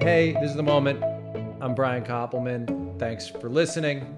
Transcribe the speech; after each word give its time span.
Hey, 0.00 0.32
this 0.40 0.50
is 0.50 0.56
the 0.56 0.62
moment. 0.62 1.04
I'm 1.60 1.74
Brian 1.74 2.02
Koppelman. 2.02 2.98
Thanks 2.98 3.28
for 3.28 3.50
listening. 3.50 4.16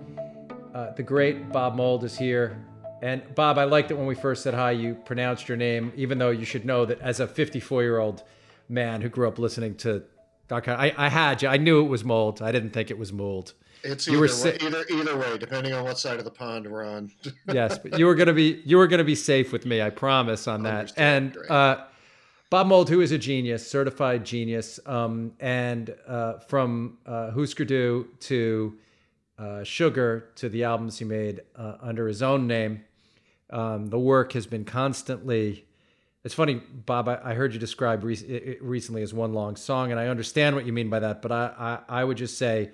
Uh, 0.72 0.92
the 0.92 1.02
great 1.02 1.50
Bob 1.50 1.74
Mould 1.74 2.04
is 2.04 2.16
here. 2.16 2.64
And 3.02 3.22
Bob, 3.34 3.58
I 3.58 3.64
liked 3.64 3.90
it 3.90 3.94
when 3.94 4.06
we 4.06 4.14
first 4.14 4.44
said 4.44 4.54
hi. 4.54 4.70
You 4.70 4.94
pronounced 4.94 5.48
your 5.48 5.56
name, 5.56 5.92
even 5.96 6.18
though 6.18 6.30
you 6.30 6.44
should 6.44 6.64
know 6.64 6.84
that 6.84 7.00
as 7.00 7.18
a 7.18 7.26
54 7.26 7.82
year 7.82 7.98
old 7.98 8.22
man 8.68 9.02
who 9.02 9.08
grew 9.08 9.26
up 9.26 9.40
listening 9.40 9.74
to 9.78 10.04
Doc, 10.46 10.68
I, 10.68 10.94
I 10.96 11.08
had 11.08 11.42
you. 11.42 11.48
I 11.48 11.56
knew 11.56 11.84
it 11.84 11.88
was 11.88 12.04
Mould. 12.04 12.40
I 12.40 12.52
didn't 12.52 12.70
think 12.70 12.92
it 12.92 12.98
was 12.98 13.12
Mould. 13.12 13.54
It's 13.82 14.06
either, 14.06 14.20
way, 14.20 14.58
either 14.60 14.84
either 14.88 15.18
way, 15.18 15.36
depending 15.36 15.72
on 15.72 15.82
what 15.82 15.98
side 15.98 16.18
of 16.18 16.24
the 16.24 16.30
pond 16.30 16.70
we're 16.70 16.84
on. 16.84 17.10
yes, 17.52 17.78
but 17.78 17.98
you 17.98 18.06
were 18.06 18.14
gonna 18.14 18.32
be 18.32 18.62
you 18.64 18.76
were 18.76 18.86
gonna 18.86 19.02
be 19.02 19.16
safe 19.16 19.52
with 19.52 19.66
me. 19.66 19.82
I 19.82 19.90
promise 19.90 20.46
on 20.46 20.62
that. 20.64 20.92
And 20.96 21.36
uh, 21.50 21.86
Bob 22.52 22.66
Mould, 22.66 22.90
who 22.90 23.00
is 23.00 23.12
a 23.12 23.16
genius, 23.16 23.66
certified 23.66 24.26
genius, 24.26 24.78
um, 24.84 25.32
and 25.40 25.94
uh, 26.06 26.34
from 26.40 26.98
uh, 27.06 27.30
Husker 27.30 27.64
Du 27.64 28.06
to 28.20 28.76
uh, 29.38 29.64
Sugar 29.64 30.28
to 30.34 30.50
the 30.50 30.62
albums 30.62 30.98
he 30.98 31.06
made 31.06 31.40
uh, 31.56 31.76
under 31.80 32.06
his 32.06 32.22
own 32.22 32.46
name, 32.46 32.84
um, 33.48 33.86
the 33.86 33.98
work 33.98 34.34
has 34.34 34.46
been 34.46 34.66
constantly. 34.66 35.64
It's 36.24 36.34
funny, 36.34 36.56
Bob. 36.56 37.08
I, 37.08 37.20
I 37.24 37.32
heard 37.32 37.54
you 37.54 37.58
describe 37.58 38.04
re- 38.04 38.58
recently 38.60 39.00
as 39.00 39.14
one 39.14 39.32
long 39.32 39.56
song, 39.56 39.90
and 39.90 39.98
I 39.98 40.08
understand 40.08 40.54
what 40.54 40.66
you 40.66 40.74
mean 40.74 40.90
by 40.90 40.98
that. 40.98 41.22
But 41.22 41.32
I, 41.32 41.78
I, 41.88 42.00
I 42.00 42.04
would 42.04 42.18
just 42.18 42.36
say 42.36 42.72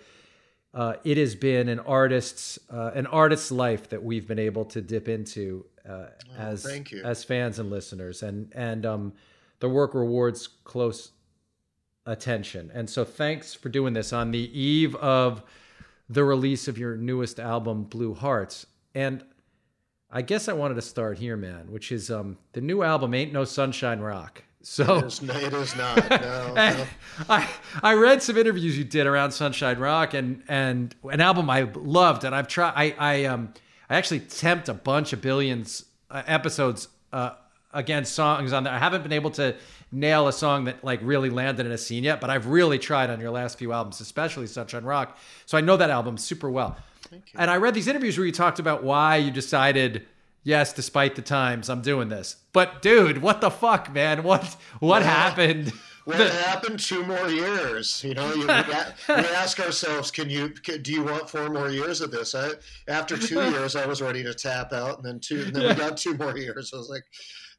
uh, 0.74 0.94
it 1.04 1.18
has 1.18 1.36
been 1.36 1.68
an 1.68 1.78
artist's 1.78 2.58
uh, 2.68 2.90
an 2.96 3.06
artist's 3.06 3.52
life 3.52 3.90
that 3.90 4.02
we've 4.02 4.26
been 4.26 4.40
able 4.40 4.64
to 4.64 4.80
dip 4.80 5.08
into 5.08 5.66
uh, 5.88 5.92
oh, 5.92 6.08
as 6.36 6.66
as 7.04 7.22
fans 7.22 7.60
and 7.60 7.70
listeners, 7.70 8.24
and 8.24 8.52
and 8.56 8.84
um, 8.84 9.12
the 9.60 9.68
work 9.68 9.94
rewards 9.94 10.46
close 10.64 11.12
attention. 12.06 12.70
And 12.72 12.88
so, 12.88 13.04
thanks 13.04 13.54
for 13.54 13.68
doing 13.68 13.92
this 13.92 14.12
on 14.12 14.30
the 14.30 14.58
eve 14.58 14.94
of 14.96 15.42
the 16.08 16.24
release 16.24 16.68
of 16.68 16.78
your 16.78 16.96
newest 16.96 17.38
album, 17.38 17.84
Blue 17.84 18.14
Hearts. 18.14 18.66
And 18.94 19.24
I 20.10 20.22
guess 20.22 20.48
I 20.48 20.54
wanted 20.54 20.74
to 20.74 20.82
start 20.82 21.18
here, 21.18 21.36
man, 21.36 21.70
which 21.70 21.92
is 21.92 22.10
um, 22.10 22.38
the 22.52 22.60
new 22.60 22.82
album 22.82 23.12
ain't 23.14 23.32
no 23.32 23.44
sunshine 23.44 24.00
rock. 24.00 24.42
So 24.62 24.98
it 24.98 25.04
is, 25.04 25.22
it 25.22 25.52
is 25.52 25.76
not. 25.76 26.10
No, 26.20 26.54
no. 26.54 26.86
I 27.28 27.48
I 27.82 27.94
read 27.94 28.22
some 28.22 28.36
interviews 28.36 28.76
you 28.76 28.84
did 28.84 29.06
around 29.06 29.30
Sunshine 29.30 29.78
Rock 29.78 30.14
and 30.14 30.42
and 30.48 30.94
an 31.04 31.20
album 31.20 31.48
I 31.48 31.62
loved 31.74 32.24
and 32.24 32.34
I've 32.34 32.48
tried 32.48 32.72
I 32.74 32.94
I 32.98 33.24
um 33.26 33.54
I 33.88 33.96
actually 33.96 34.20
tempt 34.20 34.68
a 34.68 34.74
bunch 34.74 35.12
of 35.12 35.20
billions 35.20 35.84
uh, 36.10 36.22
episodes 36.26 36.88
uh, 37.12 37.30
against 37.72 38.14
songs 38.14 38.52
on 38.52 38.64
there. 38.64 38.72
I 38.72 38.78
haven't 38.78 39.02
been 39.02 39.12
able 39.12 39.30
to 39.32 39.54
nail 39.92 40.28
a 40.28 40.32
song 40.32 40.64
that 40.64 40.82
like 40.84 41.00
really 41.02 41.30
landed 41.30 41.66
in 41.66 41.72
a 41.72 41.78
scene 41.78 42.04
yet, 42.04 42.20
but 42.20 42.30
I've 42.30 42.46
really 42.46 42.78
tried 42.78 43.10
on 43.10 43.20
your 43.20 43.30
last 43.30 43.58
few 43.58 43.72
albums, 43.72 44.00
especially 44.00 44.46
Sunshine 44.46 44.84
Rock. 44.84 45.18
So 45.46 45.58
I 45.58 45.60
know 45.60 45.76
that 45.76 45.90
album 45.90 46.18
super 46.18 46.50
well. 46.50 46.76
And 47.34 47.50
I 47.50 47.56
read 47.56 47.74
these 47.74 47.88
interviews 47.88 48.18
where 48.18 48.26
you 48.26 48.32
talked 48.32 48.58
about 48.58 48.84
why 48.84 49.16
you 49.16 49.30
decided 49.30 50.06
yes, 50.42 50.72
despite 50.72 51.14
the 51.14 51.22
times, 51.22 51.68
I'm 51.68 51.82
doing 51.82 52.08
this. 52.08 52.36
But 52.52 52.82
dude, 52.82 53.18
what 53.18 53.40
the 53.40 53.50
fuck, 53.50 53.92
man? 53.92 54.22
What 54.22 54.56
what 54.80 55.02
yeah. 55.02 55.08
happened? 55.08 55.72
What 56.04 56.18
happened? 56.18 56.78
Two 56.80 57.04
more 57.04 57.28
years. 57.28 58.02
You 58.02 58.14
know, 58.14 58.32
you, 58.32 58.46
we, 58.46 59.14
ask 59.14 59.60
ourselves, 59.60 60.10
can 60.10 60.30
you? 60.30 60.48
Can, 60.48 60.80
do 60.80 60.90
you 60.90 61.02
want 61.02 61.28
four 61.28 61.50
more 61.50 61.68
years 61.68 62.00
of 62.00 62.10
this? 62.10 62.34
I, 62.34 62.52
after 62.88 63.18
two 63.18 63.34
years, 63.50 63.76
I 63.76 63.84
was 63.84 64.00
ready 64.00 64.22
to 64.22 64.32
tap 64.32 64.72
out, 64.72 64.96
and 64.96 65.04
then 65.04 65.20
two, 65.20 65.42
and 65.42 65.54
then 65.54 65.68
we 65.68 65.74
got 65.74 65.98
two 65.98 66.14
more 66.16 66.36
years. 66.38 66.72
I 66.72 66.78
was 66.78 66.88
like, 66.88 67.04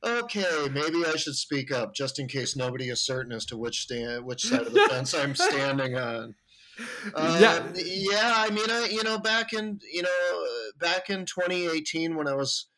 okay, 0.03 0.67
maybe 0.71 1.05
I 1.05 1.15
should 1.15 1.35
speak 1.35 1.71
up, 1.71 1.93
just 1.93 2.19
in 2.19 2.27
case 2.27 2.55
nobody 2.55 2.89
is 2.89 3.05
certain 3.05 3.31
as 3.31 3.45
to 3.47 3.57
which 3.57 3.81
stand, 3.81 4.25
which 4.25 4.43
side 4.43 4.67
of 4.67 4.73
the 4.73 4.87
fence 4.89 5.13
I'm 5.13 5.35
standing 5.35 5.97
on. 5.97 6.35
Um, 7.13 7.41
yeah, 7.41 7.67
yeah. 7.75 8.33
I 8.37 8.49
mean, 8.51 8.69
I 8.69 8.87
you 8.89 9.03
know 9.03 9.19
back 9.19 9.51
in 9.53 9.79
you 9.91 10.03
know 10.03 10.45
back 10.79 11.09
in 11.09 11.25
2018 11.25 12.15
when 12.15 12.27
I 12.27 12.35
was 12.35 12.69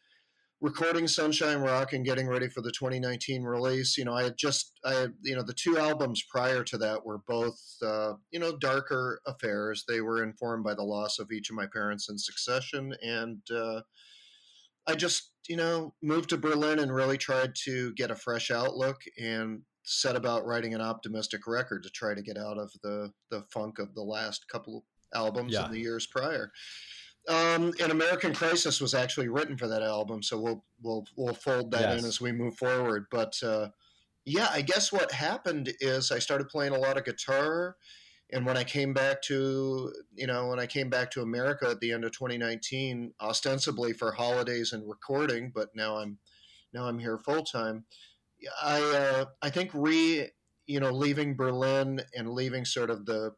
recording 0.62 1.08
Sunshine 1.08 1.58
Rock 1.58 1.94
and 1.94 2.06
getting 2.06 2.28
ready 2.28 2.48
for 2.48 2.62
the 2.62 2.72
2019 2.72 3.44
release, 3.44 3.98
you 3.98 4.06
know, 4.06 4.14
I 4.14 4.24
had 4.24 4.38
just, 4.38 4.78
I 4.86 4.94
had, 4.94 5.14
you 5.24 5.36
know, 5.36 5.42
the 5.42 5.56
two 5.56 5.80
albums 5.80 6.24
prior 6.30 6.64
to 6.66 6.78
that 6.78 7.04
were 7.04 7.18
both, 7.28 7.60
uh, 7.84 8.14
you 8.30 8.40
know, 8.40 8.56
darker 8.56 9.22
affairs. 9.26 9.84
They 9.88 10.02
were 10.02 10.24
informed 10.24 10.64
by 10.64 10.76
the 10.76 10.84
loss 10.84 11.18
of 11.18 11.32
each 11.32 11.50
of 11.50 11.56
my 11.56 11.66
parents 11.66 12.10
in 12.10 12.18
succession. 12.20 12.94
And 13.04 13.42
uh, 13.50 13.82
I 14.88 14.96
just, 14.96 15.32
you 15.48 15.56
know, 15.56 15.94
moved 16.02 16.30
to 16.30 16.38
Berlin 16.38 16.80
and 16.80 16.94
really 16.94 17.18
tried 17.18 17.56
to 17.66 17.94
get 17.94 18.12
a 18.12 18.16
fresh 18.16 18.52
outlook 18.52 19.02
and 19.22 19.62
set 19.84 20.16
about 20.16 20.46
writing 20.46 20.74
an 20.74 20.82
optimistic 20.82 21.48
record 21.48 21.84
to 21.84 21.90
try 21.90 22.14
to 22.14 22.22
get 22.22 22.38
out 22.38 22.58
of 22.58 22.72
the, 22.84 23.12
the 23.30 23.44
funk 23.52 23.80
of 23.80 23.94
the 23.96 24.04
last 24.04 24.48
couple 24.48 24.86
albums 25.14 25.54
yeah. 25.54 25.66
in 25.66 25.72
the 25.72 25.80
years 25.80 26.08
prior. 26.08 26.52
Um, 27.28 27.74
and 27.82 27.92
American 27.92 28.34
Crisis 28.34 28.82
was 28.82 28.94
actually 28.94 29.28
written 29.28 29.58
for 29.58 29.68
that 29.68 29.84
album, 29.84 30.24
so 30.24 30.40
we'll 30.40 30.64
we'll 30.82 31.06
we'll 31.16 31.36
fold 31.36 31.72
that 31.72 31.82
yes. 31.82 32.00
in 32.00 32.08
as 32.08 32.20
we 32.20 32.32
move 32.32 32.58
forward. 32.58 33.06
But 33.12 33.36
uh, 33.44 33.68
yeah, 34.26 34.50
I 34.52 34.62
guess 34.62 34.92
what 34.92 35.12
happened 35.12 35.72
is 35.80 36.12
I 36.12 36.18
started 36.18 36.50
playing 36.50 36.74
a 36.74 36.80
lot 36.80 36.98
of 36.98 37.06
guitar, 37.06 37.76
and 38.32 38.46
when 38.46 38.58
I 38.58 38.64
came 38.64 38.94
back 38.94 39.22
to 39.24 39.94
you 40.16 40.28
know 40.28 40.48
when 40.48 40.60
I 40.60 40.66
came 40.66 40.90
back 40.90 41.12
to 41.12 41.22
America 41.22 41.70
at 41.70 41.80
the 41.80 41.92
end 41.92 42.06
of 42.06 42.12
2019, 42.12 43.14
ostensibly 43.22 43.94
for 43.94 44.12
holidays 44.12 44.74
and 44.74 44.88
recording, 44.88 45.52
but 45.54 45.70
now 45.76 45.98
I'm 45.98 46.18
now 46.74 46.86
I'm 46.86 47.00
here 47.00 47.18
full 47.18 47.44
time. 47.44 47.86
I 48.64 48.82
uh, 48.82 49.26
I 49.42 49.50
think 49.50 49.72
re 49.74 50.30
you 50.66 50.80
know 50.80 50.92
leaving 50.92 51.36
Berlin 51.36 52.02
and 52.16 52.30
leaving 52.30 52.66
sort 52.66 52.90
of 52.90 53.06
the 53.06 53.34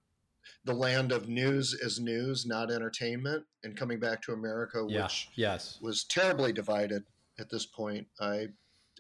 the 0.66 0.74
land 0.74 1.12
of 1.12 1.28
news 1.28 1.74
as 1.84 2.00
news, 2.00 2.46
not 2.46 2.72
entertainment, 2.72 3.46
and 3.64 3.76
coming 3.76 4.00
back 4.00 4.22
to 4.24 4.34
America, 4.34 4.86
yeah. 4.88 5.04
which 5.04 5.30
yes. 5.36 5.78
was 5.82 6.04
terribly 6.04 6.54
divided 6.54 7.04
at 7.40 7.50
this 7.50 7.66
point. 7.66 8.08
I, 8.20 8.48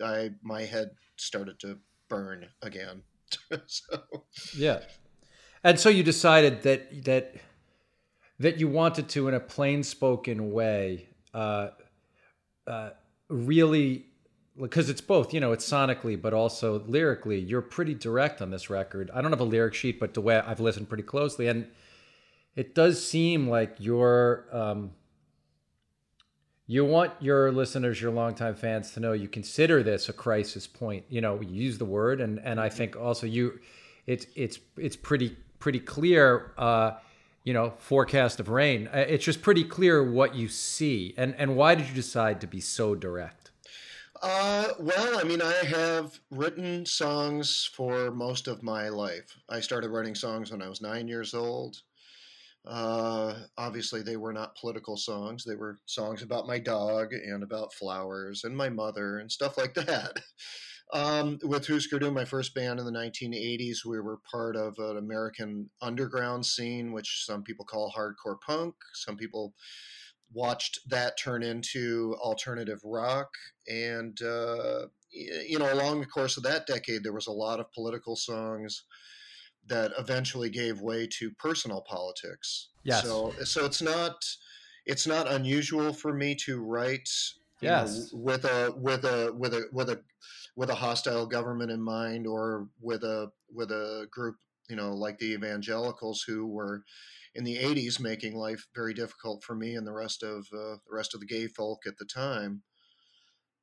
I, 0.04 0.31
my 0.42 0.64
head 0.64 0.92
started 1.16 1.60
to 1.60 1.80
burn 2.10 2.48
again. 2.62 3.04
so. 3.68 4.04
Yeah, 4.56 4.80
and 5.63 5.79
so 5.79 5.90
you 5.90 6.03
decided 6.03 6.63
that 6.63 7.03
that 7.06 7.35
that 8.40 8.59
you 8.59 8.68
wanted 8.68 9.09
to, 9.09 9.28
in 9.28 9.34
a 9.34 9.40
plain 9.40 9.84
spoken 9.84 10.51
way, 10.51 11.07
uh, 11.34 11.69
uh, 12.68 12.90
really 13.29 14.06
because 14.62 14.90
it's 14.90 15.01
both, 15.01 15.34
you 15.34 15.40
know, 15.40 15.51
it's 15.51 15.68
sonically, 15.68 16.22
but 16.22 16.34
also 16.34 16.84
lyrically. 16.85 17.40
You're 17.40 17.62
pretty 17.62 17.96
direct 17.96 18.41
on 18.41 18.51
this 18.51 18.69
record. 18.69 19.09
I 19.13 19.22
don't 19.22 19.31
have 19.31 19.40
a 19.40 19.46
lyric 19.46 19.74
sheet, 19.74 20.00
but 20.00 20.13
the 20.13 20.22
way 20.22 20.38
I've 20.38 20.59
listened 20.59 20.90
pretty 20.90 21.03
closely, 21.03 21.47
and 21.47 21.68
it 22.56 22.75
does 22.75 23.03
seem 23.06 23.50
like 23.50 23.75
you're, 23.80 24.45
um, 24.51 24.91
you 26.68 26.85
want 26.85 27.13
your 27.19 27.51
listeners, 27.51 28.00
your 28.00 28.12
longtime 28.12 28.56
fans, 28.56 28.91
to 28.91 29.00
know 29.00 29.13
you 29.13 29.28
consider 29.28 29.81
this 29.81 30.07
a 30.07 30.13
crisis 30.13 30.68
point. 30.68 31.03
You 31.09 31.22
know, 31.22 31.41
you 31.41 31.63
use 31.63 31.78
the 31.78 31.85
word, 31.85 32.22
and 32.22 32.40
and 32.40 32.59
I 32.59 32.69
think 32.69 32.95
also 32.95 33.28
you, 33.28 33.59
it's 34.06 34.28
it's 34.35 34.59
it's 34.78 34.95
pretty 34.95 35.35
pretty 35.63 35.79
clear. 35.79 36.53
Uh, 36.57 36.91
you 37.46 37.53
know, 37.53 37.74
forecast 37.78 38.40
of 38.40 38.47
rain. 38.47 38.88
Uh, 38.88 39.06
it's 39.07 39.25
just 39.25 39.41
pretty 39.41 39.63
clear 39.63 40.03
what 40.03 40.35
you 40.35 40.47
see, 40.47 41.13
and 41.18 41.34
and 41.38 41.56
why 41.56 41.75
did 41.75 41.88
you 41.88 41.94
decide 41.94 42.40
to 42.41 42.47
be 42.47 42.59
so 42.62 42.96
direct? 42.96 43.51
Uh, 44.22 44.69
well, 44.79 45.19
I 45.19 45.24
mean, 45.24 45.41
I 45.41 45.53
have 45.66 46.19
written 46.31 46.85
songs 46.85 47.69
for 47.74 48.12
most 48.12 48.47
of 48.47 48.63
my 48.63 48.88
life. 48.88 49.35
I 49.50 49.59
started 49.59 49.90
writing 49.90 50.16
songs 50.16 50.51
when 50.51 50.62
I 50.62 50.69
was 50.69 50.81
nine 50.81 51.09
years 51.09 51.34
old. 51.34 51.81
Uh, 52.66 53.34
obviously, 53.57 54.01
they 54.01 54.16
were 54.16 54.31
not 54.31 54.56
political 54.56 54.95
songs. 54.95 55.44
They 55.44 55.56
were 55.56 55.80
songs 55.85 56.24
about 56.24 56.47
my 56.47 56.59
dog 56.59 57.12
and 57.12 57.44
about 57.44 57.74
flowers 57.74 58.45
and 58.45 58.56
my 58.56 58.69
mother 58.69 59.19
and 59.19 59.30
stuff 59.30 59.57
like 59.57 59.74
that. 59.75 60.18
Um, 60.91 61.39
with 61.44 61.67
Husker 61.67 61.97
Du, 61.97 62.11
my 62.11 62.25
first 62.25 62.53
band 62.53 62.79
in 62.79 62.85
the 62.85 62.91
1980s, 62.91 63.85
we 63.85 64.00
were 64.00 64.19
part 64.30 64.56
of 64.56 64.75
an 64.77 64.97
American 64.97 65.69
underground 65.81 66.45
scene, 66.45 66.91
which 66.91 67.24
some 67.25 67.41
people 67.41 67.65
call 67.65 67.91
hardcore 67.91 68.39
punk. 68.45 68.75
Some 68.94 69.18
people 69.18 69.53
watched 70.33 70.80
that 70.89 71.18
turn 71.18 71.44
into 71.44 72.15
alternative 72.19 72.80
rock. 72.83 73.30
And, 73.68 74.19
uh, 74.21 74.88
you 75.12 75.57
know, 75.57 75.71
along 75.74 76.01
the 76.01 76.07
course 76.07 76.38
of 76.38 76.44
that 76.44 76.68
decade, 76.68 77.03
there 77.03 77.13
was 77.13 77.27
a 77.27 77.31
lot 77.31 77.59
of 77.59 77.71
political 77.71 78.15
songs 78.15 78.83
that 79.68 79.91
eventually 79.97 80.50
gave 80.50 80.81
way 80.81 81.07
to 81.19 81.31
personal 81.31 81.81
politics. 81.81 82.69
Yes. 82.83 83.03
So, 83.03 83.33
so 83.44 83.65
it's 83.65 83.81
not, 83.81 84.24
it's 84.86 85.07
not 85.07 85.31
unusual 85.31 85.94
for 85.94 86.13
me 86.13 86.36
to 86.45 86.62
write 86.62 87.09
yes. 87.62 88.12
Know, 88.12 88.19
with 88.19 88.45
a, 88.45 88.74
with 88.75 89.06
a, 89.06 89.33
with 89.38 89.53
a, 89.53 89.68
with 89.71 89.89
a, 89.89 90.01
with 90.55 90.69
a 90.69 90.75
hostile 90.75 91.25
government 91.25 91.71
in 91.71 91.81
mind 91.81 92.27
or 92.27 92.67
with 92.81 93.03
a, 93.03 93.29
with 93.51 93.71
a 93.71 94.07
group, 94.11 94.35
you 94.69 94.75
know, 94.75 94.94
like 94.94 95.17
the 95.17 95.33
evangelicals 95.33 96.23
who 96.27 96.47
were, 96.47 96.83
in 97.35 97.44
the 97.44 97.57
80s 97.57 98.00
making 98.00 98.35
life 98.35 98.67
very 98.75 98.94
difficult 98.94 99.44
for 99.44 99.55
me 99.55 99.73
and 99.73 99.88
the 99.88 99.91
rest 99.91 100.21
of 100.21 100.45
uh, 100.53 100.77
the 100.85 100.91
rest 100.91 101.15
of 101.15 101.19
the 101.19 101.25
gay 101.25 101.47
folk 101.47 101.79
at 101.88 101.97
the 101.97 102.05
time 102.05 102.61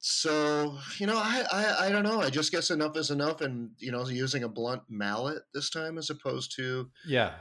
so 0.00 0.78
you 0.98 1.06
know, 1.06 1.18
I, 1.18 1.44
I 1.52 1.86
I 1.86 1.90
don't 1.90 2.04
know. 2.04 2.22
I 2.22 2.30
just 2.30 2.50
guess 2.50 2.70
enough 2.70 2.96
is 2.96 3.10
enough, 3.10 3.42
and 3.42 3.72
you 3.78 3.92
know, 3.92 4.08
using 4.08 4.42
a 4.42 4.48
blunt 4.48 4.82
mallet 4.88 5.42
this 5.52 5.68
time 5.68 5.98
as 5.98 6.08
opposed 6.08 6.56
to 6.56 6.90
yeah 7.06 7.34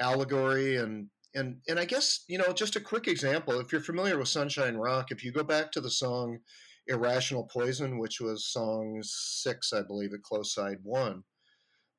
allegory 0.00 0.76
and 0.76 1.08
and 1.32 1.58
and 1.68 1.78
I 1.78 1.84
guess 1.84 2.24
you 2.26 2.38
know 2.38 2.52
just 2.52 2.74
a 2.74 2.80
quick 2.80 3.06
example. 3.06 3.60
If 3.60 3.70
you're 3.70 3.80
familiar 3.80 4.18
with 4.18 4.28
Sunshine 4.28 4.76
Rock, 4.76 5.12
if 5.12 5.22
you 5.22 5.30
go 5.30 5.44
back 5.44 5.70
to 5.72 5.80
the 5.80 5.90
song 5.90 6.40
"Irrational 6.86 7.44
Poison," 7.44 7.98
which 7.98 8.20
was 8.20 8.46
song 8.46 9.00
six, 9.02 9.72
I 9.72 9.82
believe, 9.82 10.12
at 10.12 10.22
Close 10.22 10.54
Side 10.54 10.78
One. 10.82 11.24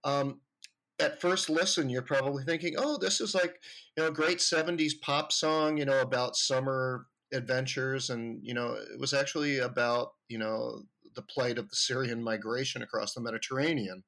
Um, 0.04 0.42
at 1.00 1.22
first 1.22 1.50
listen, 1.50 1.90
you're 1.90 2.02
probably 2.02 2.44
thinking, 2.44 2.76
"Oh, 2.78 2.98
this 2.98 3.22
is 3.22 3.36
like 3.36 3.62
you 3.96 4.04
know, 4.04 4.10
a 4.10 4.14
great 4.14 4.40
'70s 4.40 4.94
pop 5.02 5.32
song, 5.32 5.78
you 5.78 5.86
know, 5.86 6.02
about 6.02 6.36
summer 6.36 7.08
adventures 7.34 8.10
and 8.10 8.40
you 8.44 8.54
know 8.54 8.74
it 8.74 9.00
was 9.00 9.14
actually 9.14 9.60
about 9.60 10.10
you 10.30 10.38
know 10.38 10.84
the 11.16 11.22
plight 11.24 11.58
of 11.58 11.70
the 11.70 11.76
syrian 11.76 12.24
migration 12.24 12.84
across 12.84 13.14
the 13.14 13.22
mediterranean 13.22 14.04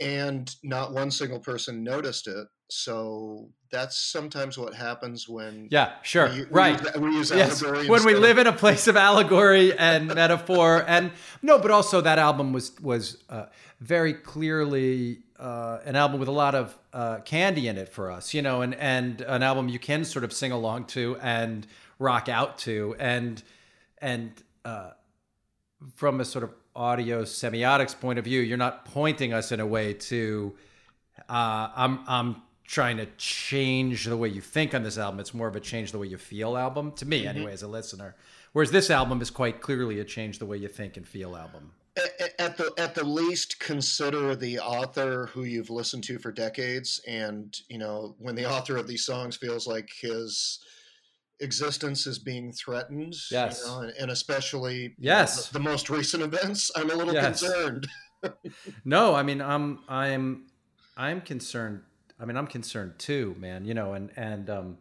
and 0.00 0.56
not 0.62 0.92
one 0.92 1.10
single 1.10 1.38
person 1.38 1.84
noticed 1.84 2.26
it 2.26 2.48
so 2.68 3.48
that's 3.70 3.96
sometimes 3.96 4.56
what 4.56 4.74
happens 4.74 5.28
when 5.28 5.68
yeah 5.70 5.92
sure 6.02 6.28
we, 6.30 6.44
right 6.50 6.80
we, 6.96 7.08
we 7.08 7.16
use 7.16 7.30
yes. 7.30 7.62
when 7.62 8.04
we 8.04 8.14
live 8.14 8.38
in 8.38 8.46
a 8.46 8.52
place 8.52 8.86
of 8.86 8.96
allegory 8.96 9.76
and 9.76 10.06
metaphor 10.14 10.84
and 10.86 11.10
no 11.42 11.58
but 11.58 11.70
also 11.70 12.00
that 12.00 12.18
album 12.18 12.52
was 12.52 12.72
was 12.80 13.18
uh, 13.28 13.46
very 13.80 14.14
clearly 14.14 15.18
uh, 15.38 15.78
an 15.84 15.96
album 15.96 16.20
with 16.20 16.28
a 16.28 16.32
lot 16.32 16.54
of 16.54 16.76
uh, 16.92 17.18
candy 17.18 17.66
in 17.68 17.76
it 17.76 17.88
for 17.88 18.10
us 18.10 18.32
you 18.32 18.42
know 18.42 18.62
and 18.62 18.74
and 18.76 19.20
an 19.22 19.42
album 19.42 19.68
you 19.68 19.78
can 19.78 20.04
sort 20.04 20.24
of 20.24 20.32
sing 20.32 20.52
along 20.52 20.84
to 20.84 21.16
and 21.20 21.66
rock 21.98 22.28
out 22.28 22.56
to 22.56 22.94
and 22.98 23.42
and 23.98 24.30
uh, 24.64 24.90
from 25.96 26.20
a 26.20 26.24
sort 26.24 26.44
of 26.44 26.50
audio 26.80 27.22
semiotics 27.22 27.98
point 27.98 28.18
of 28.18 28.24
view 28.24 28.40
you're 28.40 28.56
not 28.56 28.84
pointing 28.86 29.32
us 29.32 29.52
in 29.52 29.60
a 29.60 29.66
way 29.66 29.92
to 29.92 30.54
uh, 31.28 31.68
i'm 31.76 32.00
i'm 32.08 32.42
trying 32.70 32.98
to 32.98 33.06
change 33.16 34.04
the 34.04 34.16
way 34.16 34.28
you 34.28 34.40
think 34.40 34.76
on 34.76 34.84
this 34.84 34.96
album. 34.96 35.18
It's 35.18 35.34
more 35.34 35.48
of 35.48 35.56
a 35.56 35.60
change 35.60 35.90
the 35.90 35.98
way 35.98 36.06
you 36.06 36.16
feel 36.16 36.56
album 36.56 36.92
to 36.92 37.04
me 37.04 37.20
mm-hmm. 37.20 37.28
anyway 37.28 37.52
as 37.52 37.64
a 37.64 37.68
listener. 37.68 38.14
Whereas 38.52 38.70
this 38.70 38.90
album 38.90 39.20
is 39.20 39.28
quite 39.28 39.60
clearly 39.60 39.98
a 39.98 40.04
change 40.04 40.38
the 40.38 40.46
way 40.46 40.56
you 40.56 40.68
think 40.68 40.96
and 40.96 41.06
feel 41.06 41.36
album. 41.36 41.72
At 42.38 42.56
the 42.56 42.72
at 42.78 42.94
the 42.94 43.04
least 43.04 43.58
consider 43.58 44.36
the 44.36 44.60
author 44.60 45.26
who 45.26 45.42
you've 45.42 45.68
listened 45.68 46.04
to 46.04 46.20
for 46.20 46.30
decades 46.30 47.00
and 47.08 47.60
you 47.68 47.78
know 47.78 48.14
when 48.18 48.36
the 48.36 48.48
author 48.48 48.76
of 48.76 48.86
these 48.86 49.04
songs 49.04 49.36
feels 49.36 49.66
like 49.66 49.90
his 50.00 50.60
existence 51.40 52.06
is 52.06 52.18
being 52.18 52.52
threatened. 52.52 53.16
Yes. 53.30 53.62
You 53.64 53.70
know, 53.70 53.90
and, 54.00 54.10
especially 54.10 54.94
yes, 54.98 55.48
the, 55.48 55.58
the, 55.58 55.64
most 55.64 55.90
recent 55.90 56.22
events, 56.22 56.70
I'm 56.76 56.90
a 56.90 56.94
little 56.94 57.14
yes. 57.14 57.40
concerned. 57.40 57.88
no, 58.84 59.14
I 59.14 59.22
mean, 59.22 59.40
I'm 59.40 59.80
I'm 59.88 60.46
I'm 60.96 61.20
concerned. 61.20 61.82
I 62.18 62.24
mean, 62.26 62.36
I'm 62.36 62.46
concerned 62.46 62.94
too, 62.98 63.34
man. 63.38 63.64
You 63.64 63.74
know, 63.74 63.94
and 63.94 64.10
and 64.16 64.50
um, 64.50 64.78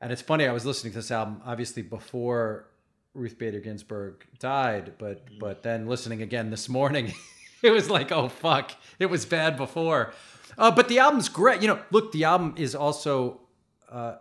and 0.00 0.12
it's 0.12 0.22
funny. 0.22 0.46
I 0.46 0.52
was 0.52 0.66
listening 0.66 0.92
to 0.92 0.98
this 0.98 1.10
album 1.10 1.40
obviously 1.44 1.82
before 1.82 2.66
Ruth 3.14 3.38
Bader 3.38 3.60
Ginsburg 3.60 4.26
died, 4.38 4.94
but 4.98 5.26
mm-hmm. 5.26 5.38
but 5.38 5.62
then 5.62 5.86
listening 5.86 6.22
again 6.22 6.50
this 6.50 6.68
morning, 6.68 7.12
it 7.62 7.70
was 7.70 7.88
like, 7.88 8.10
oh 8.12 8.28
fuck, 8.28 8.72
it 8.98 9.06
was 9.06 9.24
bad 9.24 9.56
before. 9.56 10.12
Uh, 10.58 10.70
but 10.70 10.88
the 10.88 10.98
album's 10.98 11.28
great. 11.28 11.62
You 11.62 11.68
know, 11.68 11.80
look, 11.90 12.12
the 12.12 12.24
album 12.24 12.54
is 12.56 12.74
also. 12.74 13.40
Uh, 13.88 14.16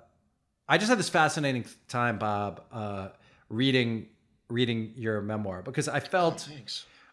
I 0.69 0.77
just 0.77 0.87
had 0.87 0.99
this 0.99 1.09
fascinating 1.09 1.65
time, 1.87 2.19
Bob, 2.19 2.61
uh, 2.71 3.07
reading 3.49 4.05
reading 4.49 4.93
your 4.95 5.19
memoir 5.21 5.61
because 5.63 5.87
I 5.87 5.99
felt 5.99 6.47
oh, 6.49 6.55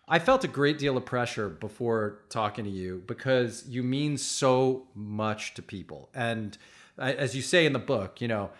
I 0.06 0.18
felt 0.18 0.44
a 0.44 0.48
great 0.48 0.78
deal 0.78 0.96
of 0.96 1.06
pressure 1.06 1.48
before 1.48 2.20
talking 2.28 2.66
to 2.66 2.70
you 2.70 3.02
because 3.06 3.64
you 3.66 3.82
mean 3.82 4.18
so 4.18 4.86
much 4.94 5.54
to 5.54 5.62
people, 5.62 6.10
and 6.14 6.56
as 6.98 7.34
you 7.34 7.40
say 7.40 7.64
in 7.64 7.72
the 7.72 7.80
book, 7.80 8.20
you 8.20 8.28
know. 8.28 8.50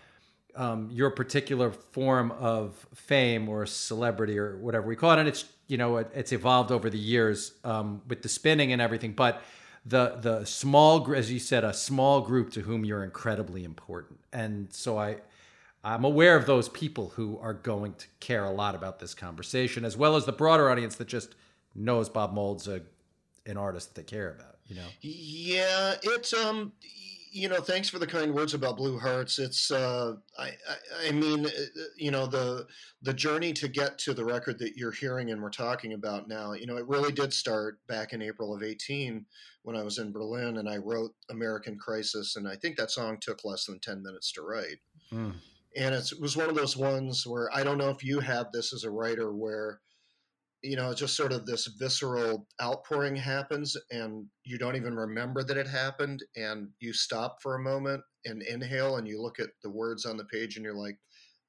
Um, 0.59 0.89
your 0.91 1.11
particular 1.11 1.71
form 1.71 2.33
of 2.33 2.87
fame 2.95 3.47
or 3.47 3.67
celebrity 3.67 4.39
or 4.39 4.57
whatever 4.57 4.87
we 4.87 4.97
call 4.97 5.11
it, 5.11 5.19
and 5.19 5.29
it's 5.29 5.45
you 5.67 5.77
know 5.77 5.99
it, 5.99 6.11
it's 6.15 6.33
evolved 6.33 6.73
over 6.73 6.89
the 6.89 6.99
years 6.99 7.53
um, 7.63 8.01
with 8.09 8.23
the 8.23 8.31
spinning 8.31 8.73
and 8.73 8.81
everything. 8.81 9.13
But 9.13 9.43
the 9.87 10.19
the 10.21 10.44
small 10.44 11.15
as 11.15 11.31
you 11.31 11.38
said 11.38 11.62
a 11.65 11.73
small 11.73 12.21
group 12.21 12.50
to 12.50 12.62
whom 12.62 12.85
you're 12.85 13.05
incredibly 13.05 13.65
important. 13.65 14.21
And 14.33 14.73
so 14.73 14.99
i 14.99 15.19
i'm 15.85 16.05
aware 16.05 16.37
of 16.37 16.47
those 16.47 16.69
people 16.69 17.12
who 17.15 17.38
are 17.38 17.55
going 17.55 17.94
to 17.94 18.06
care 18.19 18.44
a 18.44 18.50
lot 18.50 18.75
about 18.75 18.99
this 18.99 19.15
conversation 19.15 19.85
as 19.85 19.97
well 19.97 20.17
as 20.17 20.25
the 20.25 20.33
broader 20.33 20.69
audience 20.69 20.97
that 20.97 21.06
just 21.06 21.35
knows 21.75 22.09
bob 22.09 22.35
mould's 22.35 22.67
a, 22.67 22.83
an 23.47 23.56
artist 23.56 23.94
that 23.94 24.00
they 24.03 24.17
care 24.17 24.31
about 24.31 24.56
you 24.67 24.75
know? 24.75 24.87
Yeah 25.00 25.94
it's 26.03 26.35
um 26.35 26.73
you 27.37 27.50
know, 27.50 27.61
thanks 27.61 27.91
for 27.91 27.99
the 27.99 28.06
kind 28.06 28.33
words 28.35 28.55
about 28.55 28.79
Blue 28.79 28.99
Hearts. 28.99 29.38
It's, 29.38 29.71
uh, 29.71 30.15
I, 30.38 30.47
I, 30.47 31.09
I, 31.09 31.11
mean, 31.12 31.44
uh, 31.44 31.50
you 31.94 32.11
know, 32.11 32.27
the 32.27 32.67
the 33.03 33.12
journey 33.12 33.53
to 33.53 33.69
get 33.69 33.99
to 33.99 34.15
the 34.15 34.25
record 34.25 34.59
that 34.61 34.79
you're 34.79 34.91
hearing 34.91 35.31
and 35.31 35.43
we're 35.43 35.50
talking 35.50 35.93
about 35.93 36.29
now. 36.29 36.55
You 36.55 36.67
know, 36.67 36.79
it 36.79 36.88
really 36.88 37.12
did 37.12 37.35
start 37.35 37.79
back 37.88 38.15
in 38.15 38.23
April 38.23 38.55
of 38.55 38.62
'18 38.62 39.27
when 39.65 39.77
I 39.77 39.83
was 39.83 39.99
in 39.99 40.12
Berlin 40.12 40.56
and 40.56 40.69
I 40.69 40.79
wrote 40.79 41.15
American 41.29 41.79
Crisis, 41.79 42.37
and 42.37 42.49
I 42.49 42.56
think 42.56 42.77
that 42.77 42.91
song 42.91 43.19
took 43.21 43.44
less 43.44 43.67
than 43.67 43.81
ten 43.81 44.03
minutes 44.03 44.33
to 44.33 44.43
write. 44.43 44.79
Mm. 45.12 45.35
And 45.77 45.94
it 45.94 46.12
was 46.19 46.38
one 46.38 46.49
of 46.49 46.55
those 46.55 46.75
ones 46.75 47.27
where 47.27 47.55
I 47.55 47.62
don't 47.62 47.77
know 47.77 47.91
if 47.91 48.03
you 48.03 48.19
have 48.21 48.50
this 48.50 48.73
as 48.73 48.85
a 48.85 48.91
writer 48.91 49.35
where 49.35 49.81
you 50.67 50.77
know, 50.77 50.93
just 50.93 51.17
sort 51.17 51.33
of 51.33 51.47
this 51.47 51.69
visceral 51.79 52.47
outpouring 52.61 53.15
happens 53.15 53.77
and 53.91 54.27
you 54.45 54.59
don't 54.59 54.75
even 54.75 54.95
remember 54.95 55.45
that 55.45 55.57
it 55.57 55.69
happened. 55.69 56.25
And 56.35 56.69
you 56.81 56.93
stop 56.93 57.37
for 57.41 57.55
a 57.55 57.63
moment 57.63 58.03
and 58.25 58.43
inhale 58.43 58.97
and 58.97 59.07
you 59.07 59.23
look 59.23 59.39
at 59.39 59.51
the 59.63 59.71
words 59.71 60.05
on 60.05 60.17
the 60.17 60.25
page 60.25 60.57
and 60.57 60.65
you're 60.65 60.75
like, 60.75 60.99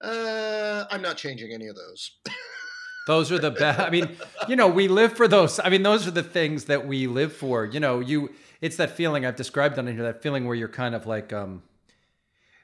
uh, 0.04 0.86
I'm 0.92 1.02
not 1.02 1.18
changing 1.18 1.52
any 1.52 1.68
of 1.68 1.76
those. 1.76 2.20
those 3.08 3.32
are 3.32 3.40
the 3.40 3.50
best. 3.52 3.80
I 3.80 3.90
mean, 3.90 4.08
you 4.48 4.56
know, 4.56 4.68
we 4.68 4.88
live 4.88 5.14
for 5.14 5.28
those. 5.28 5.60
I 5.60 5.70
mean, 5.70 5.82
those 5.82 6.06
are 6.08 6.12
the 6.12 6.24
things 6.24 6.66
that 6.66 6.86
we 6.86 7.08
live 7.08 7.34
for. 7.34 7.66
You 7.66 7.80
know, 7.80 8.00
you, 8.00 8.32
it's 8.62 8.76
that 8.76 8.92
feeling 8.92 9.26
I've 9.26 9.36
described 9.36 9.80
on 9.80 9.88
here, 9.88 10.04
that 10.04 10.22
feeling 10.22 10.46
where 10.46 10.56
you're 10.56 10.68
kind 10.68 10.94
of 10.94 11.08
like, 11.08 11.34
um, 11.34 11.64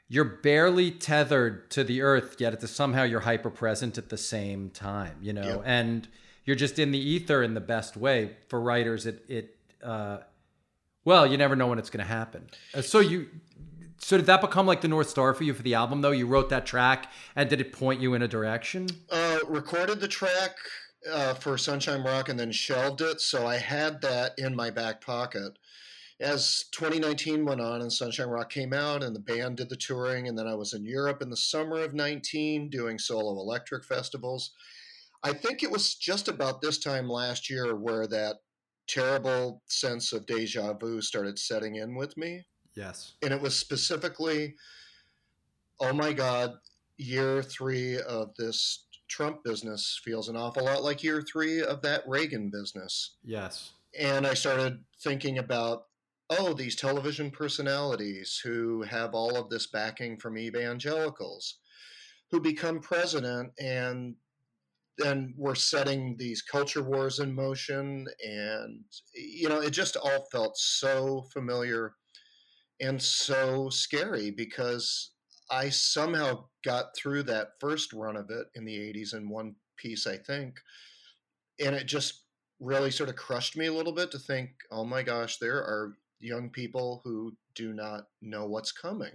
you're 0.08 0.26
barely 0.26 0.92
tethered 0.92 1.72
to 1.72 1.84
the 1.84 2.04
earth 2.04 2.36
yet 2.38 2.54
it's 2.54 2.70
somehow 2.70 3.02
you're 3.02 3.22
hyper 3.22 3.50
present 3.50 3.98
at 3.98 4.10
the 4.10 4.18
same 4.18 4.70
time 4.70 5.16
you 5.22 5.34
know 5.34 5.42
yep. 5.42 5.62
and 5.66 6.08
you're 6.46 6.56
just 6.56 6.80
in 6.80 6.92
the 6.92 7.00
ether 7.00 7.44
in 7.44 7.54
the 7.54 7.62
best 7.62 7.96
way. 7.98 8.36
For 8.48 8.60
writers, 8.60 9.06
it 9.06 9.26
it 9.28 9.58
uh, 9.84 10.20
well, 11.06 11.28
you 11.28 11.38
never 11.38 11.56
know 11.56 11.68
when 11.68 11.80
it's 11.80 11.90
going 11.90 12.06
to 12.06 12.12
happen. 12.12 12.50
Uh, 12.74 12.82
so 12.82 13.00
you 13.00 13.28
so 13.98 14.18
did 14.18 14.26
that 14.26 14.42
become 14.42 14.66
like 14.66 14.82
the 14.82 14.88
north 14.88 15.10
star 15.10 15.34
for 15.34 15.44
you 15.44 15.54
for 15.54 15.64
the 15.64 15.74
album 15.74 16.02
though? 16.02 16.12
You 16.12 16.28
wrote 16.28 16.50
that 16.50 16.66
track, 16.66 17.12
and 17.36 17.50
did 17.50 17.62
it 17.62 17.72
point 17.72 18.02
you 18.02 18.14
in 18.14 18.22
a 18.22 18.28
direction? 18.28 18.88
Uh, 19.10 19.40
recorded 19.48 20.00
the 20.00 20.08
track 20.08 20.58
uh, 21.10 21.34
for 21.36 21.58
Sunshine 21.58 22.04
Rock 22.04 22.30
and 22.30 22.40
then 22.40 22.52
shelved 22.52 23.02
it. 23.02 23.22
So 23.22 23.48
I 23.48 23.58
had 23.58 24.02
that 24.02 24.34
in 24.38 24.56
my 24.56 24.70
back 24.70 25.02
pocket. 25.02 25.58
As 26.20 26.66
2019 26.72 27.44
went 27.44 27.60
on 27.60 27.82
and 27.82 27.92
Sunshine 27.92 28.30
Rock 28.30 28.50
came 28.50 28.72
out 28.72 29.04
and 29.04 29.16
the 29.16 29.20
band 29.20 29.58
did 29.58 29.70
the 29.70 29.76
touring, 29.76 30.28
and 30.28 30.38
then 30.38 30.48
I 30.48 30.56
was 30.56 30.74
in 30.74 30.86
Europe 30.86 31.22
in 31.22 31.30
the 31.30 31.38
summer 31.38 31.82
of 31.82 31.94
19 31.94 32.70
doing 32.70 33.00
solo 33.00 33.32
electric 33.40 33.84
festivals. 33.84 34.52
I 35.24 35.34
think 35.34 35.64
it 35.64 35.72
was 35.72 35.96
just 35.96 36.28
about 36.28 36.62
this 36.62 36.80
time 36.80 37.08
last 37.08 37.50
year 37.50 37.76
where 37.76 38.08
that 38.08 38.38
terrible 38.88 39.62
sense 39.68 40.12
of 40.12 40.26
deja 40.26 40.74
vu 40.74 41.02
started 41.02 41.40
setting 41.40 41.76
in 41.76 41.96
with 41.96 42.18
me. 42.18 42.46
Yes. 42.76 43.14
And 43.22 43.34
it 43.34 43.42
was 43.42 43.56
specifically, 43.56 44.56
oh 45.80 45.94
my 45.94 46.12
God, 46.12 46.54
year 46.98 47.42
three 47.42 47.98
of 48.00 48.32
this 48.38 48.86
Trump 49.08 49.44
business 49.44 50.00
feels 50.04 50.28
an 50.28 50.36
awful 50.36 50.66
lot 50.66 50.84
like 50.84 51.04
year 51.04 51.22
three 51.22 51.62
of 51.62 51.82
that 51.84 52.04
Reagan 52.08 52.50
business. 52.52 53.16
Yes. 53.24 53.72
And 53.98 54.26
I 54.26 54.34
started 54.34 54.80
thinking 55.04 55.38
about, 55.38 55.84
oh, 56.30 56.54
these 56.54 56.76
television 56.76 57.30
personalities 57.30 58.42
who 58.44 58.82
have 58.84 59.14
all 59.14 59.38
of 59.38 59.50
this 59.50 59.68
backing 59.68 60.18
from 60.18 60.38
evangelicals 60.38 61.60
who 62.32 62.42
become 62.42 62.80
president 62.80 63.52
and 63.60 64.16
then 64.98 65.34
we're 65.38 65.56
setting 65.56 66.16
these 66.18 66.42
culture 66.42 66.84
wars 66.84 67.20
in 67.20 67.34
motion 67.34 68.06
and 68.24 68.84
you 69.16 69.50
know 69.50 69.60
it 69.60 69.72
just 69.72 69.98
all 69.98 70.28
felt 70.32 70.58
so 70.58 71.26
familiar 71.34 71.94
and 72.80 73.02
so 73.02 73.70
scary 73.70 74.32
because 74.32 75.12
i 75.50 75.70
somehow 75.70 76.44
got 76.64 76.96
through 76.96 77.24
that 77.24 77.50
first 77.60 77.94
run 77.94 78.16
of 78.16 78.30
it 78.30 78.48
in 78.56 78.66
the 78.66 78.78
80s 78.78 79.16
in 79.16 79.30
one 79.30 79.56
piece 79.78 80.06
i 80.06 80.18
think 80.18 80.56
and 81.64 81.76
it 81.76 81.86
just 81.86 82.26
really 82.60 82.92
sort 82.92 83.10
of 83.10 83.16
crushed 83.16 83.58
me 83.58 83.66
a 83.66 83.74
little 83.74 83.94
bit 83.94 84.12
to 84.12 84.20
think 84.20 84.52
oh 84.72 84.86
my 84.86 85.02
gosh 85.02 85.38
there 85.38 85.58
are 85.58 85.94
young 86.20 86.50
people 86.50 87.02
who 87.04 87.36
do 87.56 87.74
not 87.74 88.04
know 88.22 88.46
what's 88.46 88.72
coming 88.72 89.12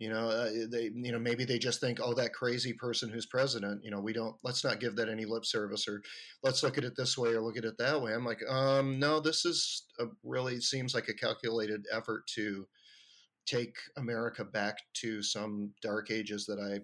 You 0.00 0.08
know, 0.08 0.30
uh, 0.30 0.50
they 0.70 0.90
you 0.94 1.12
know 1.12 1.18
maybe 1.18 1.44
they 1.44 1.58
just 1.58 1.78
think, 1.78 1.98
oh, 2.02 2.14
that 2.14 2.32
crazy 2.32 2.72
person 2.72 3.10
who's 3.10 3.26
president. 3.26 3.84
You 3.84 3.90
know, 3.90 4.00
we 4.00 4.14
don't 4.14 4.34
let's 4.42 4.64
not 4.64 4.80
give 4.80 4.96
that 4.96 5.10
any 5.10 5.26
lip 5.26 5.44
service, 5.44 5.86
or 5.86 6.00
let's 6.42 6.62
look 6.62 6.78
at 6.78 6.84
it 6.84 6.96
this 6.96 7.18
way 7.18 7.34
or 7.34 7.42
look 7.42 7.58
at 7.58 7.66
it 7.66 7.76
that 7.76 8.00
way. 8.00 8.14
I'm 8.14 8.24
like, 8.24 8.40
um, 8.48 8.98
no, 8.98 9.20
this 9.20 9.44
is 9.44 9.82
a 9.98 10.06
really 10.24 10.58
seems 10.58 10.94
like 10.94 11.08
a 11.08 11.14
calculated 11.14 11.84
effort 11.92 12.26
to 12.28 12.66
take 13.44 13.76
America 13.98 14.42
back 14.42 14.78
to 14.94 15.22
some 15.22 15.72
dark 15.82 16.10
ages 16.10 16.46
that 16.46 16.58
I 16.58 16.80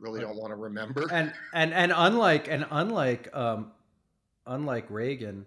really 0.00 0.20
don't 0.20 0.36
want 0.36 0.50
to 0.50 0.56
remember. 0.56 1.06
And 1.12 1.32
and 1.54 1.72
and 1.72 1.92
unlike 1.94 2.48
and 2.48 2.66
unlike 2.72 3.28
um, 3.36 3.70
unlike 4.46 4.90
Reagan, 4.90 5.46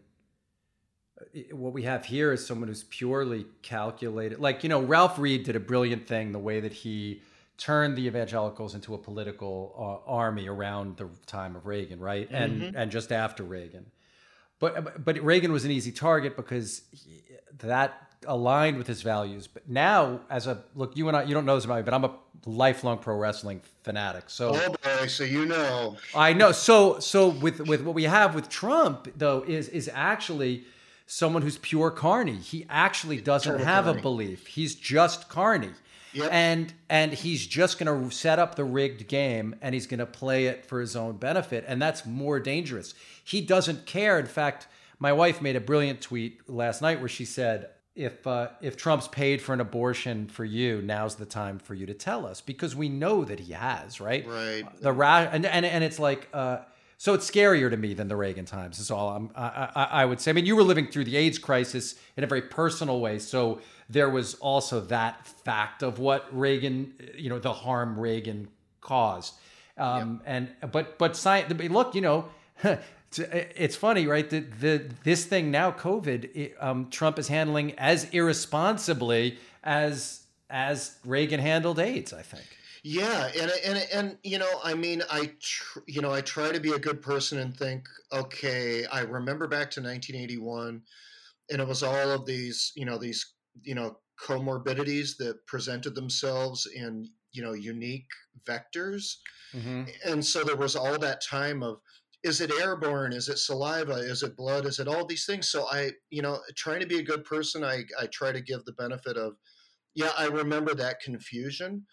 what 1.52 1.74
we 1.74 1.84
have 1.84 2.06
here 2.06 2.32
is 2.32 2.46
someone 2.46 2.68
who's 2.68 2.84
purely 2.84 3.46
calculated. 3.62 4.40
Like 4.40 4.64
you 4.64 4.70
know, 4.70 4.82
Ralph 4.82 5.18
Reed 5.18 5.44
did 5.44 5.56
a 5.56 5.60
brilliant 5.60 6.08
thing 6.08 6.32
the 6.32 6.40
way 6.40 6.60
that 6.60 6.74
he 6.74 7.22
turned 7.58 7.96
the 7.96 8.08
evangelicals 8.08 8.74
into 8.74 8.94
a 8.94 8.98
political 8.98 9.76
uh, 10.08 10.12
army 10.12 10.48
around 10.48 10.98
the 10.98 11.08
time 11.28 11.56
of 11.56 11.66
Reagan, 11.66 12.00
right? 12.00 12.28
And 12.32 12.62
mm-hmm. 12.62 12.78
and 12.78 12.92
just 12.92 13.12
after 13.12 13.44
Reagan. 13.44 13.86
But 14.60 15.04
but 15.04 15.20
Reagan 15.24 15.52
was 15.52 15.66
an 15.66 15.72
easy 15.72 15.92
target 15.92 16.36
because 16.36 16.82
he, 16.92 17.24
that 17.60 18.12
aligned 18.28 18.78
with 18.78 18.88
his 18.88 19.02
values. 19.02 19.48
But 19.48 19.68
now, 19.70 20.22
as 20.30 20.48
a 20.48 20.64
look, 20.76 20.96
you 20.96 21.08
and 21.08 21.18
I, 21.18 21.24
you 21.24 21.34
don't 21.34 21.46
know 21.46 21.56
this 21.56 21.66
about 21.66 21.78
me, 21.78 21.84
but 21.84 21.94
I'm 21.94 22.06
a 22.06 22.16
lifelong 22.46 23.00
pro 23.00 23.16
wrestling 23.16 23.62
fanatic. 23.84 24.30
So, 24.30 24.52
oh 24.56 24.76
boy, 24.84 25.08
so 25.08 25.24
you 25.24 25.46
know, 25.46 25.98
I 26.16 26.34
know. 26.34 26.52
So, 26.52 27.00
so 27.00 27.30
with 27.30 27.60
with 27.62 27.82
what 27.82 27.96
we 27.96 28.04
have 28.04 28.36
with 28.36 28.50
Trump 28.50 29.08
though 29.16 29.44
is 29.48 29.70
is 29.70 29.90
actually 29.94 30.64
someone 31.12 31.42
who's 31.42 31.58
pure 31.58 31.92
carny. 31.92 32.38
He 32.38 32.66
actually 32.70 33.20
doesn't 33.20 33.52
Total 33.52 33.66
have 33.68 33.84
carny. 33.84 34.00
a 34.00 34.02
belief. 34.02 34.48
He's 34.48 34.76
just 34.76 35.28
carny. 35.28 35.72
Yep. 36.14 36.30
And 36.32 36.74
and 36.90 37.12
he's 37.14 37.46
just 37.46 37.80
going 37.80 38.10
to 38.10 38.16
set 38.16 38.40
up 38.40 38.56
the 38.56 38.64
rigged 38.64 39.08
game 39.10 39.56
and 39.62 39.74
he's 39.74 39.88
going 39.88 40.00
to 40.00 40.06
play 40.06 40.46
it 40.46 40.66
for 40.66 40.80
his 40.80 40.96
own 40.96 41.18
benefit 41.18 41.66
and 41.68 41.82
that's 41.82 42.06
more 42.06 42.40
dangerous. 42.40 42.94
He 43.24 43.42
doesn't 43.42 43.86
care. 43.86 44.20
In 44.20 44.26
fact, 44.26 44.68
my 45.00 45.12
wife 45.12 45.42
made 45.42 45.58
a 45.58 45.62
brilliant 45.62 46.00
tweet 46.00 46.50
last 46.50 46.82
night 46.82 47.00
where 47.00 47.10
she 47.10 47.26
said, 47.26 47.70
if 47.94 48.26
uh, 48.26 48.48
if 48.62 48.78
Trump's 48.78 49.10
paid 49.10 49.42
for 49.42 49.54
an 49.54 49.60
abortion 49.60 50.28
for 50.28 50.46
you, 50.46 50.82
now's 50.82 51.16
the 51.16 51.26
time 51.26 51.60
for 51.60 51.74
you 51.74 51.86
to 51.88 51.94
tell 51.94 52.26
us 52.26 52.40
because 52.40 52.74
we 52.74 52.88
know 52.88 53.26
that 53.26 53.42
he 53.42 53.52
has, 53.52 54.00
right? 54.00 54.26
Right. 54.26 54.64
The 54.82 54.94
ra- 54.94 55.28
and 55.30 55.46
and 55.46 55.66
and 55.66 55.84
it's 55.84 56.00
like 56.00 56.30
uh, 56.34 56.60
so 57.02 57.16
it's 57.16 57.28
scarier 57.28 57.68
to 57.68 57.78
me 57.78 57.96
than 57.96 58.10
the 58.10 58.16
Reagan 58.16 58.46
times. 58.46 58.78
Is 58.78 58.92
all 58.92 59.10
I'm, 59.10 59.32
I, 59.36 59.72
I, 59.76 59.84
I 60.02 60.06
would 60.06 60.22
say. 60.22 60.30
I 60.30 60.34
mean, 60.36 60.46
you 60.46 60.56
were 60.56 60.62
living 60.62 60.86
through 60.86 61.06
the 61.06 61.18
AIDS 61.18 61.40
crisis 61.40 61.96
in 62.16 62.24
a 62.24 62.28
very 62.28 62.44
personal 62.44 63.00
way, 63.00 63.18
so 63.18 63.60
there 63.90 64.08
was 64.08 64.36
also 64.36 64.82
that 64.82 65.26
fact 65.26 65.82
of 65.82 65.98
what 65.98 66.28
Reagan, 66.32 66.94
you 67.18 67.32
know, 67.32 67.40
the 67.40 67.54
harm 67.54 68.00
Reagan 68.00 68.50
caused. 68.82 69.34
Um, 69.80 70.22
yep. 70.28 70.52
And 70.62 70.72
but 70.72 71.00
but 71.00 71.16
science. 71.16 71.52
Look, 71.52 71.96
you 71.96 72.02
know. 72.02 72.30
it's 73.18 73.76
funny, 73.76 74.06
right? 74.06 74.30
The, 74.30 74.42
the 74.42 74.86
this 75.04 75.26
thing 75.26 75.50
now, 75.50 75.72
COVID, 75.72 76.36
it, 76.36 76.56
um, 76.60 76.92
Trump 76.92 77.18
is 77.18 77.30
handling 77.30 77.74
as 77.80 78.08
irresponsibly 78.12 79.40
as 79.64 80.22
as 80.52 80.98
Reagan 81.04 81.40
handled 81.40 81.80
AIDS. 81.80 82.14
I 82.14 82.22
think. 82.22 82.51
Yeah, 82.84 83.30
and 83.40 83.52
and 83.64 83.88
and 83.94 84.18
you 84.24 84.40
know, 84.40 84.60
I 84.64 84.74
mean, 84.74 85.04
I 85.12 85.34
tr- 85.40 85.80
you 85.88 86.02
know, 86.02 86.12
I 86.12 86.22
try 86.22 86.52
to 86.52 86.60
be 86.60 86.72
a 86.72 86.80
good 86.80 87.02
person 87.02 87.38
and 87.38 87.56
think, 87.56 87.86
okay, 88.12 88.86
I 88.86 89.02
remember 89.02 89.48
back 89.48 89.70
to 89.72 89.82
1981, 89.82 90.82
and 91.52 91.62
it 91.62 91.68
was 91.68 91.84
all 91.84 92.10
of 92.10 92.26
these, 92.26 92.72
you 92.76 92.86
know, 92.86 92.98
these, 92.98 93.34
you 93.62 93.76
know, 93.76 93.98
comorbidities 94.20 95.16
that 95.18 95.46
presented 95.46 95.94
themselves 95.94 96.68
in 96.76 97.08
you 97.34 97.44
know 97.44 97.54
unique 97.54 98.10
vectors, 98.50 99.18
mm-hmm. 99.54 99.84
and 100.08 100.26
so 100.26 100.44
there 100.44 100.56
was 100.56 100.76
all 100.76 100.98
that 100.98 101.22
time 101.24 101.62
of 101.62 101.78
is 102.24 102.42
it 102.42 102.52
airborne? 102.52 103.14
Is 103.14 103.30
it 103.30 103.38
saliva? 103.38 103.94
Is 103.96 104.24
it 104.24 104.38
blood? 104.38 104.66
Is 104.66 104.80
it 104.80 104.88
all 104.88 105.06
these 105.06 105.26
things? 105.26 105.50
So 105.50 105.68
i 105.72 105.92
you 106.10 106.24
know 106.24 106.40
trying 106.56 106.80
to 106.80 106.88
be 106.88 106.98
a 106.98 107.04
good 107.04 107.26
person 107.26 107.64
i 107.64 107.84
i 108.00 108.08
try 108.08 108.32
to 108.32 108.42
give 108.42 108.66
the 108.66 108.74
benefit 108.74 109.18
of 109.18 109.36
yeah 109.94 110.12
i 110.18 110.26
remember 110.26 110.74
that 110.74 111.00
confusion 111.00 111.86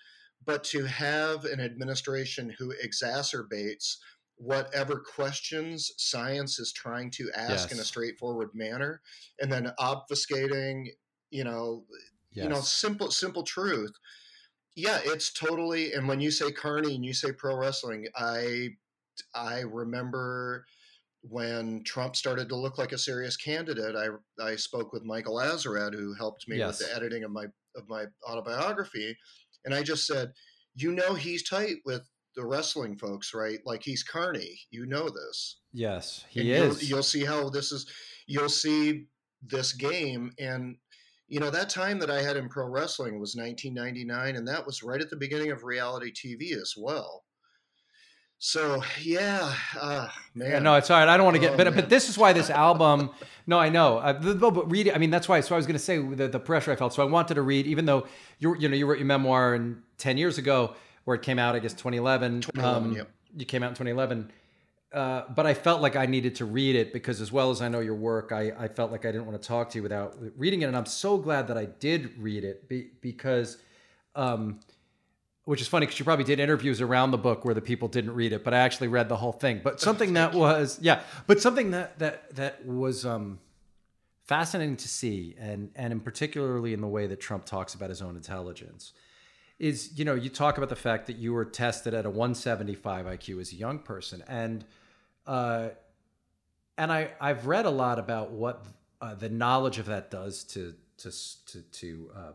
but 0.45 0.64
to 0.64 0.85
have 0.85 1.45
an 1.45 1.61
administration 1.61 2.54
who 2.59 2.73
exacerbates 2.85 3.97
whatever 4.37 5.00
questions 5.00 5.92
science 5.97 6.59
is 6.59 6.73
trying 6.73 7.11
to 7.11 7.28
ask 7.35 7.71
yes. 7.71 7.73
in 7.73 7.80
a 7.80 7.85
straightforward 7.85 8.50
manner 8.54 9.00
and 9.40 9.50
then 9.50 9.73
obfuscating 9.80 10.87
you 11.30 11.42
know 11.42 11.85
yes. 12.33 12.45
you 12.45 12.49
know 12.49 12.61
simple 12.61 13.11
simple 13.11 13.42
truth 13.42 13.92
yeah 14.76 15.00
it's 15.04 15.33
totally 15.33 15.92
and 15.92 16.07
when 16.07 16.21
you 16.21 16.30
say 16.30 16.52
carney 16.52 16.95
and 16.95 17.04
you 17.04 17.12
say 17.12 17.33
pro 17.33 17.57
wrestling 17.57 18.07
i 18.16 18.68
I 19.35 19.61
remember 19.61 20.64
when 21.23 21.83
Trump 21.85 22.16
started 22.16 22.49
to 22.49 22.57
look 22.57 22.78
like 22.78 22.92
a 22.92 22.99
serious 22.99 23.37
candidate, 23.37 23.97
I 23.97 24.09
I 24.42 24.57
spoke 24.57 24.92
with 24.92 25.04
Michael 25.04 25.37
Azerrad, 25.37 25.95
who 25.95 26.14
helped 26.14 26.49
me 26.49 26.59
yes. 26.59 26.78
with 26.78 26.88
the 26.88 26.97
editing 26.97 27.25
of 27.25 27.30
my 27.30 27.47
of 27.76 27.88
my 27.88 28.04
autobiography, 28.28 29.16
and 29.65 29.75
I 29.75 29.83
just 29.83 30.07
said, 30.07 30.33
you 30.75 30.93
know, 30.93 31.15
he's 31.15 31.49
tight 31.49 31.77
with 31.85 32.03
the 32.37 32.47
wrestling 32.47 32.97
folks, 32.97 33.35
right? 33.35 33.59
Like 33.67 33.83
he's 33.83 34.03
Carney. 34.03 34.61
You 34.71 34.87
know 34.87 35.09
this. 35.09 35.59
Yes, 35.73 36.25
he 36.31 36.53
and 36.53 36.71
is. 36.71 36.83
You'll, 36.83 36.99
you'll 36.99 37.03
see 37.03 37.25
how 37.25 37.50
this 37.50 37.73
is. 37.73 37.91
You'll 38.27 38.49
see 38.49 39.07
this 39.43 39.73
game, 39.73 40.33
and 40.38 40.77
you 41.27 41.41
know 41.41 41.50
that 41.50 41.69
time 41.69 41.99
that 41.99 42.11
I 42.11 42.23
had 42.23 42.37
in 42.37 42.49
pro 42.49 42.67
wrestling 42.67 43.19
was 43.19 43.35
1999, 43.37 44.37
and 44.37 44.47
that 44.47 44.65
was 44.65 44.83
right 44.83 45.00
at 45.00 45.11
the 45.11 45.17
beginning 45.17 45.50
of 45.50 45.65
reality 45.65 46.12
TV 46.12 46.53
as 46.53 46.75
well. 46.77 47.25
So 48.40 48.83
yeah, 49.02 49.52
uh, 49.80 50.09
man. 50.35 50.50
Yeah, 50.50 50.59
no, 50.61 50.76
it's 50.76 50.90
all 50.90 50.99
right. 50.99 51.09
I 51.09 51.16
don't 51.16 51.25
want 51.25 51.35
to 51.35 51.40
get, 51.40 51.52
oh, 51.52 51.57
but 51.57 51.66
man. 51.66 51.75
but 51.75 51.88
this 51.88 52.09
is 52.09 52.16
why 52.16 52.33
this 52.33 52.50
album. 52.50 53.11
no, 53.49 53.59
I 53.59 53.68
know. 53.68 53.99
Uh, 53.99 54.12
but 54.12 54.71
read. 54.71 54.92
I 54.92 54.99
mean, 54.99 55.11
that's 55.11 55.28
why. 55.28 55.40
So 55.40 55.57
I 55.57 55.59
was 55.59 55.66
going 55.66 55.76
to 55.76 55.83
say 55.83 55.99
the, 55.99 56.28
the 56.28 56.38
pressure 56.38 56.71
I 56.71 56.76
felt. 56.76 56.95
So 56.95 57.02
I 57.02 57.07
wanted 57.07 57.35
to 57.35 57.42
read, 57.42 57.66
even 57.66 57.85
though 57.85 58.07
you 58.38 58.57
you 58.57 58.68
know 58.68 58.76
you 58.76 58.87
wrote 58.87 58.99
your 58.99 59.07
memoir 59.07 59.57
in 59.57 59.83
ten 59.97 60.16
years 60.16 60.38
ago, 60.38 60.75
where 61.04 61.16
it 61.16 61.23
came 61.23 61.38
out. 61.38 61.57
I 61.57 61.59
guess 61.59 61.73
2011. 61.73 62.42
2011 62.42 62.90
um, 62.90 62.97
yep. 62.97 63.11
You 63.37 63.45
came 63.45 63.62
out 63.62 63.71
in 63.71 63.75
2011. 63.75 64.30
Uh, 64.92 65.23
but 65.35 65.45
I 65.45 65.52
felt 65.52 65.83
like 65.83 65.97
I 65.97 66.07
needed 66.07 66.37
to 66.37 66.45
read 66.45 66.76
it 66.76 66.92
because, 66.92 67.21
as 67.21 67.33
well 67.33 67.50
as 67.50 67.61
I 67.61 67.68
know 67.68 67.80
your 67.80 67.95
work, 67.95 68.30
I, 68.33 68.52
I 68.59 68.68
felt 68.68 68.90
like 68.90 69.04
I 69.04 69.12
didn't 69.12 69.26
want 69.26 69.40
to 69.40 69.47
talk 69.47 69.68
to 69.71 69.78
you 69.78 69.83
without 69.83 70.16
reading 70.37 70.62
it. 70.62 70.66
And 70.66 70.76
I'm 70.76 70.87
so 70.87 71.18
glad 71.18 71.49
that 71.49 71.59
I 71.59 71.66
did 71.66 72.16
read 72.18 72.45
it 72.45 72.68
be, 72.68 72.90
because 73.02 73.59
um, 74.14 74.61
which 75.49 75.62
is 75.62 75.67
funny 75.67 75.87
because 75.87 75.99
you 75.99 76.05
probably 76.05 76.26
did 76.26 76.38
interviews 76.38 76.83
around 76.83 77.11
the 77.11 77.17
book 77.17 77.43
where 77.43 77.55
the 77.55 77.62
people 77.62 77.88
didn't 77.88 78.12
read 78.12 78.35
it, 78.35 78.45
but 78.45 78.52
I 78.52 78.59
actually 78.59 78.88
read 78.88 79.09
the 79.09 79.17
whole 79.17 79.33
thing. 79.33 79.62
But 79.64 79.81
something 79.88 80.12
that 80.12 80.35
was 80.35 80.78
yeah, 80.83 81.00
but 81.26 81.40
something 81.40 81.71
that 81.71 81.99
that 82.00 82.37
that 82.37 82.67
was 82.67 83.07
um, 83.07 83.38
fascinating 84.26 84.76
to 84.76 84.88
see, 84.88 85.35
and 85.38 85.71
and 85.75 85.90
in 85.90 86.00
particularly 86.00 86.75
in 86.75 86.83
the 86.83 86.87
way 86.87 87.07
that 87.07 87.19
Trump 87.19 87.47
talks 87.47 87.73
about 87.73 87.88
his 87.88 88.02
own 88.02 88.14
intelligence, 88.14 88.93
is 89.59 89.99
you 89.99 90.05
know 90.05 90.14
you 90.14 90.28
talk 90.28 90.59
about 90.59 90.69
the 90.69 90.76
fact 90.76 91.07
that 91.07 91.17
you 91.17 91.33
were 91.33 91.47
tested 91.47 91.95
at 91.95 92.05
a 92.05 92.11
175 92.11 93.07
IQ 93.07 93.40
as 93.40 93.50
a 93.50 93.57
young 93.57 93.78
person, 93.78 94.23
and 94.28 94.67
uh, 95.26 95.71
and 96.76 96.93
I 96.93 97.12
I've 97.23 97.47
read 97.47 97.64
a 97.64 97.71
lot 97.71 97.99
about 97.99 98.33
what 98.33 98.67
uh, 99.00 99.14
the 99.14 99.31
knowledge 99.31 99.78
of 99.78 99.87
that 99.87 100.11
does 100.11 100.45
to 100.45 100.75
to 100.99 101.11
to 101.47 101.62
to 101.62 102.11
uh, 102.14 102.33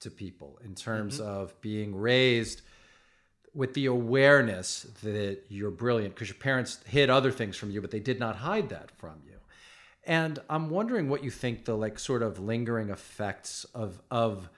to 0.00 0.10
people 0.10 0.58
in 0.64 0.74
terms 0.74 1.18
mm-hmm. 1.18 1.28
of 1.28 1.60
being 1.60 1.94
raised 1.94 2.62
with 3.54 3.74
the 3.74 3.86
awareness 3.86 4.82
that 5.02 5.38
you're 5.48 5.70
brilliant 5.70 6.14
because 6.14 6.28
your 6.28 6.38
parents 6.38 6.80
hid 6.86 7.08
other 7.08 7.30
things 7.30 7.56
from 7.56 7.70
you 7.70 7.80
but 7.80 7.90
they 7.90 8.00
did 8.00 8.18
not 8.18 8.36
hide 8.36 8.68
that 8.68 8.90
from 8.90 9.20
you 9.24 9.36
and 10.04 10.40
i'm 10.50 10.70
wondering 10.70 11.08
what 11.08 11.22
you 11.22 11.30
think 11.30 11.64
the 11.64 11.76
like 11.76 11.98
sort 11.98 12.22
of 12.22 12.38
lingering 12.38 12.90
effects 12.90 13.64
of 13.74 14.02
of 14.10 14.48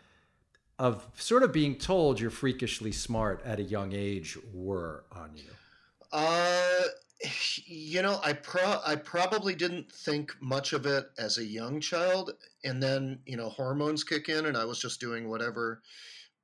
of 0.79 1.07
sort 1.15 1.43
of 1.43 1.53
being 1.53 1.77
told 1.77 2.19
you're 2.19 2.31
freakishly 2.31 2.93
smart 2.93 3.43
at 3.45 3.61
a 3.61 3.63
young 3.63 3.93
age 3.93 4.39
were 4.53 5.05
on 5.13 5.31
you 5.37 5.51
uh 6.13 6.83
you 7.67 8.03
know, 8.03 8.21
I 8.23 8.33
pro 8.33 8.81
I 8.85 8.97
probably 8.97 9.55
didn't 9.55 9.91
think 9.93 10.33
much 10.41 10.73
of 10.73 10.87
it 10.87 11.07
as 11.19 11.39
a 11.39 11.45
young 11.45 11.81
child, 11.81 12.33
and 12.65 12.83
then 12.83 13.21
you 13.27 13.37
know 13.37 13.49
hormones 13.49 14.05
kick 14.05 14.29
in, 14.29 14.47
and 14.47 14.57
I 14.57 14.65
was 14.65 14.79
just 14.79 15.01
doing 15.01 15.29
whatever, 15.29 15.83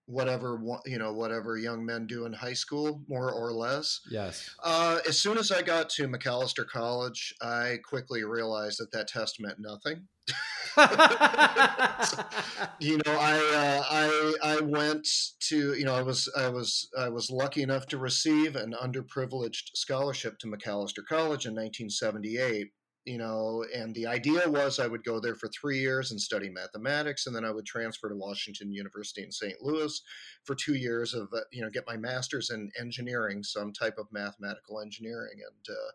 whatever 0.07 0.61
you 0.87 0.99
know 0.99 1.12
whatever 1.12 1.57
young 1.57 1.85
men 1.85 2.07
do 2.07 2.26
in 2.26 2.33
high 2.33 2.55
school, 2.55 3.02
more 3.09 3.33
or 3.33 3.52
less. 3.52 4.00
Yes. 4.11 4.50
Uh, 4.62 5.00
as 5.09 5.19
soon 5.19 5.38
as 5.38 5.50
I 5.50 5.62
got 5.62 5.91
to 5.91 6.09
Macalester 6.09 6.67
College, 6.67 7.35
I 7.43 7.79
quickly 7.85 8.25
realized 8.25 8.81
that 8.81 8.93
that 8.93 9.09
test 9.09 9.41
meant 9.41 9.59
nothing. 9.59 10.09
you 12.81 12.97
know, 13.05 13.12
I 13.19 13.38
uh, 13.55 13.83
I 13.91 14.35
I 14.43 14.61
went 14.61 15.07
to 15.49 15.75
you 15.75 15.85
know 15.85 15.95
I 15.95 16.02
was 16.02 16.31
I 16.37 16.49
was 16.49 16.88
I 16.99 17.09
was 17.09 17.31
lucky 17.31 17.62
enough 17.62 17.87
to 17.88 17.99
receive 17.99 18.57
an 18.57 18.75
underprivileged 18.81 19.71
scholarship 19.75 20.38
to 20.38 20.47
Macalester 20.47 21.05
College 21.07 21.47
in 21.47 21.55
1978, 21.55 22.69
you 23.05 23.19
know, 23.19 23.64
and 23.75 23.95
the 23.95 24.07
idea 24.07 24.49
was 24.49 24.79
I 24.79 24.87
would 24.87 25.05
go 25.05 25.19
there 25.21 25.35
for 25.35 25.49
three 25.49 25.81
years 25.81 26.11
and 26.11 26.21
study 26.21 26.49
mathematics, 26.49 27.26
and 27.26 27.35
then 27.35 27.45
I 27.45 27.50
would 27.50 27.67
transfer 27.67 28.09
to 28.09 28.14
Washington 28.14 28.73
University 28.73 29.23
in 29.23 29.33
St. 29.33 29.61
Louis 29.61 30.00
for 30.45 30.55
two 30.55 30.75
years 30.75 31.12
of, 31.12 31.29
uh, 31.35 31.41
you 31.50 31.62
know, 31.62 31.71
get 31.71 31.87
my 31.87 31.97
master's 31.97 32.50
in 32.50 32.71
engineering, 32.79 33.43
some 33.43 33.73
type 33.73 33.99
of 33.99 34.07
mathematical 34.12 34.81
engineering. 34.81 35.38
And, 35.45 35.76
uh, 35.76 35.91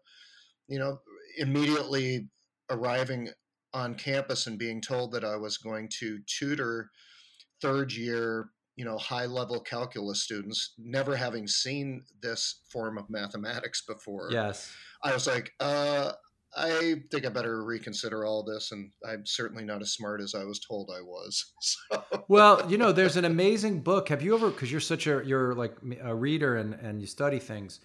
you 0.68 0.80
know, 0.80 1.00
immediately 1.38 2.28
arriving 2.70 3.30
on 3.74 3.96
campus 3.96 4.48
and 4.48 4.58
being 4.58 4.82
told 4.82 5.12
that 5.12 5.24
I 5.24 5.36
was 5.36 5.58
going 5.58 5.90
to 6.00 6.20
tutor 6.26 6.90
third 7.62 7.92
year 7.92 8.50
you 8.76 8.86
know 8.86 8.98
high 8.98 9.26
level 9.26 9.60
calculus 9.60 10.24
students 10.24 10.74
never 10.78 11.16
having 11.16 11.48
seen 11.48 12.04
this 12.22 12.62
form 12.72 12.98
of 12.98 13.10
mathematics 13.10 13.84
before 13.88 14.30
yes 14.32 14.72
i 15.04 15.12
was 15.12 15.26
like 15.26 15.52
uh 15.60 16.12
I 16.56 16.96
think 17.12 17.26
I 17.26 17.30
better 17.30 17.64
reconsider 17.64 18.26
all 18.26 18.42
this, 18.44 18.72
and 18.72 18.90
I'm 19.08 19.26
certainly 19.26 19.64
not 19.64 19.82
as 19.82 19.94
smart 19.94 20.22
as 20.22 20.34
I 20.34 20.44
was 20.44 20.60
told 20.60 20.90
I 20.96 21.02
was. 21.02 21.54
So. 21.62 22.04
Well, 22.28 22.70
you 22.70 22.78
know, 22.78 22.92
there's 22.92 23.18
an 23.18 23.26
amazing 23.26 23.82
book. 23.82 24.10
Have 24.10 24.22
you 24.22 24.34
ever? 24.34 24.50
Because 24.50 24.72
you're 24.72 24.82
such 24.82 25.06
a 25.06 25.22
you're 25.24 25.54
like 25.54 25.76
a 26.02 26.16
reader 26.16 26.58
and 26.58 26.74
and 26.74 27.00
you 27.00 27.08
study 27.08 27.40
things. 27.40 27.80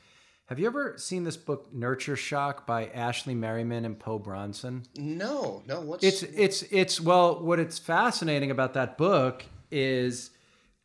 Have 0.46 0.58
you 0.58 0.66
ever 0.66 0.94
seen 0.98 1.24
this 1.24 1.36
book 1.36 1.72
Nurture 1.72 2.16
Shock 2.16 2.66
by 2.66 2.86
Ashley 2.86 3.34
Merryman 3.34 3.84
and 3.84 3.98
Po 3.98 4.18
Bronson? 4.18 4.82
No, 4.96 5.62
no. 5.66 5.80
What's 5.80 6.04
it's 6.04 6.22
it's 6.22 6.62
it's 6.64 7.00
well, 7.00 7.42
what 7.42 7.58
it's 7.58 7.78
fascinating 7.78 8.50
about 8.50 8.74
that 8.74 8.98
book 8.98 9.44
is 9.70 10.30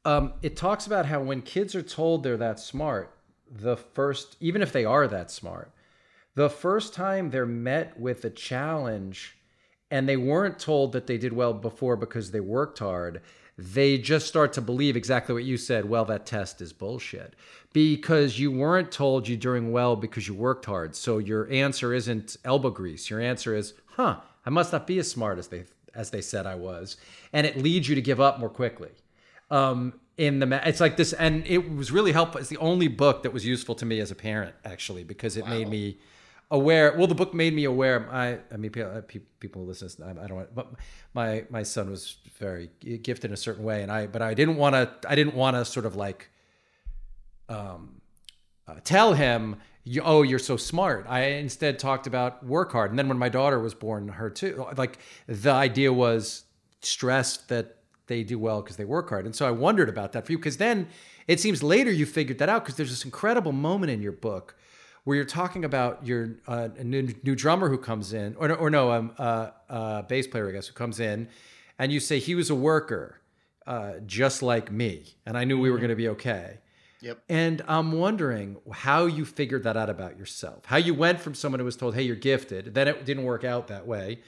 um, 0.05 0.33
it 0.41 0.55
talks 0.55 0.87
about 0.87 1.05
how 1.05 1.19
when 1.21 1.41
kids 1.41 1.75
are 1.75 1.81
told 1.81 2.23
they're 2.23 2.37
that 2.37 2.59
smart, 2.59 3.13
the 3.51 3.75
first, 3.75 4.37
even 4.39 4.61
if 4.61 4.71
they 4.71 4.85
are 4.85 5.07
that 5.07 5.29
smart, 5.31 5.73
the 6.35 6.49
first 6.49 6.93
time 6.93 7.29
they're 7.29 7.45
met 7.45 7.99
with 7.99 8.23
a 8.23 8.29
challenge 8.29 9.37
and 9.91 10.07
they 10.07 10.17
weren't 10.17 10.59
told 10.59 10.93
that 10.93 11.07
they 11.07 11.17
did 11.17 11.33
well 11.33 11.53
before 11.53 11.97
because 11.97 12.31
they 12.31 12.39
worked 12.39 12.79
hard, 12.79 13.21
they 13.57 13.97
just 13.97 14.27
start 14.27 14.53
to 14.53 14.61
believe 14.61 14.95
exactly 14.95 15.33
what 15.33 15.43
you 15.43 15.57
said. 15.57 15.85
Well, 15.85 16.05
that 16.05 16.25
test 16.25 16.61
is 16.61 16.73
bullshit 16.73 17.35
because 17.73 18.39
you 18.39 18.51
weren't 18.51 18.91
told 18.91 19.27
you're 19.27 19.37
doing 19.37 19.71
well 19.71 19.95
because 19.95 20.27
you 20.27 20.33
worked 20.33 20.65
hard. 20.65 20.95
So 20.95 21.17
your 21.17 21.49
answer 21.49 21.93
isn't 21.93 22.37
elbow 22.45 22.69
grease. 22.69 23.09
Your 23.09 23.19
answer 23.19 23.55
is, 23.55 23.73
huh, 23.95 24.17
I 24.45 24.49
must 24.49 24.71
not 24.71 24.87
be 24.87 24.99
as 24.99 25.09
smart 25.09 25.39
as 25.39 25.47
they 25.47 25.65
as 25.95 26.11
they 26.11 26.21
said 26.21 26.45
I 26.45 26.53
was, 26.53 26.97
and 27.33 27.47
it 27.47 27.57
leads 27.57 27.89
you 27.89 27.95
to 27.95 28.01
give 28.01 28.19
up 28.19 28.39
more 28.39 28.49
quickly 28.49 28.91
um, 29.49 29.93
in 30.17 30.39
the 30.39 30.67
it's 30.67 30.79
like 30.79 30.97
this 30.97 31.13
and 31.13 31.45
it 31.45 31.75
was 31.75 31.91
really 31.91 32.11
helpful 32.11 32.41
it's 32.41 32.49
the 32.49 32.57
only 32.57 32.87
book 32.87 33.23
that 33.23 33.31
was 33.31 33.45
useful 33.45 33.75
to 33.75 33.85
me 33.85 33.99
as 33.99 34.09
a 34.09 34.15
parent 34.15 34.55
actually 34.65 35.03
because 35.03 35.37
it 35.37 35.43
wow. 35.43 35.51
made 35.51 35.69
me 35.69 35.97
aware 36.49 36.95
well 36.97 37.07
the 37.07 37.15
book 37.15 37.33
made 37.33 37.53
me 37.53 37.65
aware 37.65 38.09
i 38.11 38.37
i 38.53 38.57
mean 38.57 38.71
people, 38.71 39.01
people 39.39 39.65
listen 39.65 40.03
i 40.03 40.27
don't 40.27 40.37
want 40.37 40.55
but 40.55 40.71
my 41.13 41.43
my 41.49 41.61
son 41.61 41.89
was 41.89 42.17
very 42.39 42.69
gifted 43.01 43.25
in 43.25 43.33
a 43.33 43.37
certain 43.37 43.63
way 43.63 43.83
and 43.83 43.91
i 43.91 44.07
but 44.07 44.21
i 44.21 44.33
didn't 44.33 44.55
want 44.55 44.73
to 44.73 45.09
i 45.09 45.15
didn't 45.15 45.35
want 45.35 45.55
to 45.55 45.65
sort 45.65 45.85
of 45.85 45.95
like 45.95 46.29
um 47.49 48.01
uh, 48.67 48.75
tell 48.83 49.13
him 49.13 49.57
oh 50.03 50.21
you're 50.21 50.39
so 50.39 50.55
smart 50.55 51.05
i 51.09 51.21
instead 51.21 51.77
talked 51.79 52.07
about 52.07 52.45
work 52.45 52.71
hard 52.71 52.91
and 52.91 52.99
then 52.99 53.09
when 53.09 53.17
my 53.17 53.29
daughter 53.29 53.59
was 53.59 53.73
born 53.73 54.07
her 54.07 54.29
too 54.29 54.65
like 54.77 54.99
the 55.27 55.51
idea 55.51 55.91
was 55.91 56.45
stressed 56.81 57.49
that 57.49 57.77
they 58.07 58.23
do 58.23 58.39
well 58.39 58.61
because 58.61 58.77
they 58.77 58.85
work 58.85 59.09
hard. 59.09 59.25
And 59.25 59.35
so 59.35 59.45
I 59.45 59.51
wondered 59.51 59.89
about 59.89 60.13
that 60.13 60.25
for 60.25 60.31
you 60.31 60.37
because 60.37 60.57
then 60.57 60.87
it 61.27 61.39
seems 61.39 61.61
later 61.61 61.91
you 61.91 62.05
figured 62.05 62.39
that 62.39 62.49
out 62.49 62.63
because 62.63 62.75
there's 62.75 62.89
this 62.89 63.05
incredible 63.05 63.51
moment 63.51 63.91
in 63.91 64.01
your 64.01 64.13
book 64.13 64.55
where 65.07 65.15
you're 65.15 65.23
talking 65.23 65.63
about 65.63 66.05
your 66.05 66.31
uh, 66.49 66.67
new, 66.83 67.07
new, 67.23 67.33
drummer 67.33 67.69
who 67.69 67.77
comes 67.77 68.11
in, 68.11 68.35
or, 68.35 68.51
or 68.51 68.69
no, 68.69 68.91
um, 68.91 69.13
uh, 69.17 69.51
uh, 69.69 70.01
bass 70.01 70.27
player, 70.27 70.49
I 70.49 70.51
guess, 70.51 70.67
who 70.67 70.73
comes 70.73 70.99
in, 70.99 71.29
and 71.79 71.93
you 71.93 72.01
say 72.01 72.19
he 72.19 72.35
was 72.35 72.49
a 72.49 72.55
worker 72.55 73.21
uh, 73.65 73.99
just 74.05 74.43
like 74.43 74.69
me, 74.69 75.15
and 75.25 75.37
I 75.37 75.45
knew 75.45 75.57
we 75.57 75.69
were 75.69 75.77
mm-hmm. 75.77 75.81
going 75.83 75.89
to 75.91 75.95
be 75.95 76.09
okay. 76.09 76.57
Yep. 76.99 77.23
And 77.29 77.61
I'm 77.69 77.93
wondering 77.93 78.57
how 78.69 79.05
you 79.05 79.23
figured 79.23 79.63
that 79.63 79.77
out 79.77 79.89
about 79.89 80.19
yourself. 80.19 80.65
How 80.65 80.75
you 80.75 80.93
went 80.93 81.21
from 81.21 81.35
someone 81.35 81.59
who 81.59 81.65
was 81.65 81.77
told, 81.77 81.95
"Hey, 81.95 82.03
you're 82.03 82.17
gifted," 82.17 82.73
then 82.73 82.89
it 82.89 83.05
didn't 83.05 83.23
work 83.23 83.45
out 83.45 83.69
that 83.69 83.87
way, 83.87 84.19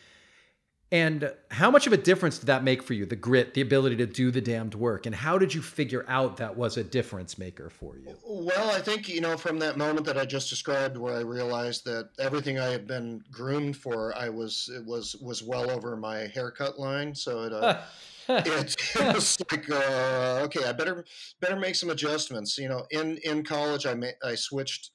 and 0.92 1.32
how 1.52 1.70
much 1.70 1.86
of 1.86 1.94
a 1.94 1.98
difference 1.98 2.40
did 2.40 2.48
that 2.48 2.64
make 2.64 2.82
for 2.82 2.94
you? 2.94 3.06
The 3.06 3.16
grit, 3.16 3.54
the 3.54 3.62
ability 3.62 3.96
to 3.98 4.08
do 4.08 4.32
the 4.32 4.42
damned 4.42 4.74
work, 4.74 5.06
and 5.06 5.14
how 5.14 5.38
did 5.38 5.54
you 5.54 5.62
figure 5.62 6.04
out 6.08 6.38
that 6.38 6.58
was 6.58 6.78
a 6.78 6.84
difference 6.84 7.38
maker 7.38 7.70
for 7.70 7.96
you? 7.98 8.16
Well, 8.26 8.72
I 8.72 8.80
think 8.80 9.08
you 9.08 9.22
know 9.22 9.38
from 9.38 9.60
that 9.60 9.78
moment 9.78 10.06
that 10.08 10.18
I 10.18 10.26
just 10.26 10.50
described, 10.50 10.98
where 10.98 11.16
I 11.16 11.22
realized 11.22 11.86
that 11.86 12.10
everything 12.18 12.58
I 12.58 12.70
had 12.70 12.88
been 12.88 13.22
groomed 13.32 13.78
for, 13.78 14.18
I 14.18 14.30
was 14.30 14.70
it 14.76 14.84
was 14.84 15.16
was 15.22 15.44
well 15.44 15.70
over 15.70 15.96
my 15.96 16.28
haircut 16.34 16.80
line. 16.80 17.14
So 17.14 17.44
it. 17.44 17.54
Uh, 17.54 17.82
it, 18.30 18.76
it, 18.96 19.16
was 19.16 19.40
like 19.52 19.68
uh, 19.72 20.42
okay, 20.44 20.64
I 20.64 20.72
better 20.72 21.04
better 21.40 21.56
make 21.56 21.74
some 21.74 21.90
adjustments. 21.90 22.60
You 22.60 22.70
know, 22.70 22.86
in 22.92 23.18
in 23.24 23.44
college, 23.44 23.88
I 23.88 23.96
ma- 23.96 24.20
I 24.24 24.36
switched 24.36 24.92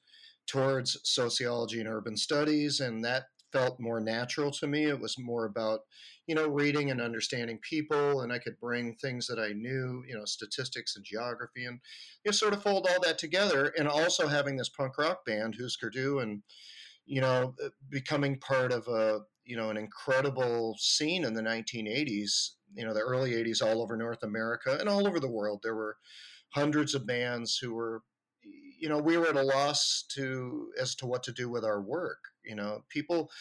towards 0.47 0.97
sociology 1.03 1.81
and 1.81 1.89
urban 1.89 2.15
studies, 2.15 2.79
and 2.79 3.03
that 3.03 3.25
felt 3.55 3.79
more 3.79 4.01
natural 4.01 4.51
to 4.51 4.67
me. 4.67 4.85
It 4.85 4.99
was 4.99 5.17
more 5.17 5.45
about, 5.45 5.81
you 6.27 6.35
know, 6.35 6.47
reading 6.47 6.91
and 6.91 6.99
understanding 6.99 7.59
people, 7.59 8.21
and 8.21 8.33
I 8.33 8.39
could 8.39 8.59
bring 8.59 8.95
things 8.95 9.27
that 9.27 9.39
I 9.39 9.53
knew, 9.53 10.03
you 10.07 10.17
know, 10.17 10.25
statistics 10.25 10.95
and 10.95 11.05
geography, 11.05 11.65
and 11.65 11.79
you 12.23 12.29
know, 12.29 12.33
sort 12.33 12.53
of 12.53 12.63
fold 12.63 12.87
all 12.89 13.01
that 13.03 13.17
together. 13.17 13.73
And 13.77 13.87
also 13.87 14.27
having 14.27 14.57
this 14.57 14.69
punk 14.69 14.97
rock 14.97 15.25
band, 15.25 15.55
Husker 15.59 15.89
Du, 15.89 16.19
and 16.19 16.41
you 17.05 17.21
know, 17.21 17.53
uh, 17.63 17.69
becoming 17.89 18.39
part 18.39 18.71
of 18.71 18.87
a, 18.87 19.19
you 19.45 19.55
know, 19.55 19.69
an 19.69 19.77
incredible 19.77 20.75
scene 20.79 21.23
in 21.23 21.33
the 21.33 21.41
1980s, 21.41 22.51
you 22.73 22.83
know, 22.83 22.93
the 22.93 22.99
early 22.99 23.31
80s 23.31 23.61
all 23.61 23.81
over 23.81 23.95
North 23.95 24.23
America 24.23 24.75
and 24.79 24.89
all 24.89 25.07
over 25.07 25.19
the 25.19 25.31
world. 25.31 25.59
There 25.61 25.75
were 25.75 25.97
hundreds 26.49 26.95
of 26.95 27.05
bands 27.05 27.57
who 27.57 27.73
were 27.73 28.01
you 28.85 28.89
know 28.89 28.99
we 28.99 29.17
were 29.17 29.29
at 29.29 29.35
a 29.35 29.41
loss 29.41 30.05
to 30.09 30.69
as 30.79 30.93
to 30.93 31.07
what 31.07 31.23
to 31.23 31.31
do 31.31 31.49
with 31.49 31.65
our 31.65 31.81
work 31.81 32.19
you 32.43 32.53
know 32.53 32.83
people 32.87 33.31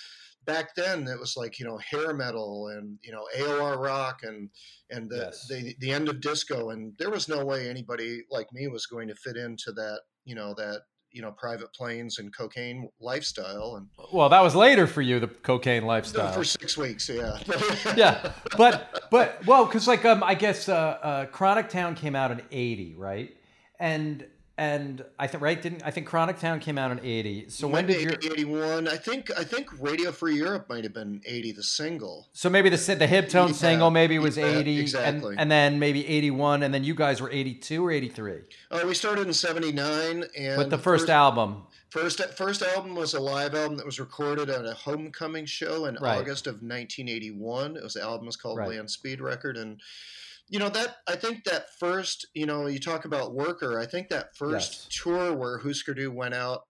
back 0.47 0.75
then 0.75 1.07
it 1.07 1.21
was 1.21 1.37
like 1.37 1.59
you 1.59 1.67
know 1.67 1.77
hair 1.77 2.15
metal 2.15 2.69
and 2.69 2.99
you 3.03 3.13
know 3.13 3.27
AOR 3.37 3.79
rock 3.79 4.21
and 4.23 4.49
and 4.89 5.11
the, 5.11 5.17
yes. 5.17 5.47
the 5.51 5.77
the 5.81 5.93
end 5.93 6.09
of 6.09 6.23
disco 6.23 6.71
and 6.71 6.95
there 6.99 7.11
was 7.11 7.29
no 7.29 7.45
way 7.45 7.69
anybody 7.69 8.23
like 8.31 8.47
me 8.55 8.69
was 8.69 8.87
going 8.87 9.07
to 9.07 9.15
fit 9.17 9.37
into 9.37 9.71
that 9.73 10.01
you 10.25 10.35
know 10.35 10.55
that 10.55 10.81
you 11.13 11.21
know 11.21 11.33
private 11.33 11.75
planes 11.75 12.19
and 12.19 12.35
cocaine 12.35 12.89
lifestyle 12.99 13.75
and 13.77 13.87
well 14.15 14.31
that 14.31 14.43
was 14.43 14.55
later 14.55 14.87
for 14.87 15.03
you 15.03 15.21
the 15.21 15.29
cocaine 15.29 15.85
lifestyle. 15.85 16.33
For 16.33 16.45
six 16.45 16.79
weeks 16.79 17.07
yeah. 17.11 17.39
Yeah 17.97 18.33
but 18.57 19.07
but 19.11 19.45
well 19.45 19.67
because 19.67 19.87
like 19.87 20.07
um 20.07 20.23
i 20.23 20.35
guess 20.35 20.71
uh, 20.71 20.75
uh 20.75 21.27
chronic 21.27 21.69
town 21.69 21.97
came 21.97 22.17
out 22.17 22.31
in 22.31 22.41
80 22.51 22.95
right? 22.95 23.37
And 23.79 24.27
and 24.57 25.05
I 25.19 25.27
think 25.27 25.43
right 25.43 25.61
didn't 25.61 25.83
I 25.85 25.91
think 25.91 26.07
Chronic 26.07 26.39
Town 26.39 26.61
came 26.61 26.79
out 26.79 26.93
in 26.93 27.01
eighty. 27.05 27.49
So 27.49 27.67
when 27.67 27.87
did 27.87 28.01
your 28.01 28.13
eighty 28.13 28.45
one? 28.45 28.87
I 28.87 28.97
think 28.97 29.31
I 29.37 29.43
think 29.43 29.69
Radio 29.81 30.13
Free 30.13 30.37
Europe 30.37 30.69
might 30.69 30.85
have 30.85 30.95
been 30.95 31.21
eighty, 31.27 31.51
the 31.51 31.63
single. 31.63 32.29
So 32.33 32.49
maybe 32.49 32.69
the 32.69 32.95
the 32.95 33.07
Hib-Tone 33.07 33.49
yeah, 33.49 33.55
single 33.55 33.91
maybe 33.91 34.19
was 34.19 34.37
yeah, 34.37 34.47
eighty, 34.47 34.79
exactly, 34.79 35.33
and, 35.33 35.41
and, 35.41 35.51
then 35.51 35.79
maybe 35.79 36.07
eighty 36.07 36.31
one, 36.31 36.63
and 36.63 36.73
then 36.73 36.85
you 36.85 36.95
guys 36.95 37.21
were 37.21 37.31
eighty 37.31 37.55
two 37.55 37.85
or 37.85 37.91
eighty 37.91 38.09
three. 38.09 38.43
Oh, 38.71 38.83
uh, 38.83 38.87
we 38.87 38.95
started 38.95 39.27
in 39.27 39.35
seventy 39.35 39.73
nine, 39.73 40.25
and 40.39 40.59
with 40.59 40.71
the 40.71 40.79
first, 40.79 41.03
first, 41.03 41.11
album. 41.11 41.65
First 41.91 42.23
first 42.37 42.63
album 42.63 42.95
was 42.95 43.15
a 43.15 43.21
live 43.21 43.55
album 43.55 43.77
that 43.79 43.87
was 43.87 43.99
recorded 43.99 44.51
at 44.51 44.65
a 44.65 44.75
homecoming 44.75 45.47
show 45.47 45.87
in 45.87 45.97
right. 46.01 46.19
August 46.19 46.47
of 46.47 46.63
nineteen 46.63 47.09
eighty 47.09 47.33
one. 47.33 47.77
It 47.77 47.83
was 47.83 47.95
the 47.95 48.03
album 48.03 48.27
was 48.27 48.37
called 48.37 48.59
right. 48.59 48.71
Land 48.71 48.91
Speed 48.91 49.21
Record, 49.21 49.57
and 49.57 49.81
you 50.49 50.59
know 50.59 50.69
that 50.69 50.97
I 51.09 51.17
think 51.17 51.45
that 51.45 51.67
first, 51.79 52.27
you 52.35 52.47
know, 52.47 52.67
you 52.67 52.79
talk 52.79 53.05
about 53.05 53.35
worker. 53.35 53.79
I 53.79 53.87
think 53.87 54.09
that 54.09 54.37
first 54.37 54.73
yes. 54.73 55.03
tour 55.03 55.35
where 55.35 55.59
Husker 55.59 55.95
Du 55.95 56.11
went 56.11 56.35
out, 56.35 56.63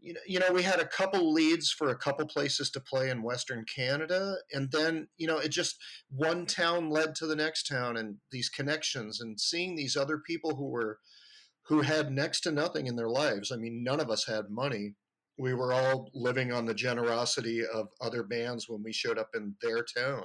you 0.00 0.14
know, 0.14 0.20
you 0.26 0.38
know, 0.38 0.52
we 0.52 0.62
had 0.62 0.80
a 0.80 0.86
couple 0.86 1.32
leads 1.32 1.70
for 1.70 1.90
a 1.90 1.96
couple 1.96 2.26
places 2.26 2.70
to 2.70 2.80
play 2.80 3.10
in 3.10 3.22
Western 3.22 3.64
Canada, 3.64 4.36
and 4.52 4.70
then 4.72 5.08
you 5.18 5.26
know, 5.26 5.38
it 5.38 5.50
just 5.50 5.76
one 6.08 6.46
town 6.46 6.90
led 6.90 7.14
to 7.16 7.26
the 7.26 7.36
next 7.36 7.66
town, 7.66 7.96
and 7.96 8.16
these 8.30 8.48
connections, 8.48 9.20
and 9.20 9.38
seeing 9.38 9.76
these 9.76 9.96
other 9.96 10.18
people 10.18 10.56
who 10.56 10.68
were 10.68 10.98
who 11.66 11.80
had 11.82 12.12
next 12.12 12.42
to 12.42 12.52
nothing 12.52 12.86
in 12.86 12.96
their 12.96 13.08
lives. 13.08 13.50
I 13.50 13.56
mean, 13.56 13.82
none 13.82 14.00
of 14.00 14.10
us 14.10 14.26
had 14.26 14.48
money. 14.48 14.94
We 15.36 15.52
were 15.52 15.72
all 15.72 16.10
living 16.14 16.52
on 16.52 16.64
the 16.64 16.74
generosity 16.74 17.60
of 17.66 17.88
other 18.00 18.22
bands 18.22 18.68
when 18.68 18.82
we 18.82 18.92
showed 18.92 19.18
up 19.18 19.30
in 19.34 19.56
their 19.60 19.84
town 19.84 20.22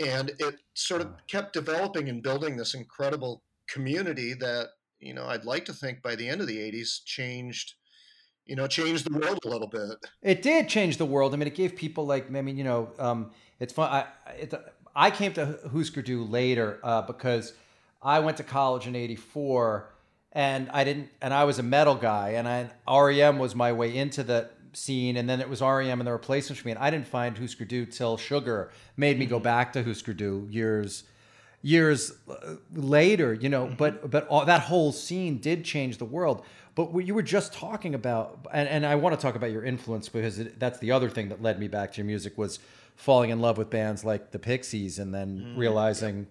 and 0.00 0.32
it 0.38 0.56
sort 0.74 1.00
of 1.00 1.12
kept 1.26 1.52
developing 1.52 2.08
and 2.08 2.22
building 2.22 2.56
this 2.56 2.74
incredible 2.74 3.42
community 3.68 4.34
that 4.34 4.68
you 4.98 5.14
know 5.14 5.26
I'd 5.26 5.44
like 5.44 5.64
to 5.66 5.72
think 5.72 6.02
by 6.02 6.16
the 6.16 6.28
end 6.28 6.40
of 6.40 6.46
the 6.46 6.58
80s 6.58 7.04
changed 7.04 7.74
you 8.46 8.56
know 8.56 8.66
changed 8.66 9.08
the 9.08 9.16
world 9.18 9.38
a 9.44 9.48
little 9.48 9.68
bit. 9.68 9.96
It 10.22 10.42
did 10.42 10.68
change 10.68 10.96
the 10.96 11.06
world. 11.06 11.34
I 11.34 11.36
mean 11.36 11.46
it 11.46 11.54
gave 11.54 11.76
people 11.76 12.06
like 12.06 12.26
i 12.34 12.40
mean 12.40 12.56
you 12.56 12.64
know 12.64 12.90
um, 12.98 13.30
it's 13.58 13.72
fun 13.72 13.90
i 13.90 14.06
it, 14.38 14.54
i 14.94 15.10
came 15.10 15.32
to 15.34 15.58
husker 15.72 16.02
du 16.02 16.24
later 16.24 16.80
uh, 16.82 17.02
because 17.02 17.52
i 18.02 18.18
went 18.18 18.36
to 18.38 18.42
college 18.42 18.86
in 18.86 18.96
84 18.96 19.92
and 20.32 20.70
i 20.70 20.84
didn't 20.84 21.10
and 21.20 21.34
i 21.34 21.44
was 21.44 21.58
a 21.58 21.62
metal 21.62 21.94
guy 21.94 22.30
and 22.30 22.48
I, 22.48 22.70
rem 22.88 23.38
was 23.38 23.54
my 23.54 23.72
way 23.72 23.96
into 23.96 24.22
the 24.22 24.50
scene, 24.72 25.16
and 25.16 25.28
then 25.28 25.40
it 25.40 25.48
was 25.48 25.60
REM 25.60 26.00
and 26.00 26.06
the 26.06 26.12
replacements 26.12 26.60
for 26.60 26.68
me. 26.68 26.72
And 26.72 26.78
I 26.78 26.90
didn't 26.90 27.06
find 27.08 27.36
Husker 27.36 27.64
Du 27.64 27.86
till 27.86 28.16
Sugar 28.16 28.70
made 28.96 29.18
me 29.18 29.26
go 29.26 29.36
Mm-hmm. 29.36 29.44
back 29.44 29.72
to 29.74 29.82
Husker 29.82 30.12
Du 30.12 30.46
years 30.50 31.04
years 31.62 32.12
uh, 32.30 32.54
later. 32.74 33.34
You 33.34 33.48
know, 33.48 33.72
but 33.76 34.10
but 34.10 34.26
all, 34.28 34.44
that 34.44 34.62
whole 34.62 34.92
scene 34.92 35.38
did 35.38 35.64
change 35.64 35.98
the 35.98 36.04
world. 36.04 36.44
But 36.74 36.92
what 36.92 37.04
you 37.06 37.14
were 37.14 37.22
just 37.22 37.52
talking 37.52 37.94
about, 37.94 38.46
and, 38.52 38.68
and 38.68 38.86
I 38.86 38.94
want 38.94 39.14
to 39.14 39.20
talk 39.20 39.34
about 39.34 39.50
your 39.50 39.64
influence 39.64 40.08
because 40.08 40.38
it, 40.38 40.58
that's 40.60 40.78
the 40.78 40.92
other 40.92 41.10
thing 41.10 41.28
that 41.30 41.42
led 41.42 41.58
me 41.58 41.66
back 41.68 41.92
to 41.92 41.96
your 41.98 42.06
music 42.06 42.38
was 42.38 42.60
falling 42.96 43.30
in 43.30 43.40
love 43.40 43.58
with 43.58 43.70
bands 43.70 44.04
like 44.04 44.30
the 44.30 44.38
Pixies, 44.38 44.98
and 44.98 45.12
then 45.12 45.54
realizing 45.56 46.26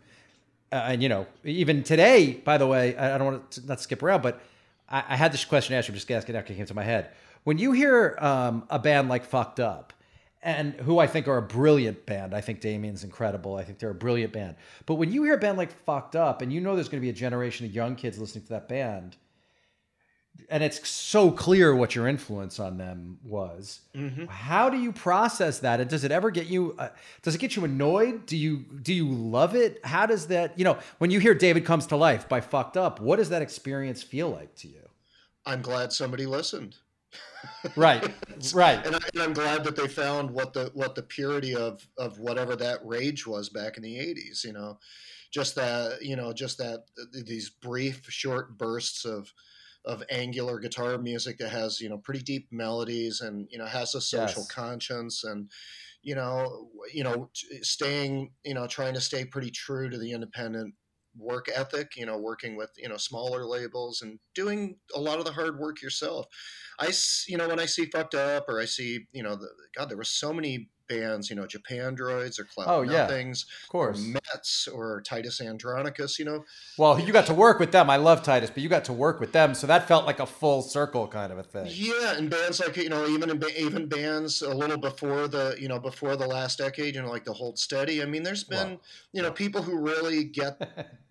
uh, 0.71 0.75
and 0.87 1.03
you 1.03 1.09
know, 1.09 1.25
even 1.43 1.83
today, 1.83 2.33
by 2.45 2.57
the 2.57 2.67
way, 2.67 2.95
I, 2.95 3.15
I 3.15 3.17
don't 3.17 3.25
want 3.27 3.51
to 3.51 3.65
not 3.67 3.81
skip 3.81 4.01
around, 4.03 4.21
but 4.21 4.39
I, 4.87 5.03
I 5.09 5.15
had 5.15 5.31
this 5.31 5.43
question 5.45 5.73
to 5.73 5.77
ask 5.77 5.87
you, 5.87 5.93
just 5.95 6.09
asking 6.11 6.35
after 6.35 6.53
it 6.53 6.57
came 6.57 6.65
to 6.67 6.73
my 6.75 6.83
head. 6.83 7.09
When 7.43 7.57
you 7.57 7.71
hear 7.71 8.15
um, 8.19 8.65
a 8.69 8.79
band 8.79 9.09
like 9.09 9.25
Fucked 9.25 9.59
Up, 9.59 9.93
and 10.41 10.73
who 10.75 10.99
I 10.99 11.07
think 11.07 11.27
are 11.27 11.37
a 11.37 11.41
brilliant 11.41 12.05
band, 12.05 12.33
I 12.33 12.41
think 12.41 12.61
Damian's 12.61 13.03
incredible. 13.03 13.55
I 13.55 13.63
think 13.63 13.79
they're 13.79 13.89
a 13.89 13.95
brilliant 13.95 14.31
band. 14.31 14.55
But 14.85 14.95
when 14.95 15.11
you 15.11 15.23
hear 15.23 15.33
a 15.33 15.37
band 15.39 15.57
like 15.57 15.71
Fucked 15.85 16.15
Up, 16.15 16.41
and 16.41 16.53
you 16.53 16.61
know 16.61 16.75
there's 16.75 16.87
going 16.89 17.01
to 17.01 17.05
be 17.05 17.09
a 17.09 17.13
generation 17.13 17.65
of 17.65 17.73
young 17.73 17.95
kids 17.95 18.17
listening 18.17 18.45
to 18.45 18.49
that 18.51 18.69
band, 18.69 19.17
and 20.49 20.63
it's 20.63 20.87
so 20.87 21.31
clear 21.31 21.75
what 21.75 21.95
your 21.95 22.07
influence 22.07 22.59
on 22.59 22.77
them 22.77 23.19
was. 23.23 23.81
How 24.29 24.69
do 24.69 24.77
you 24.77 24.93
process 24.93 25.59
that? 25.59 25.81
And 25.81 25.89
does 25.89 26.05
it 26.05 26.11
ever 26.11 26.31
get 26.31 26.47
you? 26.47 26.75
Uh, 26.79 26.89
does 27.21 27.35
it 27.35 27.39
get 27.39 27.57
you 27.57 27.65
annoyed? 27.65 28.25
Do 28.25 28.37
you 28.37 28.57
do 28.81 28.93
you 28.93 29.09
love 29.09 29.55
it? 29.55 29.83
How 29.85 30.05
does 30.05 30.27
that? 30.27 30.57
You 30.57 30.63
know, 30.63 30.79
when 30.99 31.11
you 31.11 31.19
hear 31.19 31.33
"David 31.33 31.65
Comes 31.65 31.87
to 31.87 31.97
Life" 31.97 32.29
by 32.29 32.39
Fucked 32.39 32.77
Up, 32.77 33.01
what 33.01 33.17
does 33.17 33.29
that 33.29 33.41
experience 33.41 34.01
feel 34.01 34.29
like 34.29 34.55
to 34.57 34.69
you? 34.69 34.87
I'm 35.45 35.61
glad 35.61 35.91
somebody 35.91 36.25
listened. 36.25 36.77
Right, 37.75 38.03
right. 38.53 38.85
and, 38.85 38.95
I, 38.95 38.99
and 39.13 39.21
I'm 39.21 39.33
glad 39.33 39.63
that 39.63 39.75
they 39.75 39.87
found 39.87 40.31
what 40.31 40.53
the 40.53 40.71
what 40.73 40.95
the 40.95 41.03
purity 41.03 41.55
of 41.55 41.87
of 41.97 42.19
whatever 42.19 42.55
that 42.55 42.79
rage 42.85 43.25
was 43.27 43.49
back 43.49 43.77
in 43.77 43.83
the 43.83 43.97
'80s. 43.97 44.43
You 44.43 44.53
know, 44.53 44.79
just 45.31 45.55
that 45.55 46.01
you 46.01 46.15
know 46.15 46.33
just 46.33 46.57
that 46.57 46.85
these 47.11 47.49
brief, 47.49 48.01
short 48.09 48.57
bursts 48.57 49.05
of 49.05 49.33
of 49.85 50.03
angular 50.09 50.59
guitar 50.59 50.97
music 50.97 51.37
that 51.37 51.49
has 51.49 51.79
you 51.79 51.89
know 51.89 51.97
pretty 51.97 52.21
deep 52.21 52.47
melodies 52.51 53.21
and 53.21 53.47
you 53.49 53.57
know 53.57 53.65
has 53.65 53.95
a 53.95 54.01
social 54.01 54.43
Yes. 54.43 54.51
conscience 54.51 55.23
and 55.23 55.49
you 56.01 56.15
know 56.15 56.69
you 56.93 57.03
know 57.03 57.29
staying 57.61 58.31
you 58.43 58.53
know 58.53 58.67
trying 58.67 58.93
to 58.93 59.01
stay 59.01 59.23
pretty 59.25 59.51
true 59.51 59.89
to 59.89 59.97
the 59.97 60.11
independent 60.11 60.73
work 61.17 61.47
ethic 61.53 61.95
you 61.95 62.05
know 62.05 62.17
working 62.17 62.55
with 62.55 62.69
you 62.77 62.87
know 62.87 62.97
smaller 62.97 63.45
labels 63.45 64.01
and 64.01 64.19
doing 64.35 64.77
a 64.95 64.99
lot 64.99 65.19
of 65.19 65.25
the 65.25 65.31
hard 65.31 65.59
work 65.59 65.81
yourself. 65.81 66.25
I, 66.79 66.91
you 67.27 67.37
know 67.37 67.47
when 67.47 67.59
i 67.59 67.65
see 67.65 67.85
fucked 67.85 68.15
up 68.15 68.45
or 68.47 68.59
i 68.59 68.65
see 68.65 69.07
you 69.11 69.23
know 69.23 69.35
the, 69.35 69.47
god 69.75 69.89
there 69.89 69.97
were 69.97 70.03
so 70.03 70.31
many 70.31 70.69
bands 70.89 71.29
you 71.29 71.35
know 71.35 71.43
japandroids 71.45 72.39
or 72.39 72.43
cloud 72.43 72.65
Oh, 72.67 72.81
yeah. 72.81 73.03
nothings 73.07 73.45
Of 73.63 73.69
course. 73.69 73.99
or 73.99 74.01
METZ 74.19 74.67
or 74.73 75.01
titus 75.01 75.39
andronicus 75.39 76.19
you 76.19 76.25
know 76.25 76.43
Well, 76.77 76.99
you 76.99 77.13
got 77.13 77.27
to 77.27 77.33
work 77.33 77.59
with 77.59 77.71
them. 77.71 77.89
I 77.89 77.97
love 77.97 78.23
Titus, 78.23 78.49
but 78.49 78.63
you 78.63 78.69
got 78.69 78.85
to 78.85 78.93
work 78.93 79.19
with 79.19 79.31
them, 79.31 79.53
so 79.53 79.67
that 79.67 79.87
felt 79.87 80.05
like 80.05 80.19
a 80.19 80.25
full 80.25 80.61
circle 80.61 81.07
kind 81.07 81.31
of 81.31 81.37
a 81.37 81.43
thing. 81.43 81.67
Yeah, 81.69 82.15
and 82.17 82.29
bands 82.29 82.59
like 82.59 82.75
you 82.77 82.89
know, 82.89 83.07
even 83.07 83.29
in, 83.29 83.43
even 83.57 83.87
bands 83.87 84.41
a 84.41 84.53
little 84.53 84.77
before 84.77 85.27
the 85.27 85.55
you 85.59 85.67
know 85.67 85.79
before 85.79 86.15
the 86.15 86.25
last 86.27 86.57
decade, 86.57 86.95
you 86.95 87.01
know, 87.01 87.09
like 87.09 87.25
the 87.25 87.33
Hold 87.33 87.59
Steady. 87.59 88.01
I 88.01 88.05
mean, 88.05 88.23
there's 88.23 88.43
been 88.43 88.71
Wow. 88.71 88.79
you 89.13 89.21
know 89.21 89.31
people 89.31 89.61
who 89.61 89.77
really 89.79 90.23
get 90.23 90.59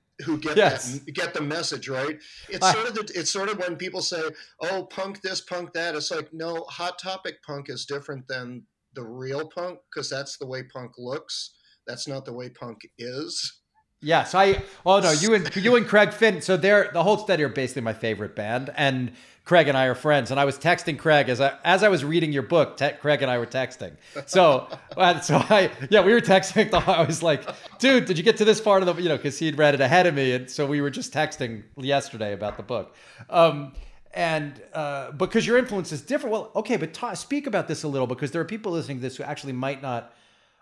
who 0.24 0.38
get 0.38 0.56
Yes. 0.56 0.98
that 0.98 1.12
get 1.14 1.34
the 1.34 1.42
message 1.42 1.88
right. 1.88 2.18
It's 2.48 2.64
I- 2.64 2.72
sort 2.72 2.88
of 2.88 2.94
the, 2.94 3.12
it's 3.14 3.30
sort 3.30 3.48
of 3.50 3.58
when 3.58 3.76
people 3.76 4.02
say, 4.02 4.22
"Oh, 4.60 4.84
punk 4.84 5.20
this, 5.22 5.40
punk 5.40 5.72
that." 5.74 5.94
It's 5.94 6.10
like 6.10 6.32
no, 6.32 6.64
hot 6.68 6.98
topic 6.98 7.42
punk 7.44 7.68
is 7.68 7.84
different 7.86 8.26
than 8.28 8.64
the 8.98 9.06
real 9.06 9.48
punk 9.48 9.78
because 9.90 10.10
that's 10.10 10.38
the 10.38 10.46
way 10.46 10.64
punk 10.64 10.92
looks. 10.98 11.54
That's 11.86 12.08
not 12.08 12.24
the 12.24 12.32
way 12.32 12.48
punk 12.48 12.78
is. 12.98 13.60
Yes, 14.00 14.34
I. 14.34 14.62
Oh 14.84 15.00
no, 15.00 15.10
you 15.12 15.34
and 15.34 15.54
you 15.56 15.76
and 15.76 15.86
Craig 15.86 16.12
Finn. 16.12 16.40
So 16.40 16.56
they're 16.56 16.90
the 16.92 17.02
Hold 17.02 17.20
Steady 17.20 17.42
are 17.42 17.48
basically 17.48 17.82
my 17.82 17.94
favorite 17.94 18.36
band, 18.36 18.70
and 18.76 19.12
Craig 19.44 19.66
and 19.66 19.76
I 19.76 19.86
are 19.86 19.96
friends. 19.96 20.30
And 20.30 20.38
I 20.38 20.44
was 20.44 20.56
texting 20.56 20.96
Craig 20.98 21.28
as 21.28 21.40
I 21.40 21.54
as 21.64 21.82
I 21.82 21.88
was 21.88 22.04
reading 22.04 22.32
your 22.32 22.44
book. 22.44 22.76
Te- 22.76 22.92
Craig 23.00 23.22
and 23.22 23.30
I 23.30 23.38
were 23.38 23.46
texting. 23.46 23.96
So 24.26 24.68
so 25.22 25.38
I 25.38 25.70
yeah 25.90 26.04
we 26.04 26.12
were 26.12 26.20
texting. 26.20 26.72
I 26.88 27.02
was 27.04 27.24
like, 27.24 27.48
dude, 27.78 28.04
did 28.04 28.18
you 28.18 28.24
get 28.24 28.36
to 28.36 28.44
this 28.44 28.60
part 28.60 28.82
of 28.82 28.96
the 28.96 29.02
you 29.02 29.08
know 29.08 29.16
because 29.16 29.38
he'd 29.38 29.58
read 29.58 29.74
it 29.74 29.80
ahead 29.80 30.06
of 30.06 30.14
me, 30.14 30.32
and 30.32 30.48
so 30.48 30.64
we 30.64 30.80
were 30.80 30.90
just 30.90 31.12
texting 31.12 31.64
yesterday 31.76 32.32
about 32.32 32.56
the 32.56 32.62
book. 32.62 32.94
Um, 33.30 33.72
and 34.14 34.60
uh, 34.72 35.12
because 35.12 35.46
your 35.46 35.58
influence 35.58 35.92
is 35.92 36.00
different. 36.00 36.32
Well, 36.32 36.50
okay, 36.56 36.76
but 36.76 36.94
ta- 36.94 37.14
speak 37.14 37.46
about 37.46 37.68
this 37.68 37.82
a 37.82 37.88
little 37.88 38.06
because 38.06 38.30
there 38.30 38.40
are 38.40 38.46
people 38.46 38.72
listening 38.72 38.98
to 38.98 39.02
this 39.02 39.16
who 39.16 39.22
actually 39.22 39.52
might 39.52 39.82
not 39.82 40.14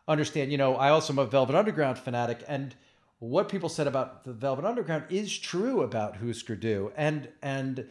understand. 0.09 0.51
You 0.51 0.59
know, 0.59 0.77
I 0.77 0.91
also 0.91 1.13
am 1.13 1.19
a 1.19 1.27
Velvet 1.27 1.55
Underground 1.55 1.99
fanatic, 1.99 2.43
and 2.49 2.75
what 3.19 3.49
people 3.49 3.69
said 3.69 3.87
about 3.87 4.25
the 4.25 4.33
Velvet 4.33 4.65
Underground 4.65 5.05
is 5.09 5.37
true 5.37 5.83
about 5.83 6.17
Husker 6.17 6.57
Du, 6.57 6.93
and 6.97 7.29
and 7.43 7.87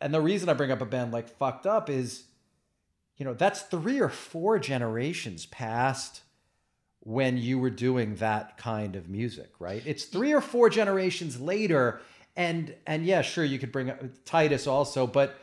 and 0.00 0.14
the 0.14 0.20
reason 0.20 0.48
I 0.48 0.54
bring 0.54 0.70
up 0.70 0.80
a 0.80 0.86
band 0.86 1.12
like 1.12 1.28
Fucked 1.28 1.66
Up 1.66 1.90
is, 1.90 2.24
you 3.16 3.24
know, 3.24 3.34
that's 3.34 3.62
three 3.62 4.00
or 4.00 4.08
four 4.08 4.58
generations 4.58 5.46
past 5.46 6.22
when 7.04 7.36
you 7.36 7.58
were 7.58 7.70
doing 7.70 8.14
that 8.16 8.56
kind 8.56 8.94
of 8.94 9.08
music, 9.08 9.50
right? 9.58 9.82
It's 9.84 10.04
three 10.04 10.32
or 10.32 10.40
four 10.40 10.70
generations 10.70 11.40
later, 11.40 12.00
and 12.36 12.74
and 12.86 13.04
yeah, 13.04 13.22
sure, 13.22 13.44
you 13.44 13.58
could 13.58 13.72
bring 13.72 13.90
up 13.90 14.00
Titus 14.24 14.66
also, 14.66 15.06
but 15.06 15.36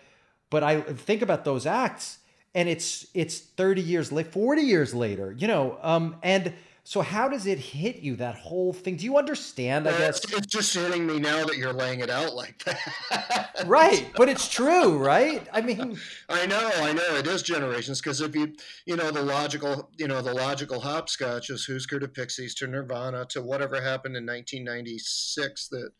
but 0.50 0.64
I 0.64 0.82
think 0.82 1.22
about 1.22 1.46
those 1.46 1.66
acts, 1.66 2.20
and 2.56 2.68
it's 2.68 3.08
it's 3.14 3.40
thirty 3.40 3.82
years 3.82 4.12
late, 4.12 4.32
forty 4.32 4.64
years 4.64 4.94
later, 4.94 5.36
you 5.38 5.48
know, 5.48 5.78
um, 5.82 6.16
and 6.24 6.54
so 6.90 7.02
how 7.02 7.30
does 7.30 7.46
it 7.46 7.60
hit 7.60 7.98
you 7.98 8.16
that 8.16 8.34
whole 8.34 8.74
thing? 8.74 8.96
Do 8.96 9.06
you 9.06 9.20
understand? 9.20 9.88
I 9.88 9.96
guess 9.96 10.22
it's, 10.34 10.48
just 10.48 10.74
hitting 10.74 11.06
me 11.06 11.20
now 11.20 11.46
that 11.46 11.56
you're 11.56 11.72
laying 11.72 12.00
it 12.00 12.10
out 12.10 12.34
like 12.34 12.64
that. 12.64 13.62
right, 13.68 14.10
but 14.16 14.28
it's 14.28 14.50
true, 14.50 14.98
right? 14.98 15.48
I 15.54 15.62
mean, 15.62 16.00
I 16.30 16.48
know, 16.48 16.72
I 16.78 16.94
know, 16.94 17.16
it 17.16 17.28
is 17.28 17.44
generations 17.44 18.02
because 18.02 18.22
if 18.22 18.36
you, 18.36 18.56
you 18.88 18.96
know, 18.96 19.12
the 19.12 19.22
logical, 19.22 19.92
you 20.00 20.08
know, 20.08 20.24
the 20.24 20.34
logical 20.34 20.80
hopscotch 20.80 21.52
is 21.52 21.64
Who's 21.64 21.84
Husker 21.84 22.00
to 22.00 22.08
Pixies 22.08 22.56
to 22.56 22.66
Nirvana 22.66 23.28
to 23.30 23.44
whatever 23.44 23.76
happened 23.76 24.16
in 24.16 24.26
1996 24.26 25.68
that 25.68 25.92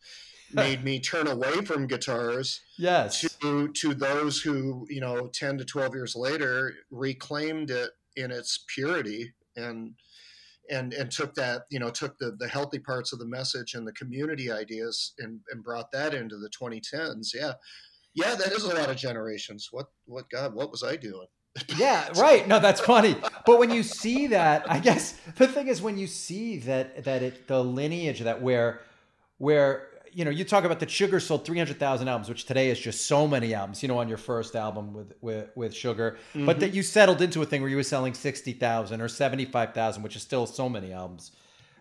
made 0.52 0.84
me 0.84 1.00
turn 1.00 1.26
away 1.26 1.64
from 1.64 1.86
guitars 1.86 2.60
yes, 2.78 3.20
to 3.40 3.68
to 3.68 3.94
those 3.94 4.40
who, 4.40 4.86
you 4.88 5.00
know, 5.00 5.28
10 5.32 5.58
to 5.58 5.64
12 5.64 5.94
years 5.94 6.16
later 6.16 6.74
reclaimed 6.90 7.70
it 7.70 7.90
in 8.16 8.30
its 8.30 8.64
purity 8.74 9.32
and 9.56 9.94
and 10.70 10.92
and 10.92 11.10
took 11.10 11.34
that 11.34 11.62
you 11.70 11.78
know 11.78 11.90
took 11.90 12.18
the 12.18 12.36
the 12.38 12.48
healthy 12.48 12.78
parts 12.78 13.12
of 13.12 13.18
the 13.18 13.26
message 13.26 13.74
and 13.74 13.86
the 13.86 13.92
community 13.92 14.50
ideas 14.50 15.14
and 15.18 15.40
and 15.50 15.64
brought 15.64 15.90
that 15.92 16.14
into 16.14 16.36
the 16.36 16.50
2010s 16.50 17.34
yeah. 17.34 17.52
Yeah 18.14 18.34
that 18.34 18.52
is 18.52 18.64
a 18.64 18.74
lot 18.74 18.90
of 18.90 18.96
generations. 18.96 19.68
What 19.70 19.86
what 20.06 20.28
god 20.30 20.54
what 20.54 20.70
was 20.70 20.82
i 20.82 20.96
doing? 20.96 21.26
Yeah, 21.76 22.08
right. 22.16 22.46
No, 22.46 22.58
that's 22.58 22.80
funny. 22.80 23.16
But 23.46 23.58
when 23.58 23.70
you 23.70 23.82
see 23.82 24.28
that, 24.28 24.70
I 24.70 24.78
guess 24.78 25.12
the 25.36 25.48
thing 25.48 25.68
is 25.68 25.82
when 25.82 25.98
you 25.98 26.06
see 26.06 26.58
that 26.58 27.04
that 27.04 27.22
it 27.22 27.46
the 27.46 27.62
lineage 27.62 28.20
that 28.20 28.42
where 28.42 28.80
where 29.38 29.88
you 30.12 30.24
know 30.24 30.30
you 30.30 30.44
talk 30.44 30.64
about 30.64 30.80
the 30.80 30.88
Sugar 30.88 31.20
sold 31.20 31.44
three 31.44 31.58
hundred 31.58 31.78
thousand 31.78 32.08
albums, 32.08 32.28
which 32.28 32.44
today 32.44 32.70
is 32.70 32.78
just 32.78 33.06
so 33.06 33.26
many 33.26 33.54
albums. 33.54 33.82
You 33.82 33.88
know, 33.88 33.98
on 33.98 34.08
your 34.08 34.18
first 34.18 34.56
album 34.56 34.92
with 34.94 35.12
with, 35.20 35.50
with 35.54 35.74
Sugar, 35.74 36.18
but 36.34 36.60
that 36.60 36.74
you 36.74 36.82
settled 36.82 37.22
into 37.22 37.42
a 37.42 37.46
thing 37.46 37.60
where 37.60 37.70
you 37.70 37.76
were 37.76 37.82
selling 37.82 38.14
sixty 38.14 38.52
thousand 38.52 39.00
or 39.00 39.08
seventy 39.08 39.44
five 39.44 39.74
thousand, 39.74 40.02
which 40.02 40.16
is 40.16 40.22
still 40.22 40.46
so 40.46 40.68
many 40.68 40.92
albums 40.92 41.32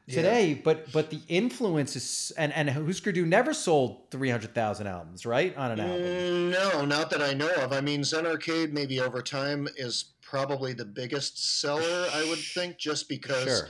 today. 0.08 0.60
But 0.64 0.92
but 0.92 1.10
the 1.10 1.20
influence 1.28 1.96
is 1.96 2.32
and 2.38 2.52
and 2.54 2.70
Husker 2.70 3.12
Du 3.12 3.26
never 3.26 3.54
sold 3.54 4.10
three 4.12 4.30
hundred 4.30 4.54
thousand 4.56 4.88
albums, 4.88 5.26
right, 5.26 5.56
on 5.58 5.72
an 5.72 5.80
album. 5.80 6.02
Mm, 6.02 6.52
no 6.52 6.86
not 6.86 7.10
that 7.12 7.22
i 7.22 7.34
know 7.34 7.54
of 7.56 7.72
i 7.74 7.80
mean 7.82 8.04
zen 8.04 8.26
arcade 8.26 8.74
maybe 8.74 9.00
over 9.00 9.22
time 9.22 9.68
is 9.78 10.06
probably 10.22 10.74
the 10.74 10.86
biggest 10.86 11.60
seller 11.60 12.08
i 12.14 12.26
would 12.28 12.40
think 12.40 12.78
just 12.78 13.08
because 13.08 13.44
Sure. 13.44 13.68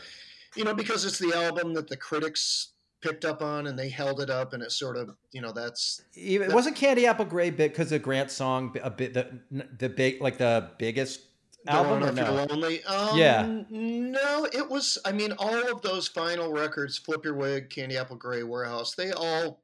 you 0.55 0.63
know 0.63 0.73
because 0.73 1.03
it's 1.05 1.19
the 1.19 1.33
album 1.33 1.73
that 1.73 1.87
the 1.89 1.97
critics 1.97 2.69
picked 3.01 3.25
up 3.25 3.41
on 3.41 3.67
and 3.67 3.77
they 3.79 3.89
held 3.89 4.19
it 4.21 4.29
up 4.29 4.53
and 4.53 4.61
it 4.61 4.71
sort 4.71 4.97
of 4.97 5.15
you 5.31 5.41
know 5.41 5.51
that's 5.51 6.01
It 6.15 6.51
wasn't 6.53 6.75
Candy 6.75 7.05
Apple 7.05 7.25
Gray 7.25 7.49
bit 7.49 7.71
because 7.71 7.91
of 7.91 8.01
Grant's 8.01 8.33
song 8.35 8.75
a 8.83 8.89
bit 8.89 9.13
the 9.13 9.39
the 9.77 9.89
big 9.89 10.21
like 10.21 10.37
the 10.37 10.69
biggest 10.77 11.21
album 11.67 12.03
or 12.03 12.11
no? 12.11 12.45
Lonely. 12.49 12.83
Um, 12.85 13.17
Yeah. 13.17 13.63
No, 13.69 14.45
it 14.51 14.69
was. 14.69 14.97
I 15.05 15.11
mean, 15.11 15.33
all 15.37 15.71
of 15.71 15.81
those 15.81 16.07
final 16.07 16.51
records, 16.51 16.97
Flip 16.97 17.23
Your 17.25 17.35
Wig, 17.35 17.69
Candy 17.69 17.97
Apple 17.97 18.15
Gray, 18.15 18.43
Warehouse, 18.43 18.95
they 18.95 19.11
all 19.11 19.61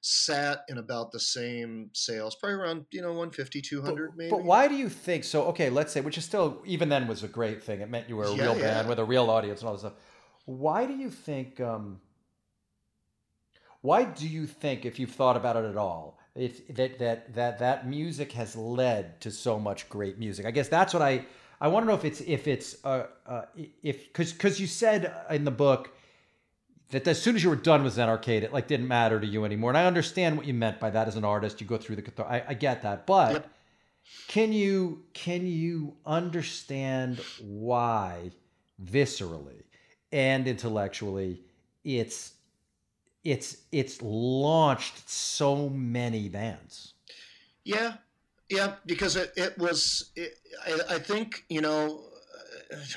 sat 0.00 0.60
in 0.68 0.78
about 0.78 1.10
the 1.10 1.18
same 1.18 1.90
sales, 1.92 2.36
probably 2.36 2.54
around 2.54 2.86
you 2.92 3.02
know 3.02 3.08
150, 3.08 3.60
200 3.60 4.12
maybe. 4.16 4.30
But 4.30 4.44
why 4.44 4.68
do 4.68 4.76
you 4.76 4.88
think 4.88 5.24
so? 5.24 5.44
Okay, 5.46 5.70
let's 5.70 5.92
say 5.92 6.00
which 6.00 6.18
is 6.18 6.24
still 6.24 6.62
even 6.64 6.88
then 6.88 7.08
was 7.08 7.22
a 7.22 7.28
great 7.28 7.62
thing. 7.62 7.80
It 7.80 7.90
meant 7.90 8.08
you 8.08 8.16
were 8.16 8.24
a 8.24 8.34
Yeah, 8.34 8.44
real 8.44 8.56
yeah. 8.58 8.74
band 8.74 8.88
with 8.88 8.98
a 8.98 9.04
real 9.04 9.28
audience 9.30 9.60
and 9.60 9.68
all 9.68 9.74
this 9.74 9.82
stuff. 9.82 9.94
Why 10.44 10.86
do 10.86 10.94
you 10.94 11.10
think? 11.10 11.60
um 11.60 12.00
Why 13.80 14.04
do 14.04 14.28
you 14.28 14.46
think, 14.46 14.84
if 14.84 14.98
you've 14.98 15.12
thought 15.12 15.36
about 15.36 15.56
it 15.56 15.64
at 15.64 15.76
all, 15.76 16.18
It, 16.34 16.76
that 16.76 16.98
that 16.98 17.34
that 17.34 17.58
that 17.58 17.88
music 17.88 18.32
has 18.32 18.54
led 18.54 19.20
to 19.20 19.30
so 19.30 19.58
much 19.58 19.88
great 19.88 20.18
music. 20.18 20.46
I 20.46 20.52
guess 20.52 20.68
that's 20.68 20.94
what 20.94 21.02
I 21.02 21.24
I 21.60 21.66
want 21.68 21.82
to 21.82 21.88
know 21.88 21.94
if 21.94 22.04
it's 22.04 22.20
if 22.20 22.46
it's 22.46 22.76
uh, 22.84 23.06
uh 23.26 23.42
if 23.82 24.06
because 24.06 24.32
because 24.32 24.60
you 24.60 24.68
said 24.68 25.12
in 25.30 25.44
the 25.44 25.50
book 25.50 25.90
that 26.90 27.08
as 27.08 27.20
soon 27.20 27.34
as 27.34 27.42
you 27.42 27.50
were 27.50 27.56
done 27.56 27.82
with 27.82 27.94
Zen 27.94 28.08
Arcade, 28.08 28.44
it 28.44 28.52
like 28.52 28.68
didn't 28.68 28.86
matter 28.86 29.18
to 29.20 29.26
you 29.26 29.44
anymore. 29.44 29.70
And 29.70 29.78
I 29.78 29.86
understand 29.86 30.36
what 30.36 30.46
you 30.46 30.54
meant 30.54 30.78
by 30.78 30.90
that 30.90 31.08
as 31.08 31.16
an 31.16 31.24
artist. 31.24 31.60
You 31.60 31.66
go 31.66 31.76
through 31.76 31.96
the 31.96 32.24
I, 32.24 32.44
I 32.50 32.54
get 32.54 32.82
that, 32.82 33.04
but 33.04 33.32
yep. 33.32 33.50
can 34.28 34.52
you 34.52 35.02
can 35.12 35.44
you 35.46 35.96
understand 36.06 37.20
why 37.40 38.30
viscerally 38.80 39.64
and 40.12 40.46
intellectually 40.46 41.42
it's 41.82 42.37
it's 43.30 43.58
it's 43.72 44.00
launched 44.02 45.08
so 45.08 45.68
many 45.68 46.28
bands? 46.28 46.94
Yeah, 47.64 47.94
yeah, 48.48 48.76
because 48.86 49.16
it, 49.16 49.32
it 49.36 49.58
was. 49.58 50.10
It, 50.16 50.34
I, 50.66 50.94
I 50.94 50.98
think 50.98 51.44
you 51.48 51.60
know. 51.60 52.04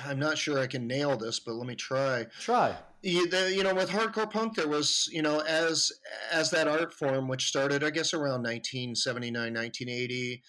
I'm 0.06 0.20
not 0.20 0.38
sure 0.38 0.60
I 0.60 0.68
can 0.68 0.86
nail 0.86 1.16
this, 1.16 1.40
but 1.40 1.56
let 1.56 1.66
me 1.66 1.76
try. 1.76 2.26
Try 2.42 2.76
you, 3.02 3.28
the, 3.28 3.54
you 3.54 3.64
know 3.64 3.74
with 3.74 3.90
hardcore 3.90 4.30
punk 4.30 4.56
there 4.56 4.68
was 4.68 5.10
you 5.12 5.22
know 5.22 5.40
as 5.40 5.92
as 6.32 6.52
that 6.52 6.68
art 6.68 6.94
form 6.94 7.28
which 7.28 7.48
started 7.48 7.84
i 7.84 7.90
guess 7.90 8.14
around 8.14 8.44
1979 8.44 9.54
1980 9.54 10.44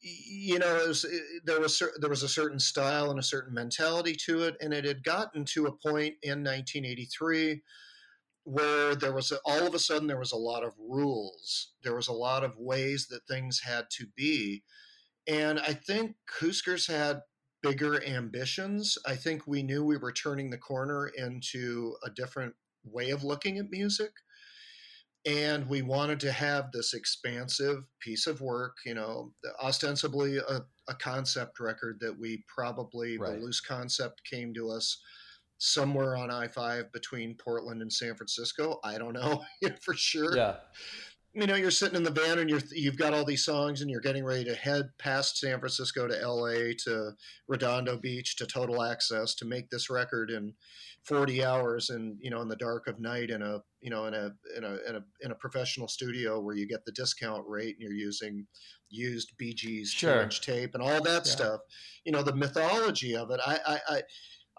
you 0.00 0.58
know 0.58 0.86
was, 0.86 1.06
there 1.44 1.60
was 1.60 1.82
there 2.00 2.10
was 2.10 2.22
a 2.22 2.28
certain 2.28 2.60
style 2.60 3.10
and 3.10 3.18
a 3.18 3.22
certain 3.22 3.52
mentality 3.52 4.14
to 4.26 4.42
it 4.42 4.56
and 4.60 4.72
it 4.72 4.84
had 4.84 5.02
gotten 5.02 5.44
to 5.44 5.66
a 5.66 5.72
point 5.72 6.14
in 6.22 6.44
1983 6.44 7.62
where 8.44 8.94
there 8.94 9.12
was 9.12 9.30
a, 9.30 9.38
all 9.44 9.66
of 9.66 9.74
a 9.74 9.78
sudden 9.78 10.08
there 10.08 10.18
was 10.18 10.32
a 10.32 10.36
lot 10.36 10.64
of 10.64 10.72
rules 10.78 11.72
there 11.84 11.94
was 11.94 12.08
a 12.08 12.12
lot 12.12 12.42
of 12.42 12.58
ways 12.58 13.06
that 13.08 13.26
things 13.26 13.60
had 13.60 13.84
to 13.90 14.06
be 14.16 14.62
and 15.28 15.60
i 15.60 15.72
think 15.72 16.16
Huskers 16.40 16.86
had 16.86 17.20
bigger 17.62 18.04
ambitions. 18.04 18.98
I 19.06 19.14
think 19.14 19.46
we 19.46 19.62
knew 19.62 19.84
we 19.84 19.96
were 19.96 20.12
turning 20.12 20.50
the 20.50 20.58
corner 20.58 21.10
into 21.16 21.94
a 22.04 22.10
different 22.10 22.54
way 22.84 23.10
of 23.10 23.24
looking 23.24 23.58
at 23.58 23.70
music. 23.70 24.10
And 25.24 25.68
we 25.68 25.82
wanted 25.82 26.18
to 26.20 26.32
have 26.32 26.72
this 26.72 26.94
expansive 26.94 27.84
piece 28.00 28.26
of 28.26 28.40
work, 28.40 28.74
you 28.84 28.94
know, 28.94 29.32
ostensibly 29.62 30.38
a, 30.38 30.62
a 30.88 30.94
concept 30.94 31.60
record 31.60 31.98
that 32.00 32.18
we 32.18 32.42
probably, 32.52 33.18
right. 33.18 33.34
the 33.34 33.38
loose 33.38 33.60
concept 33.60 34.22
came 34.28 34.52
to 34.54 34.68
us 34.68 35.00
somewhere 35.62 36.16
on 36.16 36.30
I 36.30 36.48
5 36.48 36.92
between 36.92 37.36
Portland 37.36 37.82
and 37.82 37.92
San 37.92 38.14
Francisco. 38.16 38.80
I 38.82 38.98
don't 38.98 39.14
know 39.14 39.42
for 39.80 39.94
sure. 39.94 40.36
Yeah 40.36 40.56
you 41.34 41.46
know 41.46 41.54
you're 41.54 41.70
sitting 41.70 41.96
in 41.96 42.02
the 42.02 42.10
van 42.10 42.38
and 42.38 42.50
you're 42.50 42.60
you've 42.72 42.98
got 42.98 43.14
all 43.14 43.24
these 43.24 43.44
songs 43.44 43.80
and 43.80 43.90
you're 43.90 44.00
getting 44.00 44.24
ready 44.24 44.44
to 44.44 44.54
head 44.54 44.90
past 44.98 45.38
San 45.38 45.58
Francisco 45.58 46.06
to 46.06 46.14
LA 46.14 46.72
to 46.84 47.12
Redondo 47.48 47.96
Beach 47.96 48.36
to 48.36 48.46
Total 48.46 48.82
Access 48.82 49.34
to 49.36 49.46
make 49.46 49.70
this 49.70 49.88
record 49.88 50.30
in 50.30 50.52
40 51.04 51.44
hours 51.44 51.90
and 51.90 52.16
you 52.20 52.30
know 52.30 52.42
in 52.42 52.48
the 52.48 52.56
dark 52.56 52.86
of 52.86 53.00
night 53.00 53.30
in 53.30 53.42
a 53.42 53.60
you 53.80 53.90
know 53.90 54.04
in 54.06 54.14
a 54.14 54.30
in 54.56 54.64
a 54.64 54.78
in 54.88 54.96
a, 54.96 55.04
in 55.22 55.30
a 55.32 55.36
professional 55.36 55.88
studio 55.88 56.38
where 56.38 56.54
you 56.54 56.66
get 56.66 56.84
the 56.84 56.92
discount 56.92 57.44
rate 57.48 57.76
and 57.76 57.82
you're 57.82 57.92
using 57.92 58.46
used 58.90 59.32
Gees 59.38 59.90
sure. 59.90 60.22
inch 60.22 60.42
tape 60.42 60.74
and 60.74 60.82
all 60.82 61.02
that 61.02 61.24
yeah. 61.26 61.32
stuff 61.32 61.60
you 62.04 62.12
know 62.12 62.22
the 62.22 62.36
mythology 62.36 63.16
of 63.16 63.30
it 63.30 63.40
I, 63.44 63.58
I 63.66 63.80
I 63.88 64.02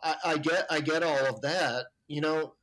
I 0.04 0.38
get 0.38 0.66
I 0.70 0.82
get 0.82 1.04
all 1.04 1.26
of 1.26 1.42
that 1.42 1.86
you 2.08 2.22
know 2.22 2.54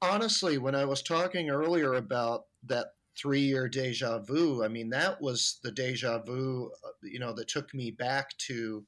honestly 0.00 0.58
when 0.58 0.74
I 0.74 0.84
was 0.84 1.02
talking 1.02 1.50
earlier 1.50 1.94
about 1.94 2.46
that 2.64 2.92
three 3.18 3.40
year 3.40 3.68
deja 3.68 4.20
vu. 4.20 4.64
I 4.64 4.68
mean, 4.68 4.90
that 4.90 5.20
was 5.20 5.58
the 5.62 5.72
deja 5.72 6.18
vu, 6.18 6.70
uh, 6.84 6.90
you 7.02 7.18
know, 7.18 7.32
that 7.32 7.48
took 7.48 7.74
me 7.74 7.90
back 7.90 8.36
to 8.38 8.84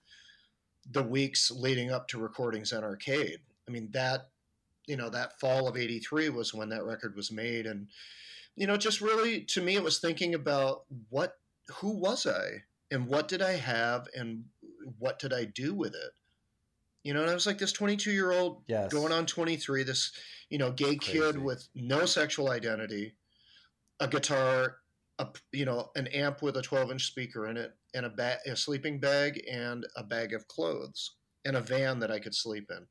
the 0.91 1.03
weeks 1.03 1.51
leading 1.51 1.91
up 1.91 2.09
to 2.09 2.19
recordings 2.19 2.69
Zen 2.69 2.85
Arcade. 2.85 3.41
I 3.69 3.71
mean, 3.71 3.89
that, 3.93 4.29
you 4.87 4.97
know, 4.97 5.11
that 5.11 5.39
fall 5.41 5.69
of 5.69 5.77
83 5.77 6.29
was 6.31 6.55
when 6.55 6.69
that 6.71 6.85
record 6.85 7.17
was 7.17 7.33
made. 7.33 7.67
And, 7.67 7.89
you 8.57 8.67
know, 8.67 8.77
just 8.77 9.01
really 9.01 9.43
to 9.43 9.61
me, 9.61 9.75
it 9.75 9.83
was 9.83 9.99
thinking 9.99 10.35
about 10.35 10.85
what, 11.09 11.39
who 11.81 11.91
was 11.91 12.27
I 12.27 12.63
and 12.91 13.07
what 13.07 13.29
did 13.29 13.43
I 13.43 13.53
have 13.53 14.07
and 14.15 14.45
what 14.99 15.19
did 15.19 15.33
I 15.33 15.45
do 15.45 15.75
with 15.75 15.95
it? 15.95 16.13
You 17.03 17.15
know, 17.15 17.23
and 17.23 17.31
I 17.31 17.35
was 17.35 17.47
like 17.47 17.59
this 17.59 17.73
22 17.73 18.11
year 18.11 18.33
old 18.33 18.63
yes. 18.67 18.93
going 18.93 19.13
on 19.13 19.25
23, 19.25 19.85
this, 19.85 20.13
you 20.51 20.59
know, 20.59 20.71
gay 20.71 20.97
Crazy. 20.97 21.19
kid 21.19 21.39
with 21.39 21.67
no 21.75 22.05
sexual 22.05 22.51
identity 22.51 23.15
a 24.01 24.09
guitar, 24.09 24.77
a 25.19 25.29
you 25.53 25.65
know, 25.65 25.91
an 25.95 26.07
amp 26.09 26.43
with 26.43 26.57
a 26.57 26.63
12 26.63 26.91
inch 26.93 27.07
speaker 27.07 27.47
in 27.47 27.57
it, 27.57 27.73
and 27.95 28.07
a, 28.07 28.11
ba- 28.11 28.39
a 28.47 28.57
sleeping 28.57 28.99
bag, 28.99 29.41
and 29.51 29.87
a 29.97 30.03
bag 30.03 30.33
of 30.33 30.49
clothes, 30.49 31.17
and 31.45 31.57
a 31.57 31.61
van 31.61 32.01
that 32.01 32.11
I 32.11 32.19
could 32.19 32.35
sleep 32.35 32.71
in, 32.71 32.87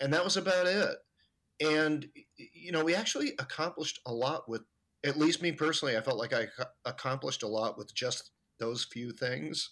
and 0.00 0.12
that 0.12 0.24
was 0.24 0.36
about 0.36 0.66
it. 0.66 0.96
And 1.60 2.08
you 2.36 2.72
know, 2.72 2.84
we 2.84 2.94
actually 2.94 3.32
accomplished 3.38 4.00
a 4.06 4.12
lot 4.12 4.48
with, 4.48 4.62
at 5.04 5.18
least 5.18 5.42
me 5.42 5.52
personally, 5.52 5.96
I 5.96 6.00
felt 6.00 6.18
like 6.18 6.32
I 6.32 6.46
accomplished 6.84 7.42
a 7.42 7.48
lot 7.48 7.76
with 7.76 7.94
just 7.94 8.30
those 8.58 8.84
few 8.84 9.12
things. 9.12 9.70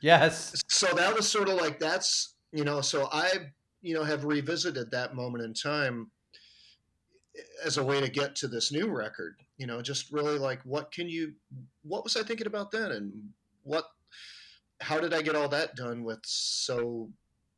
Yes. 0.00 0.62
So 0.68 0.86
that 0.94 1.14
was 1.14 1.28
sort 1.28 1.48
of 1.48 1.54
like 1.54 1.78
that's 1.78 2.33
you 2.54 2.64
know, 2.64 2.80
so 2.80 3.08
I 3.12 3.30
you 3.82 3.94
know 3.94 4.02
have 4.02 4.24
revisited 4.24 4.90
that 4.90 5.14
moment 5.14 5.44
in 5.44 5.52
time 5.52 6.10
as 7.64 7.76
a 7.76 7.84
way 7.84 8.00
to 8.00 8.08
get 8.08 8.34
to 8.36 8.48
this 8.48 8.72
new 8.72 8.88
record 8.88 9.36
you 9.58 9.66
know 9.66 9.82
just 9.82 10.10
really 10.12 10.38
like 10.38 10.60
what 10.62 10.90
can 10.90 11.08
you 11.08 11.32
what 11.82 12.02
was 12.02 12.16
i 12.16 12.22
thinking 12.22 12.46
about 12.46 12.70
then? 12.70 12.90
And 12.92 13.12
what 13.62 13.84
how 14.80 14.98
did 15.00 15.14
i 15.14 15.22
get 15.22 15.36
all 15.36 15.48
that 15.48 15.76
done 15.76 16.02
with 16.02 16.20
so 16.24 17.10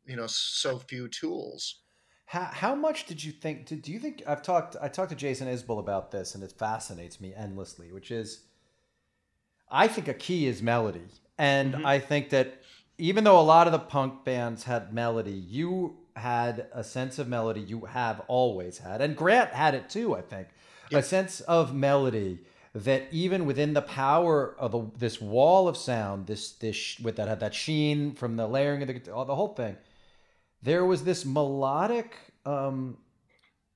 you 0.05 0.17
know 0.17 0.27
so 0.27 0.79
few 0.79 1.09
tools? 1.09 1.81
How, 2.27 2.49
how 2.53 2.75
much 2.75 3.07
did 3.07 3.23
you 3.23 3.31
think 3.31 3.67
do 3.67 3.93
you 3.93 4.01
think 4.01 4.23
i've 4.27 4.43
talked 4.43 4.77
i 4.83 4.89
talked 4.89 5.11
to 5.11 5.17
jason 5.17 5.47
isbell 5.47 5.79
about 5.79 6.11
this 6.11 6.35
and 6.35 6.43
it 6.43 6.53
fascinates 6.53 7.21
me 7.21 7.33
endlessly 7.33 7.93
which 7.93 8.11
is 8.11 8.43
i 9.71 9.87
think 9.87 10.09
a 10.09 10.15
key 10.15 10.47
is 10.47 10.61
melody. 10.61 11.07
And 11.39 11.75
mm-hmm. 11.75 11.87
i 11.87 12.01
think 12.01 12.31
that 12.31 12.63
even 12.99 13.25
though 13.25 13.39
a 13.39 13.43
lot 13.43 13.67
of 13.67 13.73
the 13.73 13.79
punk 13.79 14.25
bands 14.25 14.65
had 14.65 14.93
melody 14.93 15.33
you 15.33 15.97
had 16.17 16.67
a 16.73 16.83
sense 16.83 17.19
of 17.19 17.29
melody 17.29 17.61
you 17.61 17.85
have 17.85 18.21
always 18.27 18.79
had, 18.79 19.01
and 19.01 19.17
Grant 19.17 19.51
had 19.51 19.75
it 19.75 19.89
too. 19.91 20.15
I 20.15 20.23
think 20.23 20.49
yep. 20.91 21.03
a 21.03 21.07
sense 21.07 21.41
of 21.41 21.75
melody 21.75 22.41
that 22.75 23.05
even 23.11 23.47
within 23.47 23.73
the 23.73 23.83
power 23.83 24.55
of 24.59 24.75
a, 24.75 24.87
this 24.99 25.21
wall 25.21 25.69
of 25.69 25.77
sound, 25.77 26.27
this 26.27 26.53
this 26.53 26.99
with 27.01 27.17
that 27.17 27.29
had 27.29 27.41
that 27.41 27.55
sheen 27.55 28.13
from 28.13 28.37
the 28.37 28.47
layering 28.47 28.83
of 28.83 28.89
the 28.89 28.99
the 28.99 29.35
whole 29.35 29.55
thing, 29.55 29.77
there 30.63 30.85
was 30.85 31.05
this 31.05 31.25
melodic 31.25 32.17
um, 32.45 32.97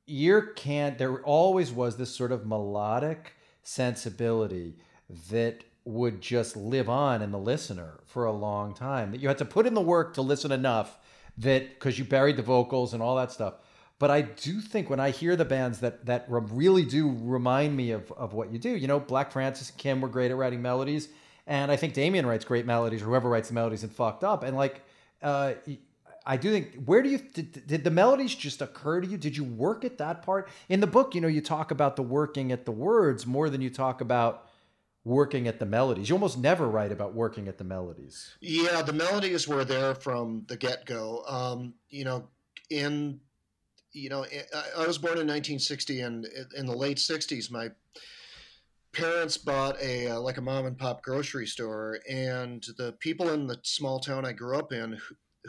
ear 0.06 0.42
can't. 0.56 0.98
There 0.98 1.22
always 1.22 1.72
was 1.72 1.96
this 1.96 2.14
sort 2.14 2.32
of 2.32 2.46
melodic 2.46 3.32
sensibility 3.62 4.76
that 5.30 5.64
would 5.84 6.20
just 6.20 6.56
live 6.56 6.88
on 6.88 7.22
in 7.22 7.30
the 7.30 7.38
listener 7.38 8.00
for 8.04 8.24
a 8.24 8.32
long 8.32 8.74
time. 8.74 9.12
That 9.12 9.20
you 9.20 9.28
had 9.28 9.38
to 9.38 9.44
put 9.44 9.66
in 9.66 9.74
the 9.74 9.80
work 9.80 10.14
to 10.14 10.22
listen 10.22 10.52
enough 10.52 10.98
that 11.38 11.70
because 11.70 11.98
you 11.98 12.04
buried 12.04 12.36
the 12.36 12.42
vocals 12.42 12.92
and 12.92 13.02
all 13.02 13.16
that 13.16 13.32
stuff. 13.32 13.54
But 13.98 14.10
I 14.10 14.22
do 14.22 14.60
think 14.60 14.88
when 14.88 15.00
I 15.00 15.10
hear 15.10 15.36
the 15.36 15.44
bands 15.44 15.80
that 15.80 16.06
that 16.06 16.24
really 16.28 16.84
do 16.84 17.14
remind 17.20 17.76
me 17.76 17.90
of, 17.90 18.10
of 18.12 18.32
what 18.32 18.50
you 18.50 18.58
do, 18.58 18.70
you 18.70 18.88
know, 18.88 18.98
Black 18.98 19.30
Francis 19.30 19.70
and 19.70 19.78
Kim 19.78 20.00
were 20.00 20.08
great 20.08 20.30
at 20.30 20.36
writing 20.36 20.62
melodies, 20.62 21.08
and 21.46 21.70
I 21.70 21.76
think 21.76 21.94
Damian 21.94 22.24
writes 22.26 22.44
great 22.44 22.64
melodies, 22.64 23.02
or 23.02 23.06
whoever 23.06 23.28
writes 23.28 23.48
the 23.48 23.54
melodies 23.54 23.82
and 23.82 23.92
fucked 23.92 24.24
up. 24.24 24.42
And 24.42 24.56
like, 24.56 24.82
uh, 25.22 25.52
I 26.24 26.36
do 26.36 26.50
think, 26.50 26.84
where 26.84 27.02
do 27.02 27.08
you 27.08 27.18
did, 27.18 27.66
did 27.66 27.84
the 27.84 27.90
melodies 27.90 28.34
just 28.34 28.62
occur 28.62 29.00
to 29.00 29.06
you? 29.06 29.18
Did 29.18 29.36
you 29.36 29.44
work 29.44 29.84
at 29.84 29.98
that 29.98 30.22
part 30.22 30.48
in 30.68 30.80
the 30.80 30.86
book? 30.86 31.14
You 31.14 31.20
know, 31.20 31.28
you 31.28 31.40
talk 31.40 31.70
about 31.70 31.96
the 31.96 32.02
working 32.02 32.52
at 32.52 32.64
the 32.64 32.72
words 32.72 33.26
more 33.26 33.50
than 33.50 33.60
you 33.60 33.70
talk 33.70 34.00
about 34.00 34.49
working 35.10 35.48
at 35.48 35.58
the 35.58 35.66
melodies. 35.66 36.08
You 36.08 36.14
almost 36.14 36.38
never 36.38 36.68
write 36.68 36.92
about 36.92 37.14
working 37.14 37.48
at 37.48 37.58
the 37.58 37.64
melodies. 37.64 38.36
Yeah, 38.40 38.80
the 38.82 38.92
melodies 38.92 39.48
were 39.48 39.64
there 39.64 39.94
from 39.94 40.44
the 40.46 40.56
get 40.56 40.86
go. 40.86 41.24
Um, 41.26 41.74
you 41.90 42.04
know, 42.04 42.28
in 42.70 43.20
you 43.92 44.08
know, 44.08 44.24
I 44.78 44.86
was 44.86 44.98
born 44.98 45.18
in 45.18 45.26
1960, 45.26 46.00
and 46.00 46.26
in 46.56 46.64
the 46.64 46.76
late 46.76 46.98
60s, 46.98 47.50
my 47.50 47.70
parents 48.92 49.36
bought 49.36 49.76
a 49.82 50.10
uh, 50.10 50.20
like 50.20 50.38
a 50.38 50.40
mom 50.40 50.66
and 50.66 50.78
pop 50.78 51.02
grocery 51.02 51.46
store, 51.46 51.98
and 52.08 52.64
the 52.78 52.92
people 53.00 53.30
in 53.30 53.48
the 53.48 53.58
small 53.64 53.98
town 53.98 54.24
I 54.24 54.32
grew 54.32 54.56
up 54.56 54.72
in 54.72 54.96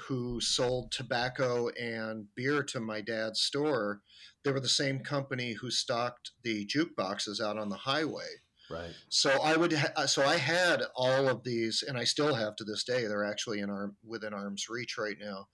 who 0.08 0.40
sold 0.42 0.92
tobacco 0.92 1.70
and 1.70 2.26
beer 2.36 2.64
to 2.64 2.80
my 2.80 3.02
dad's 3.02 3.42
store, 3.42 4.02
they 4.44 4.52
were 4.52 4.60
the 4.60 4.70
same 4.70 5.02
company 5.02 5.54
who 5.54 5.70
stocked 5.70 6.32
the 6.44 6.66
jukeboxes 6.66 7.42
out 7.42 7.58
on 7.58 7.70
the 7.70 7.76
highway. 7.76 8.42
Right. 8.72 8.92
So 9.10 9.32
I 9.42 9.56
would, 9.56 9.74
ha- 9.74 9.94
uh, 9.96 10.08
so 10.08 10.26
I 10.26 10.38
had 10.38 10.84
all 10.96 11.28
of 11.28 11.44
these, 11.44 11.84
and 11.88 11.98
I 11.98 12.04
still 12.04 12.34
have 12.34 12.56
to 12.58 12.64
this 12.64 12.84
day. 12.84 13.06
They're 13.06 13.26
actually 13.26 13.60
in 13.60 13.70
arm 13.70 13.96
within 14.06 14.34
arm's 14.34 14.70
reach 14.70 14.98
right 14.98 15.18
now. 15.20 15.48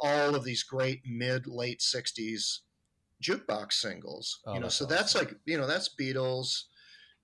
All 0.00 0.34
of 0.34 0.44
these 0.44 0.62
great 0.62 1.02
mid 1.06 1.46
late 1.46 1.80
'60s 1.80 2.60
jukebox 3.22 3.74
singles. 3.74 4.40
Oh, 4.46 4.54
you 4.54 4.60
know, 4.60 4.68
so 4.68 4.84
awesome. 4.84 4.96
that's 4.96 5.14
like 5.14 5.34
you 5.46 5.58
know 5.58 5.66
that's 5.66 5.94
Beatles, 5.98 6.64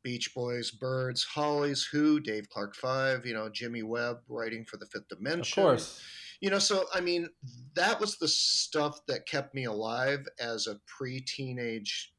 Beach 0.03 0.35
Boys, 0.35 0.71
Byrds, 0.71 1.25
Hollies, 1.25 1.85
Who, 1.92 2.21
Dave 2.21 2.49
Clark 2.49 2.75
Five, 2.75 3.27
you 3.27 3.35
know, 3.35 3.49
Jimmy 3.49 3.83
Webb 3.83 4.18
writing 4.29 4.64
for 4.64 4.77
the 4.77 4.87
Fifth 4.87 5.09
Dimension. 5.09 5.62
Of 5.62 5.66
course. 5.66 6.03
You 6.40 6.51
know, 6.51 6.59
so 6.59 6.87
I 6.92 7.01
mean, 7.01 7.29
that 7.75 8.01
was 8.01 8.16
the 8.18 8.29
stuff 8.29 9.01
that 9.07 9.27
kept 9.27 9.55
me 9.55 9.64
alive 9.64 10.27
as 10.40 10.66
a 10.66 10.81
pre-teenage 10.87 12.12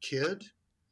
kid. 0.00 0.44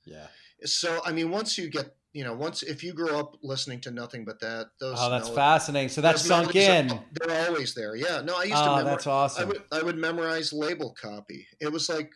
Yeah. 0.05 0.29
So 0.65 1.01
I 1.05 1.13
mean, 1.13 1.31
once 1.31 1.59
you 1.59 1.69
get 1.71 1.95
you 2.13 2.25
know, 2.25 2.33
once 2.33 2.63
if 2.63 2.83
you 2.83 2.95
grow 2.95 3.19
up 3.19 3.37
listening 3.43 3.79
to 3.83 3.91
nothing 3.91 4.25
but 4.25 4.41
that, 4.41 4.69
those 4.81 4.97
Oh, 4.99 5.11
that's 5.11 5.29
fascinating. 5.29 5.91
So 5.91 6.01
that's 6.01 6.23
sunk 6.23 6.57
are- 6.57 6.59
in. 6.59 6.89
they're 7.13 7.47
always 7.47 7.75
there. 7.75 7.95
Yeah. 7.95 8.23
No, 8.23 8.37
I 8.39 8.45
used 8.45 8.55
to. 8.57 8.63
Oh, 8.71 8.77
memorize, 8.77 8.85
that's 8.85 9.07
I 9.07 9.11
awesome. 9.11 9.49
would 9.49 9.63
I 9.71 9.83
would 9.83 9.97
memorize 9.99 10.53
label 10.53 10.95
copy. 11.01 11.47
It 11.61 11.71
was 11.71 11.89
like 11.91 12.11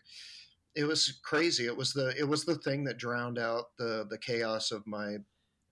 it 0.74 0.85
was 0.85 1.20
crazy. 1.22 1.66
It 1.66 1.76
was 1.76 1.92
the 1.92 2.14
it 2.18 2.26
was 2.26 2.44
the 2.44 2.55
thing 2.57 2.85
that 2.85 2.96
drowned 2.96 3.38
out 3.38 3.64
the 3.79 4.07
the 4.09 4.16
chaos 4.18 4.70
of 4.70 4.87
my 4.87 5.16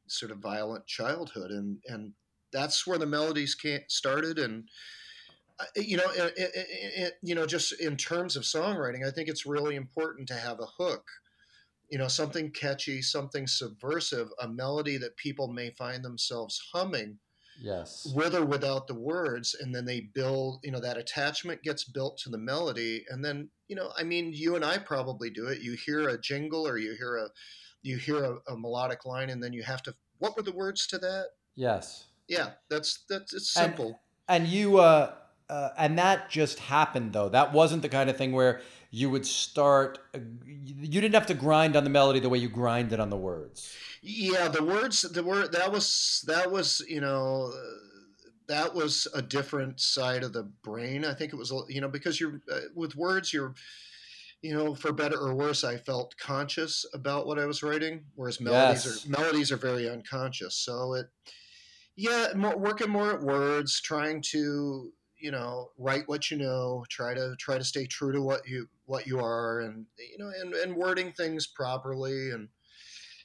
sort 0.09 0.31
of 0.31 0.38
violent 0.38 0.87
childhood, 0.87 1.50
and 1.50 1.78
and 1.87 2.12
that's 2.52 2.87
where 2.87 2.98
the 2.98 3.07
melodies 3.07 3.54
came, 3.54 3.81
started. 3.88 4.38
And 4.38 4.68
uh, 5.59 5.64
you 5.76 5.96
know, 5.96 6.11
it, 6.14 6.35
it, 6.37 6.50
it, 6.54 7.12
you 7.22 7.35
know, 7.35 7.46
just 7.46 7.81
in 7.81 7.96
terms 7.96 8.37
of 8.37 8.42
songwriting, 8.42 9.07
I 9.07 9.11
think 9.11 9.28
it's 9.31 9.46
really 9.46 9.74
important 9.76 10.28
to 10.28 10.35
have 10.35 10.61
a 10.61 10.66
hook. 10.83 11.04
You 11.90 11.98
know, 11.98 12.09
something 12.09 12.51
catchy, 12.51 13.01
something 13.03 13.46
subversive, 13.46 14.29
a 14.40 14.48
melody 14.48 14.98
that 14.98 15.16
people 15.16 15.48
may 15.48 15.70
find 15.70 16.05
themselves 16.05 16.61
humming 16.72 17.18
Yes. 17.61 18.07
with 18.14 18.37
or 18.37 18.44
without 18.44 18.87
the 18.87 18.94
words 18.94 19.57
and 19.61 19.74
then 19.74 19.85
they 19.85 19.98
build 20.14 20.61
you 20.62 20.70
know 20.70 20.79
that 20.79 20.96
attachment 20.96 21.61
gets 21.64 21.83
built 21.83 22.16
to 22.18 22.29
the 22.31 22.38
melody 22.38 23.05
and 23.11 23.24
then 23.24 23.51
you 23.66 23.74
know 23.74 23.90
i 23.98 24.05
mean 24.05 24.33
you 24.33 24.55
and 24.55 24.64
i 24.64 24.79
probably 24.79 25.29
do 25.29 25.48
it 25.48 25.61
you 25.61 25.72
hear 25.72 26.09
a 26.09 26.20
jingle 26.20 26.68
or 26.68 26.79
you 26.79 26.94
hear 26.96 27.16
a 27.16 27.29
you 27.83 27.96
hear 27.96 28.22
a, 28.22 28.37
a 28.53 28.57
melodic 28.57 29.05
line 29.05 29.29
and 29.31 29.42
then 29.42 29.53
you 29.53 29.64
have 29.64 29.83
to 29.83 29.92
what 30.18 30.37
were 30.37 30.42
the 30.44 30.53
words 30.53 30.87
to 30.87 30.98
that 30.98 31.31
Yes. 31.57 32.05
yeah 32.29 32.51
that's 32.70 33.05
that's 33.09 33.35
it's 33.35 33.57
And- 33.57 33.70
simple 33.70 34.01
And 34.29 34.46
you, 34.46 34.79
uh, 34.79 35.14
uh, 35.51 35.70
and 35.77 35.98
that 35.98 36.31
just 36.31 36.61
happened 36.61 37.12
though. 37.12 37.29
That 37.31 37.53
wasn't 37.53 37.83
the 37.83 37.88
kind 37.88 38.09
of 38.09 38.16
thing 38.16 38.31
where 38.33 38.61
you 38.90 39.11
would 39.11 39.27
start. 39.27 39.98
You 40.44 41.01
didn't 41.01 41.14
have 41.14 41.27
to 41.27 41.35
grind 41.35 41.77
on 41.77 41.85
the 41.85 41.90
melody 41.90 42.20
the 42.20 42.29
way 42.29 42.38
you 42.38 42.48
grinded 42.48 43.01
on 43.01 43.11
the 43.11 43.16
words. 43.16 43.74
yeah 44.03 44.48
the 44.48 44.62
words 44.64 45.03
the 45.03 45.22
word 45.22 45.53
that 45.53 45.70
was 45.72 46.24
that 46.27 46.51
was 46.51 46.83
you 46.88 47.01
know 47.01 47.53
that 48.46 48.74
was 48.74 49.07
a 49.14 49.20
different 49.20 49.79
side 49.81 50.22
of 50.22 50.33
the 50.33 50.44
brain 50.62 51.05
i 51.05 51.12
think 51.12 51.33
it 51.33 51.37
was 51.37 51.53
you 51.68 51.81
know 51.81 51.88
because 51.88 52.18
you're 52.20 52.40
uh, 52.51 52.61
with 52.74 52.94
words 52.96 53.33
you're 53.33 53.55
you 54.40 54.55
know 54.55 54.74
for 54.74 54.92
better 54.92 55.18
or 55.18 55.35
worse 55.35 55.64
i 55.64 55.77
felt 55.77 56.14
conscious 56.16 56.87
about 56.94 57.27
what 57.27 57.38
i 57.38 57.44
was 57.44 57.62
writing 57.62 58.05
whereas 58.14 58.40
melodies 58.40 58.85
Yes. 58.87 59.05
are 59.07 59.11
melodies 59.20 59.51
are 59.53 59.57
very 59.70 59.90
unconscious 59.90 60.55
so 60.57 60.94
it 60.94 61.07
yeah 61.96 62.29
more, 62.37 62.57
working 62.57 62.88
more 62.90 63.12
at 63.14 63.20
words 63.20 63.81
trying 63.81 64.22
to 64.31 64.92
you 65.18 65.31
know 65.31 65.70
write 65.78 66.09
what 66.09 66.31
you 66.31 66.37
know 66.37 66.85
try 66.88 67.14
to 67.14 67.35
try 67.38 67.59
to 67.59 67.64
stay 67.64 67.87
true 67.87 68.12
to 68.12 68.22
what 68.22 68.46
you 68.46 68.68
what 68.87 69.07
you 69.07 69.18
are 69.18 69.61
and 69.61 69.87
you 69.98 70.18
know 70.18 70.31
and, 70.40 70.54
and 70.54 70.74
wording 70.74 71.12
things 71.12 71.46
properly 71.46 72.31
and 72.31 72.48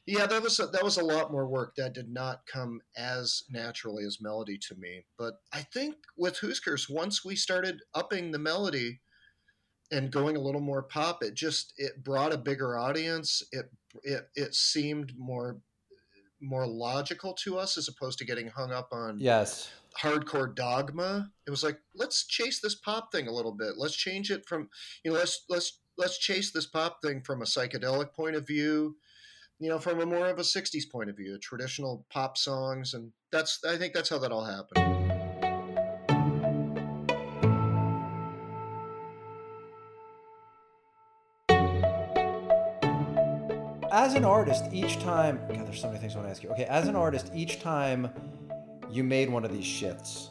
yeah 0.06 0.26
that 0.26 0.42
was 0.42 0.60
a, 0.60 0.68
that 0.68 0.84
was 0.84 0.98
a 0.98 1.04
lot 1.04 1.32
more 1.32 1.48
work 1.48 1.76
that 1.76 1.94
did 1.94 2.10
not 2.10 2.46
come 2.46 2.82
as 2.98 3.44
naturally 3.50 4.04
as 4.06 4.22
melody 4.22 4.58
to 4.58 4.76
me 4.76 5.06
but 5.18 5.36
i 5.54 5.62
think 5.62 5.96
with 6.18 6.40
Huskers 6.40 6.90
once 6.90 7.24
we 7.24 7.36
started 7.36 7.82
upping 7.94 8.32
the 8.32 8.40
melody 8.40 9.00
and 9.92 10.12
going 10.12 10.36
a 10.36 10.42
little 10.42 10.62
more 10.62 10.84
pop 10.84 11.24
it 11.24 11.36
just 11.36 11.74
it 11.78 12.04
brought 12.04 12.34
a 12.34 12.38
bigger 12.38 12.78
audience 12.78 13.44
it 13.52 13.70
it, 14.04 14.30
it 14.36 14.56
seemed 14.56 15.14
more 15.18 15.58
more 16.42 16.68
logical 16.68 17.34
to 17.34 17.58
us 17.58 17.78
as 17.78 17.88
opposed 17.88 18.18
to 18.18 18.26
getting 18.26 18.50
hung 18.50 18.72
up 18.72 18.90
on 18.92 19.18
Yes. 19.20 19.70
Hardcore 20.00 20.54
dogma. 20.54 21.32
It 21.48 21.52
was 21.52 21.64
like, 21.64 21.80
let's 21.96 22.26
chase 22.26 22.60
this 22.60 22.76
pop 22.76 23.12
thing 23.12 23.28
a 23.28 23.32
little 23.32 23.52
bit. 23.52 23.74
Let's 23.78 23.96
change 23.96 24.32
it 24.32 24.46
from, 24.48 24.70
you 25.04 25.12
know, 25.12 25.18
let's 25.18 25.46
let's 25.50 25.80
let's 25.98 26.18
chase 26.18 26.52
this 26.52 26.66
pop 26.66 27.02
thing 27.02 27.22
from 27.22 27.42
a 27.42 27.46
psychedelic 27.46 28.14
point 28.14 28.36
of 28.36 28.48
view, 28.48 28.96
you 29.60 29.70
know, 29.70 29.80
from 29.80 30.02
a 30.02 30.06
more 30.06 30.28
of 30.28 30.40
a 30.40 30.44
'60s 30.44 30.90
point 30.92 31.10
of 31.10 31.18
view, 31.18 31.38
traditional 31.40 32.06
pop 32.10 32.38
songs, 32.38 32.94
and 32.94 33.12
that's 33.32 33.64
I 33.64 33.78
think 33.78 33.94
that's 33.94 34.10
how 34.10 34.18
that 34.20 34.32
all 34.32 34.46
happened. 34.46 35.04
As 43.92 44.16
an 44.16 44.26
artist, 44.26 44.66
each 44.74 45.00
time, 45.00 45.40
God, 45.50 45.68
there's 45.68 45.80
so 45.80 45.88
many 45.88 46.00
things 46.00 46.14
I 46.16 46.18
want 46.18 46.28
to 46.28 46.32
ask 46.32 46.42
you. 46.42 46.50
Okay, 46.50 46.66
as 46.66 46.88
an 46.88 46.96
artist, 46.96 47.30
each 47.36 47.60
time 47.60 48.10
you 48.94 49.04
made 49.04 49.30
one 49.30 49.44
of 49.44 49.52
these 49.52 49.66
shifts, 49.66 50.30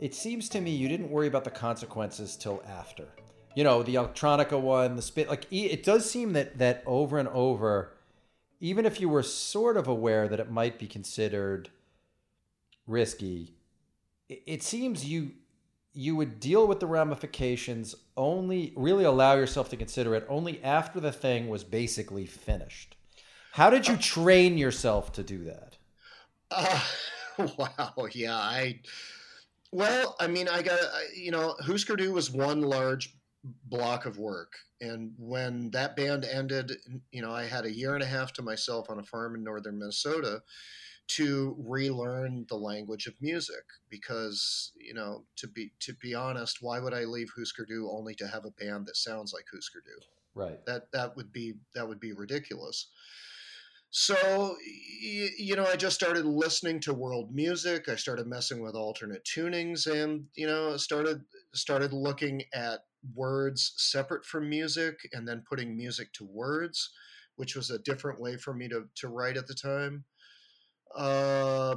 it 0.00 0.14
seems 0.14 0.48
to 0.50 0.60
me 0.60 0.70
you 0.70 0.88
didn't 0.88 1.10
worry 1.10 1.26
about 1.26 1.44
the 1.44 1.50
consequences 1.50 2.36
till 2.36 2.62
after. 2.66 3.08
You 3.54 3.64
know, 3.64 3.82
the 3.82 3.96
electronica 3.96 4.60
one, 4.60 4.96
the 4.96 5.02
spit. 5.02 5.28
Like 5.28 5.46
it 5.50 5.82
does 5.82 6.08
seem 6.08 6.32
that 6.34 6.58
that 6.58 6.82
over 6.86 7.18
and 7.18 7.28
over, 7.28 7.94
even 8.60 8.86
if 8.86 9.00
you 9.00 9.08
were 9.08 9.22
sort 9.22 9.76
of 9.76 9.88
aware 9.88 10.28
that 10.28 10.40
it 10.40 10.50
might 10.50 10.78
be 10.78 10.86
considered 10.86 11.70
risky, 12.86 13.54
it, 14.28 14.42
it 14.46 14.62
seems 14.62 15.04
you 15.04 15.32
you 15.92 16.14
would 16.14 16.38
deal 16.38 16.68
with 16.68 16.78
the 16.78 16.86
ramifications 16.86 17.96
only 18.16 18.72
really 18.76 19.04
allow 19.04 19.34
yourself 19.34 19.68
to 19.70 19.76
consider 19.76 20.14
it 20.14 20.24
only 20.28 20.62
after 20.62 21.00
the 21.00 21.10
thing 21.10 21.48
was 21.48 21.64
basically 21.64 22.24
finished. 22.24 22.96
How 23.52 23.70
did 23.70 23.88
you 23.88 23.96
train 23.96 24.56
yourself 24.56 25.12
to 25.14 25.24
do 25.24 25.44
that? 25.44 25.76
Uh, 26.50 26.80
wow, 27.58 28.06
yeah, 28.12 28.36
I. 28.36 28.80
Well, 29.70 30.16
I 30.18 30.26
mean, 30.26 30.48
I 30.48 30.62
got 30.62 30.80
you 31.14 31.30
know, 31.30 31.54
Husker 31.60 31.96
Du 31.96 32.12
was 32.12 32.30
one 32.30 32.62
large 32.62 33.14
block 33.64 34.06
of 34.06 34.18
work, 34.18 34.52
and 34.80 35.12
when 35.18 35.70
that 35.70 35.96
band 35.96 36.24
ended, 36.24 36.72
you 37.12 37.22
know, 37.22 37.32
I 37.32 37.44
had 37.44 37.64
a 37.64 37.72
year 37.72 37.94
and 37.94 38.02
a 38.02 38.06
half 38.06 38.32
to 38.34 38.42
myself 38.42 38.90
on 38.90 38.98
a 38.98 39.04
farm 39.04 39.34
in 39.34 39.44
northern 39.44 39.78
Minnesota 39.78 40.42
to 41.08 41.56
relearn 41.66 42.44
the 42.48 42.56
language 42.56 43.06
of 43.06 43.14
music 43.20 43.64
because 43.88 44.72
you 44.78 44.92
know 44.92 45.24
to 45.36 45.48
be 45.48 45.72
to 45.80 45.94
be 45.94 46.14
honest 46.14 46.58
why 46.60 46.78
would 46.78 46.92
i 46.92 47.04
leave 47.04 47.30
husker 47.36 47.64
du 47.64 47.88
only 47.90 48.14
to 48.14 48.28
have 48.28 48.44
a 48.44 48.50
band 48.62 48.86
that 48.86 48.96
sounds 48.96 49.32
like 49.32 49.44
husker 49.52 49.80
du 49.84 50.06
Right. 50.34 50.64
that 50.66 50.92
that 50.92 51.16
would 51.16 51.32
be 51.32 51.54
that 51.74 51.88
would 51.88 51.98
be 51.98 52.12
ridiculous 52.12 52.90
so 53.90 54.56
you 55.00 55.56
know 55.56 55.64
i 55.64 55.76
just 55.76 55.94
started 55.96 56.26
listening 56.26 56.78
to 56.78 56.92
world 56.92 57.34
music 57.34 57.88
i 57.88 57.94
started 57.96 58.26
messing 58.26 58.60
with 58.60 58.74
alternate 58.74 59.24
tunings 59.24 59.86
and 59.86 60.26
you 60.34 60.46
know 60.46 60.76
started 60.76 61.22
started 61.54 61.92
looking 61.92 62.42
at 62.52 62.80
words 63.14 63.72
separate 63.76 64.24
from 64.26 64.48
music 64.48 65.08
and 65.12 65.26
then 65.26 65.42
putting 65.48 65.76
music 65.76 66.12
to 66.12 66.24
words 66.24 66.90
which 67.36 67.56
was 67.56 67.70
a 67.70 67.78
different 67.78 68.20
way 68.20 68.36
for 68.36 68.52
me 68.52 68.68
to 68.68 68.84
to 68.94 69.08
write 69.08 69.36
at 69.38 69.46
the 69.46 69.54
time 69.54 70.04
uh 70.96 71.76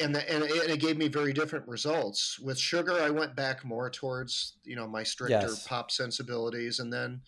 and, 0.00 0.14
the, 0.14 0.32
and, 0.32 0.44
it, 0.44 0.62
and 0.62 0.70
it 0.70 0.80
gave 0.80 0.96
me 0.96 1.08
very 1.08 1.32
different 1.32 1.66
results. 1.66 2.38
With 2.38 2.58
sugar, 2.58 2.92
I 2.92 3.10
went 3.10 3.34
back 3.34 3.64
more 3.64 3.90
towards 3.90 4.56
you 4.64 4.76
know 4.76 4.86
my 4.86 5.02
stricter 5.02 5.40
Yes. 5.40 5.66
pop 5.66 5.90
sensibilities, 5.90 6.78
and 6.78 6.92
then 6.92 7.22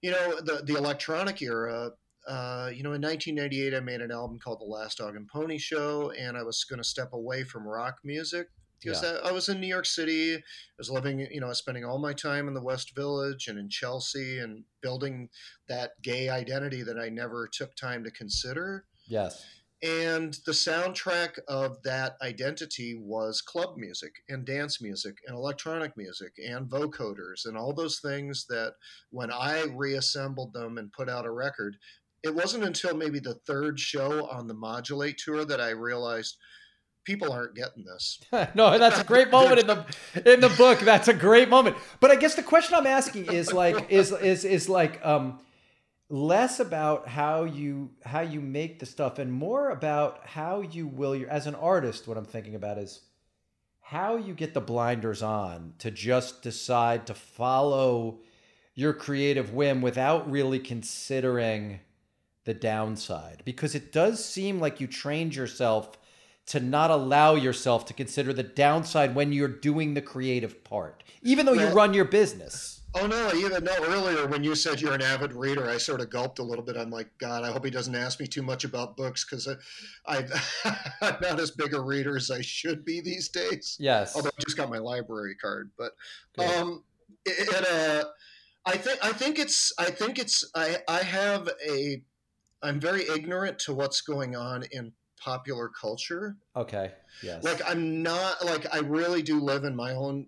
you 0.00 0.10
know 0.10 0.40
the 0.40 0.62
the 0.64 0.76
electronic 0.76 1.42
era. 1.42 1.92
Uh, 2.26 2.70
you 2.74 2.82
know, 2.82 2.92
in 2.92 3.00
1998, 3.02 3.74
I 3.74 3.80
made 3.80 4.00
an 4.00 4.10
album 4.10 4.38
called 4.38 4.60
The 4.60 4.64
Last 4.64 4.98
Dog 4.98 5.16
and 5.16 5.26
Pony 5.28 5.58
Show, 5.58 6.12
and 6.18 6.36
I 6.36 6.42
was 6.42 6.64
going 6.64 6.78
to 6.78 6.88
step 6.88 7.12
away 7.12 7.44
from 7.44 7.66
rock 7.66 7.96
music 8.04 8.48
because 8.82 9.02
Yeah. 9.02 9.18
I, 9.24 9.28
I 9.28 9.32
was 9.32 9.48
in 9.48 9.60
New 9.60 9.66
York 9.66 9.86
City. 9.86 10.36
I 10.36 10.40
was 10.78 10.90
living, 10.90 11.20
you 11.30 11.40
know, 11.40 11.52
spending 11.52 11.84
all 11.84 11.98
my 11.98 12.12
time 12.12 12.48
in 12.48 12.54
the 12.54 12.62
West 12.62 12.94
Village 12.94 13.48
and 13.48 13.58
in 13.58 13.68
Chelsea 13.68 14.38
and 14.38 14.64
building 14.82 15.28
that 15.68 15.92
gay 16.02 16.28
identity 16.28 16.82
that 16.82 16.98
I 16.98 17.08
never 17.08 17.48
took 17.52 17.74
time 17.74 18.04
to 18.04 18.10
consider. 18.10 18.84
Yes. 19.06 19.44
And 19.82 20.36
the 20.44 20.52
soundtrack 20.52 21.38
of 21.48 21.82
that 21.84 22.16
identity 22.20 22.94
was 23.00 23.40
club 23.40 23.78
music 23.78 24.12
and 24.28 24.44
dance 24.44 24.82
music 24.82 25.16
and 25.26 25.34
electronic 25.34 25.96
music 25.96 26.34
and 26.46 26.68
vocoders 26.68 27.46
and 27.46 27.56
all 27.56 27.72
those 27.72 27.98
things 28.00 28.44
that 28.50 28.74
when 29.08 29.32
I 29.32 29.64
reassembled 29.74 30.52
them 30.52 30.76
and 30.76 30.92
put 30.92 31.08
out 31.08 31.24
a 31.24 31.30
record, 31.30 31.78
it 32.22 32.34
wasn't 32.34 32.64
until 32.64 32.96
maybe 32.96 33.18
the 33.18 33.34
third 33.46 33.78
show 33.78 34.28
on 34.28 34.46
the 34.46 34.54
Modulate 34.54 35.18
tour 35.18 35.44
that 35.44 35.60
I 35.60 35.70
realized 35.70 36.36
people 37.04 37.32
aren't 37.32 37.54
getting 37.54 37.84
this. 37.84 38.20
no, 38.54 38.78
that's 38.78 39.00
a 39.00 39.04
great 39.04 39.30
moment 39.30 39.60
in 39.60 39.66
the 39.66 40.32
in 40.32 40.40
the 40.40 40.50
book. 40.50 40.80
That's 40.80 41.08
a 41.08 41.14
great 41.14 41.48
moment. 41.48 41.76
But 41.98 42.10
I 42.10 42.16
guess 42.16 42.34
the 42.34 42.42
question 42.42 42.74
I'm 42.74 42.86
asking 42.86 43.26
is 43.26 43.52
like 43.52 43.90
is 43.90 44.12
is 44.12 44.44
is 44.44 44.68
like 44.68 45.04
um 45.04 45.40
less 46.08 46.60
about 46.60 47.08
how 47.08 47.44
you 47.44 47.90
how 48.04 48.20
you 48.20 48.40
make 48.40 48.80
the 48.80 48.86
stuff 48.86 49.18
and 49.18 49.32
more 49.32 49.70
about 49.70 50.26
how 50.26 50.60
you 50.60 50.86
will 50.86 51.14
your 51.14 51.28
as 51.30 51.46
an 51.46 51.54
artist 51.54 52.08
what 52.08 52.16
I'm 52.16 52.24
thinking 52.24 52.56
about 52.56 52.78
is 52.78 53.00
how 53.80 54.16
you 54.16 54.34
get 54.34 54.52
the 54.52 54.60
blinders 54.60 55.22
on 55.22 55.74
to 55.78 55.90
just 55.90 56.42
decide 56.42 57.06
to 57.06 57.14
follow 57.14 58.20
your 58.74 58.92
creative 58.92 59.52
whim 59.52 59.82
without 59.82 60.30
really 60.30 60.58
considering 60.58 61.80
the 62.44 62.54
downside 62.54 63.42
because 63.44 63.74
it 63.74 63.92
does 63.92 64.24
seem 64.24 64.60
like 64.60 64.80
you 64.80 64.86
trained 64.86 65.34
yourself 65.34 65.98
to 66.46 66.58
not 66.58 66.90
allow 66.90 67.34
yourself 67.34 67.84
to 67.86 67.94
consider 67.94 68.32
the 68.32 68.42
downside 68.42 69.14
when 69.14 69.32
you're 69.32 69.46
doing 69.46 69.94
the 69.94 70.02
creative 70.02 70.64
part, 70.64 71.04
even 71.22 71.46
though 71.46 71.52
you 71.52 71.68
run 71.68 71.94
your 71.94 72.04
business. 72.04 72.80
Oh 72.96 73.06
no! 73.06 73.32
Even 73.34 73.62
no 73.62 73.72
earlier 73.84 74.26
when 74.26 74.42
you 74.42 74.56
said 74.56 74.80
you're 74.80 74.94
an 74.94 75.02
avid 75.02 75.32
reader, 75.32 75.68
I 75.68 75.78
sort 75.78 76.00
of 76.00 76.10
gulped 76.10 76.40
a 76.40 76.42
little 76.42 76.64
bit. 76.64 76.76
I'm 76.76 76.90
like, 76.90 77.08
God, 77.18 77.44
I 77.44 77.52
hope 77.52 77.64
he 77.64 77.70
doesn't 77.70 77.94
ask 77.94 78.18
me 78.18 78.26
too 78.26 78.42
much 78.42 78.64
about 78.64 78.96
books 78.96 79.24
because 79.24 79.46
I, 80.06 80.24
I'm 81.00 81.16
not 81.22 81.38
as 81.38 81.52
big 81.52 81.72
a 81.72 81.80
reader 81.80 82.16
as 82.16 82.32
I 82.32 82.40
should 82.40 82.84
be 82.84 83.00
these 83.00 83.28
days. 83.28 83.76
Yes. 83.78 84.16
Although 84.16 84.30
I 84.30 84.42
just 84.44 84.56
got 84.56 84.70
my 84.70 84.78
library 84.78 85.36
card, 85.36 85.70
but 85.78 85.92
um, 86.36 86.82
it, 87.24 87.48
it 87.48 87.68
uh, 87.70 88.08
I 88.66 88.76
think 88.76 88.98
I 89.04 89.12
think 89.12 89.38
it's 89.38 89.72
I 89.78 89.90
think 89.90 90.18
it's 90.18 90.44
I 90.56 90.78
I 90.88 90.98
have 90.98 91.48
a 91.64 92.02
I'm 92.62 92.80
very 92.80 93.02
ignorant 93.08 93.58
to 93.60 93.74
what's 93.74 94.00
going 94.00 94.36
on 94.36 94.64
in 94.72 94.92
popular 95.18 95.68
culture. 95.68 96.36
Okay. 96.56 96.92
Yes. 97.22 97.44
Like 97.44 97.60
I'm 97.66 98.02
not 98.02 98.44
like 98.44 98.66
I 98.72 98.78
really 98.78 99.22
do 99.22 99.40
live 99.40 99.64
in 99.64 99.76
my 99.76 99.94
own 99.94 100.26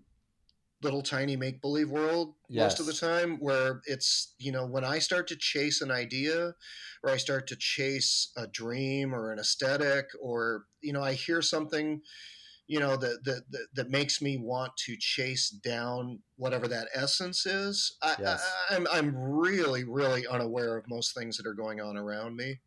little 0.83 1.03
tiny 1.03 1.37
make 1.37 1.61
believe 1.61 1.91
world 1.91 2.35
yes. 2.49 2.65
most 2.73 2.81
of 2.81 2.87
the 2.87 2.93
time 2.93 3.37
where 3.39 3.81
it's 3.87 4.35
you 4.39 4.51
know 4.51 4.67
when 4.67 4.85
I 4.85 4.99
start 4.99 5.29
to 5.29 5.37
chase 5.37 5.81
an 5.81 5.93
idea 5.93 6.55
or 7.05 7.11
I 7.11 7.17
start 7.19 7.47
to 7.49 7.57
chase 7.57 8.33
a 8.37 8.49
dream 8.49 9.15
or 9.15 9.31
an 9.31 9.39
aesthetic 9.39 10.07
or 10.21 10.65
you 10.81 10.93
know 10.93 11.03
I 11.03 11.13
hear 11.13 11.41
something 11.41 12.03
you 12.67 12.81
know 12.81 12.97
that 12.97 13.25
that 13.25 13.43
that, 13.51 13.67
that 13.75 13.91
makes 13.91 14.23
me 14.23 14.37
want 14.39 14.73
to 14.77 14.97
chase 14.99 15.51
down 15.51 16.21
whatever 16.37 16.69
that 16.69 16.89
essence 16.95 17.45
is 17.45 17.97
I, 18.03 18.17
yes. 18.21 18.55
I, 18.71 18.77
I'm 18.77 18.87
I'm 18.93 19.17
really 19.17 19.85
really 19.85 20.27
unaware 20.27 20.77
of 20.77 20.85
most 20.89 21.15
things 21.15 21.37
that 21.37 21.47
are 21.47 21.55
going 21.55 21.81
on 21.81 21.97
around 21.97 22.37
me 22.37 22.61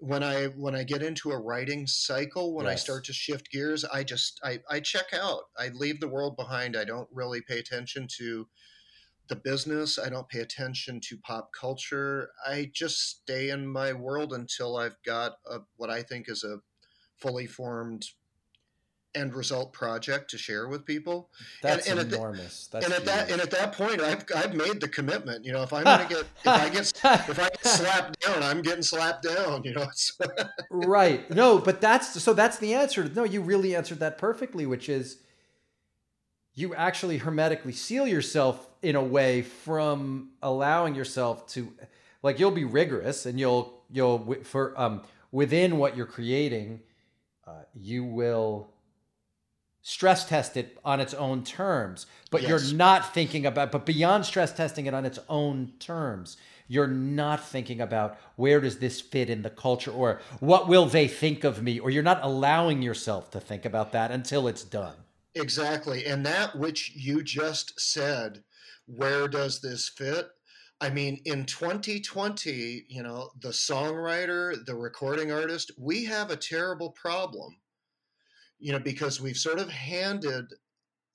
when 0.00 0.22
I 0.22 0.46
when 0.46 0.74
I 0.74 0.82
get 0.82 1.02
into 1.02 1.30
a 1.30 1.38
writing 1.38 1.86
cycle, 1.86 2.54
when 2.54 2.64
yes. 2.64 2.72
I 2.72 2.76
start 2.76 3.04
to 3.04 3.12
shift 3.12 3.50
gears, 3.50 3.84
I 3.84 4.02
just 4.02 4.40
I, 4.42 4.60
I 4.68 4.80
check 4.80 5.12
out. 5.12 5.42
I 5.58 5.68
leave 5.68 6.00
the 6.00 6.08
world 6.08 6.36
behind. 6.36 6.76
I 6.76 6.84
don't 6.84 7.08
really 7.12 7.42
pay 7.42 7.58
attention 7.58 8.08
to 8.16 8.48
the 9.28 9.36
business. 9.36 9.98
I 9.98 10.08
don't 10.08 10.28
pay 10.28 10.40
attention 10.40 11.00
to 11.04 11.18
pop 11.18 11.50
culture. 11.58 12.30
I 12.46 12.70
just 12.74 13.20
stay 13.20 13.50
in 13.50 13.68
my 13.68 13.92
world 13.92 14.32
until 14.32 14.76
I've 14.76 14.96
got 15.04 15.32
a, 15.48 15.58
what 15.76 15.90
I 15.90 16.02
think 16.02 16.28
is 16.28 16.44
a 16.44 16.58
fully 17.16 17.46
formed 17.46 18.06
end 19.14 19.34
result 19.34 19.72
project 19.72 20.30
to 20.30 20.38
share 20.38 20.68
with 20.68 20.84
people. 20.84 21.30
That's 21.62 21.88
and, 21.88 21.98
and 21.98 22.12
enormous. 22.12 22.68
At 22.72 22.80
the, 22.80 22.86
and 22.86 22.94
at 22.94 23.04
that 23.04 23.30
and 23.30 23.40
at 23.40 23.50
that 23.50 23.72
point, 23.72 24.00
I've 24.00 24.24
I've 24.34 24.54
made 24.54 24.80
the 24.80 24.88
commitment. 24.88 25.44
You 25.44 25.52
know, 25.52 25.62
if 25.62 25.72
I'm 25.72 25.84
gonna 25.84 26.08
get 26.08 26.20
if 26.44 26.46
I 26.46 26.68
get 26.68 26.92
if 27.04 27.38
I 27.38 27.48
get 27.48 27.64
slapped 27.64 28.20
down, 28.20 28.42
I'm 28.42 28.62
getting 28.62 28.82
slapped 28.82 29.24
down. 29.24 29.62
You 29.64 29.74
know. 29.74 29.86
right. 30.70 31.28
No, 31.30 31.58
but 31.58 31.80
that's 31.80 32.22
so 32.22 32.32
that's 32.32 32.58
the 32.58 32.74
answer. 32.74 33.10
No, 33.14 33.24
you 33.24 33.40
really 33.40 33.74
answered 33.74 34.00
that 34.00 34.18
perfectly, 34.18 34.66
which 34.66 34.88
is 34.88 35.18
you 36.54 36.74
actually 36.74 37.18
hermetically 37.18 37.72
seal 37.72 38.06
yourself 38.06 38.68
in 38.82 38.96
a 38.96 39.02
way 39.02 39.42
from 39.42 40.30
allowing 40.42 40.94
yourself 40.94 41.46
to 41.48 41.72
like 42.22 42.38
you'll 42.38 42.50
be 42.50 42.64
rigorous 42.64 43.26
and 43.26 43.38
you'll 43.38 43.82
you'll 43.90 44.36
for 44.42 44.78
um 44.80 45.02
within 45.32 45.78
what 45.78 45.96
you're 45.96 46.06
creating 46.06 46.80
uh, 47.46 47.62
you 47.74 48.04
will 48.04 48.70
stress 49.82 50.24
test 50.26 50.56
it 50.56 50.78
on 50.84 51.00
its 51.00 51.14
own 51.14 51.42
terms 51.42 52.06
but 52.30 52.42
yes. 52.42 52.48
you're 52.48 52.76
not 52.76 53.14
thinking 53.14 53.46
about 53.46 53.72
but 53.72 53.86
beyond 53.86 54.24
stress 54.24 54.52
testing 54.52 54.86
it 54.86 54.94
on 54.94 55.04
its 55.04 55.18
own 55.28 55.72
terms 55.78 56.36
you're 56.70 56.86
not 56.86 57.44
thinking 57.44 57.80
about 57.80 58.16
where 58.36 58.60
does 58.60 58.78
this 58.78 59.00
fit 59.00 59.28
in 59.28 59.42
the 59.42 59.50
culture 59.50 59.90
or 59.90 60.20
what 60.38 60.68
will 60.68 60.86
they 60.86 61.08
think 61.08 61.42
of 61.42 61.60
me 61.60 61.80
or 61.80 61.90
you're 61.90 62.00
not 62.00 62.20
allowing 62.22 62.80
yourself 62.80 63.28
to 63.28 63.40
think 63.40 63.64
about 63.64 63.90
that 63.90 64.12
until 64.12 64.46
it's 64.46 64.62
done. 64.62 64.94
Exactly. 65.34 66.06
And 66.06 66.24
that 66.24 66.56
which 66.56 66.92
you 66.94 67.24
just 67.24 67.78
said 67.80 68.44
where 68.86 69.26
does 69.26 69.60
this 69.60 69.88
fit? 69.88 70.28
I 70.80 70.90
mean 70.90 71.20
in 71.24 71.44
2020 71.44 72.84
you 72.88 73.02
know 73.02 73.30
the 73.40 73.48
songwriter 73.48 74.64
the 74.64 74.76
recording 74.76 75.32
artist 75.32 75.72
we 75.76 76.04
have 76.04 76.30
a 76.30 76.36
terrible 76.36 76.90
problem 76.90 77.56
you 78.60 78.72
know, 78.72 78.78
because 78.78 79.20
we've 79.20 79.36
sort 79.36 79.58
of 79.58 79.70
handed 79.70 80.44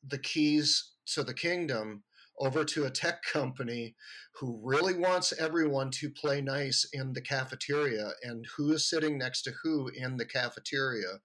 the 0.06 0.18
keys 0.18 0.92
to 1.14 1.24
the 1.24 1.34
kingdom 1.34 2.04
over 2.40 2.66
to 2.66 2.86
a 2.86 2.90
tech 2.90 3.22
company 3.24 3.96
who 4.40 4.60
really 4.64 4.96
wants 4.96 5.32
everyone 5.40 5.90
to 5.90 6.10
play 6.10 6.42
nice 6.42 6.86
in 6.92 7.14
the 7.14 7.22
cafeteria 7.22 8.10
and 8.24 8.46
who 8.58 8.74
is 8.74 8.90
sitting 8.90 9.18
next 9.18 9.44
to 9.44 9.54
who 9.64 9.90
in 9.96 10.18
the 10.18 10.26
cafeteria. 10.26 11.20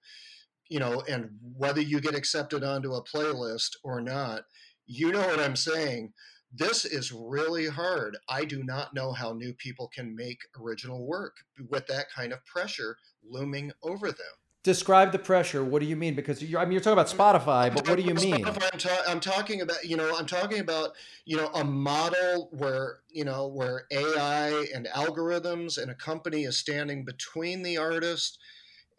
You 0.69 0.79
know 0.79 1.03
and 1.09 1.31
whether 1.57 1.81
you 1.81 1.99
get 1.99 2.15
accepted 2.15 2.63
onto 2.63 2.93
a 2.93 3.03
playlist 3.03 3.71
or 3.83 3.99
not 3.99 4.43
you 4.87 5.11
know 5.11 5.27
what 5.27 5.39
i'm 5.39 5.55
saying. 5.55 6.13
This 6.53 6.83
is 6.83 7.13
really 7.13 7.67
hard. 7.67 8.17
I 8.27 8.43
do 8.43 8.61
not 8.61 8.93
know 8.93 9.13
how 9.13 9.31
new 9.31 9.53
people 9.53 9.89
can 9.93 10.13
make 10.15 10.39
original 10.61 11.07
work 11.07 11.37
with 11.69 11.87
that 11.87 12.07
kind 12.13 12.33
of 12.33 12.45
pressure 12.45 12.97
looming 13.23 13.71
over 13.83 14.07
them 14.07 14.40
describe 14.63 15.11
the 15.11 15.19
pressure. 15.19 15.63
What 15.63 15.81
do 15.81 15.87
you 15.87 15.95
mean? 15.95 16.15
Because 16.15 16.43
you're, 16.43 16.59
i 16.59 16.65
mean 16.65 16.73
you're 16.73 16.81
talking 16.81 16.93
about 16.93 17.07
spotify 17.07 17.73
but 17.73 17.87
what 17.87 17.97
do 17.97 18.03
you 18.03 18.13
mean? 18.13 18.45
I'm, 18.45 18.55
ta- 18.77 19.03
I'm, 19.07 19.19
talking 19.19 19.61
about 19.61 19.83
you 19.83 19.97
know 19.97 20.15
i'm 20.17 20.25
talking 20.25 20.59
about 20.59 20.91
you 21.25 21.37
know 21.37 21.49
a 21.53 21.63
model 21.63 22.49
where 22.51 22.99
you 23.09 23.25
know 23.25 23.47
where 23.47 23.85
ai 23.91 24.65
and 24.73 24.87
algorithms 24.93 25.81
and 25.81 25.89
a 25.89 25.95
company 25.95 26.43
is 26.43 26.57
standing 26.57 27.03
between 27.03 27.63
the 27.63 27.77
artist 27.77 28.37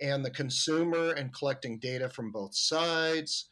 and 0.01 0.25
the 0.25 0.31
consumer 0.31 1.11
and 1.11 1.33
collecting 1.33 1.79
data 1.79 2.09
from 2.09 2.33
both 2.33 2.55
sides 2.55 3.49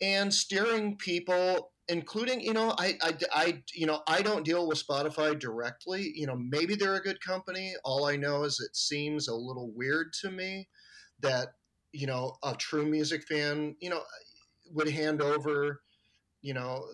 and 0.00 0.32
steering 0.32 0.96
people 0.96 1.72
including 1.88 2.40
you 2.40 2.52
know 2.52 2.74
I, 2.78 2.94
I 3.00 3.14
i 3.32 3.62
you 3.74 3.86
know 3.86 4.02
i 4.08 4.20
don't 4.20 4.44
deal 4.44 4.66
with 4.66 4.84
spotify 4.84 5.38
directly. 5.38 6.12
You 6.14 6.26
know 6.26 6.36
maybe 6.36 6.74
they're 6.74 6.96
a 6.96 7.00
good 7.00 7.20
company. 7.20 7.74
All 7.84 8.06
i 8.06 8.16
know 8.16 8.42
is 8.42 8.60
it 8.60 8.76
seems 8.76 9.28
a 9.28 9.34
little 9.34 9.70
weird 9.74 10.12
to 10.20 10.30
me 10.30 10.68
that 11.20 11.54
you 11.92 12.06
know 12.06 12.36
a 12.42 12.54
true 12.54 12.86
music 12.86 13.22
fan 13.24 13.74
you 13.80 13.90
know 13.90 14.02
would 14.70 14.88
hand 14.88 15.22
over 15.22 15.80
you 16.42 16.54
know 16.54 16.84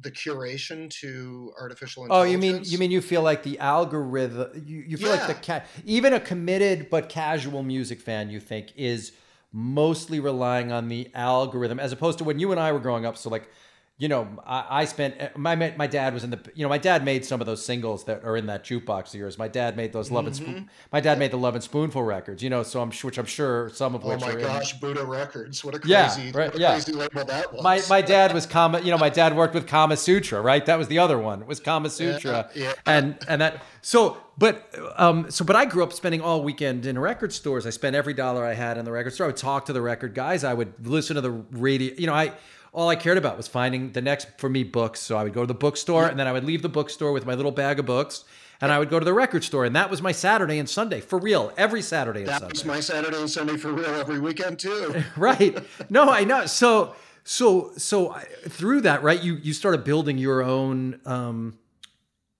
the 0.00 0.10
curation 0.10 0.90
to 0.90 1.52
artificial 1.58 2.04
intelligence. 2.04 2.28
Oh, 2.28 2.30
you 2.30 2.38
mean 2.38 2.62
you 2.64 2.78
mean 2.78 2.90
you 2.90 3.00
feel 3.00 3.22
like 3.22 3.42
the 3.42 3.58
algorithm 3.58 4.62
you, 4.66 4.84
you 4.86 4.96
feel 4.96 5.08
yeah. 5.08 5.26
like 5.26 5.26
the 5.26 5.46
ca- 5.46 5.64
even 5.84 6.12
a 6.12 6.20
committed 6.20 6.90
but 6.90 7.08
casual 7.08 7.62
music 7.62 8.00
fan 8.00 8.30
you 8.30 8.40
think 8.40 8.72
is 8.76 9.12
mostly 9.52 10.20
relying 10.20 10.72
on 10.72 10.88
the 10.88 11.10
algorithm 11.14 11.78
as 11.80 11.92
opposed 11.92 12.18
to 12.18 12.24
when 12.24 12.38
you 12.38 12.50
and 12.50 12.60
I 12.60 12.72
were 12.72 12.80
growing 12.80 13.06
up 13.06 13.16
so 13.16 13.30
like 13.30 13.48
you 13.96 14.08
know, 14.08 14.28
I, 14.44 14.66
I, 14.68 14.84
spent 14.86 15.36
my 15.38 15.54
my 15.54 15.86
dad 15.86 16.14
was 16.14 16.24
in 16.24 16.30
the 16.30 16.40
you 16.56 16.64
know 16.64 16.68
my 16.68 16.78
dad 16.78 17.04
made 17.04 17.24
some 17.24 17.40
of 17.40 17.46
those 17.46 17.64
singles 17.64 18.04
that 18.06 18.24
are 18.24 18.36
in 18.36 18.46
that 18.46 18.64
jukebox 18.64 19.08
of 19.08 19.14
yours. 19.14 19.38
My 19.38 19.46
dad 19.46 19.76
made 19.76 19.92
those 19.92 20.10
Love 20.10 20.24
mm-hmm. 20.24 20.44
and 20.44 20.56
Spoon, 20.56 20.70
my 20.92 20.98
dad 20.98 21.16
made 21.16 21.30
the 21.30 21.36
Lovin' 21.36 21.60
Spoonful 21.60 22.02
records. 22.02 22.42
You 22.42 22.50
know, 22.50 22.64
so 22.64 22.82
I'm 22.82 22.90
which 22.90 23.18
I'm 23.18 23.26
sure 23.26 23.68
some 23.68 23.94
of 23.94 24.04
oh 24.04 24.08
which. 24.08 24.22
Oh 24.24 24.26
my 24.26 24.34
gosh, 24.34 24.74
in. 24.74 24.80
Buddha 24.80 25.04
Records! 25.04 25.64
What 25.64 25.76
a 25.76 25.78
crazy, 25.78 25.92
yeah, 25.92 26.30
right, 26.34 26.46
what 26.48 26.56
a 26.56 26.60
yeah. 26.60 26.72
crazy 26.72 26.92
label 26.92 27.24
that 27.24 27.52
was. 27.52 27.62
My 27.62 27.80
my 27.88 28.02
dad 28.02 28.34
was 28.34 28.46
Kama. 28.46 28.80
You 28.80 28.90
know, 28.90 28.98
my 28.98 29.10
dad 29.10 29.36
worked 29.36 29.54
with 29.54 29.68
Kama 29.68 29.96
Sutra, 29.96 30.42
right? 30.42 30.66
That 30.66 30.76
was 30.76 30.88
the 30.88 30.98
other 30.98 31.18
one. 31.18 31.42
It 31.42 31.46
was 31.46 31.60
Kama 31.60 31.88
Sutra, 31.88 32.50
yeah, 32.52 32.64
yeah. 32.64 32.72
and 32.86 33.16
and 33.28 33.40
that 33.40 33.62
so. 33.80 34.16
But 34.36 34.68
um, 34.96 35.30
so, 35.30 35.44
but 35.44 35.54
I 35.54 35.64
grew 35.64 35.84
up 35.84 35.92
spending 35.92 36.20
all 36.20 36.42
weekend 36.42 36.86
in 36.86 36.98
record 36.98 37.32
stores. 37.32 37.68
I 37.68 37.70
spent 37.70 37.94
every 37.94 38.14
dollar 38.14 38.44
I 38.44 38.54
had 38.54 38.76
in 38.78 38.84
the 38.84 38.90
record 38.90 39.12
store. 39.12 39.26
I 39.26 39.28
would 39.28 39.36
talk 39.36 39.66
to 39.66 39.72
the 39.72 39.80
record 39.80 40.12
guys. 40.12 40.42
I 40.42 40.54
would 40.54 40.84
listen 40.84 41.14
to 41.14 41.20
the 41.20 41.30
radio. 41.30 41.94
You 41.96 42.08
know, 42.08 42.14
I 42.14 42.32
all 42.74 42.88
I 42.88 42.96
cared 42.96 43.16
about 43.16 43.36
was 43.36 43.48
finding 43.48 43.92
the 43.92 44.02
next 44.02 44.28
for 44.36 44.50
me 44.50 44.64
books. 44.64 45.00
So 45.00 45.16
I 45.16 45.22
would 45.24 45.32
go 45.32 45.42
to 45.42 45.46
the 45.46 45.54
bookstore 45.54 46.06
and 46.06 46.18
then 46.18 46.26
I 46.26 46.32
would 46.32 46.44
leave 46.44 46.60
the 46.60 46.68
bookstore 46.68 47.12
with 47.12 47.24
my 47.24 47.34
little 47.34 47.52
bag 47.52 47.78
of 47.78 47.86
books 47.86 48.24
and 48.60 48.72
I 48.72 48.78
would 48.78 48.90
go 48.90 48.98
to 48.98 49.04
the 49.04 49.12
record 49.12 49.44
store, 49.44 49.64
and 49.64 49.76
that 49.76 49.90
was 49.90 50.00
my 50.00 50.12
Saturday 50.12 50.58
and 50.58 50.68
Sunday 50.68 51.00
for 51.00 51.18
real, 51.18 51.52
every 51.56 51.82
Saturday 51.82 52.20
and 52.20 52.28
that 52.28 52.40
Sunday. 52.40 52.52
was 52.52 52.64
my 52.64 52.80
Saturday 52.80 53.18
and 53.18 53.30
Sunday 53.30 53.56
for 53.56 53.72
real 53.72 53.86
every 53.86 54.18
weekend 54.18 54.58
too. 54.58 55.02
right? 55.16 55.58
No, 55.90 56.04
I 56.04 56.24
know. 56.24 56.46
So, 56.46 56.94
so, 57.24 57.72
so 57.76 58.16
through 58.48 58.82
that, 58.82 59.02
right? 59.02 59.22
You 59.22 59.36
you 59.36 59.52
started 59.52 59.84
building 59.84 60.18
your 60.18 60.42
own 60.42 61.00
um, 61.04 61.58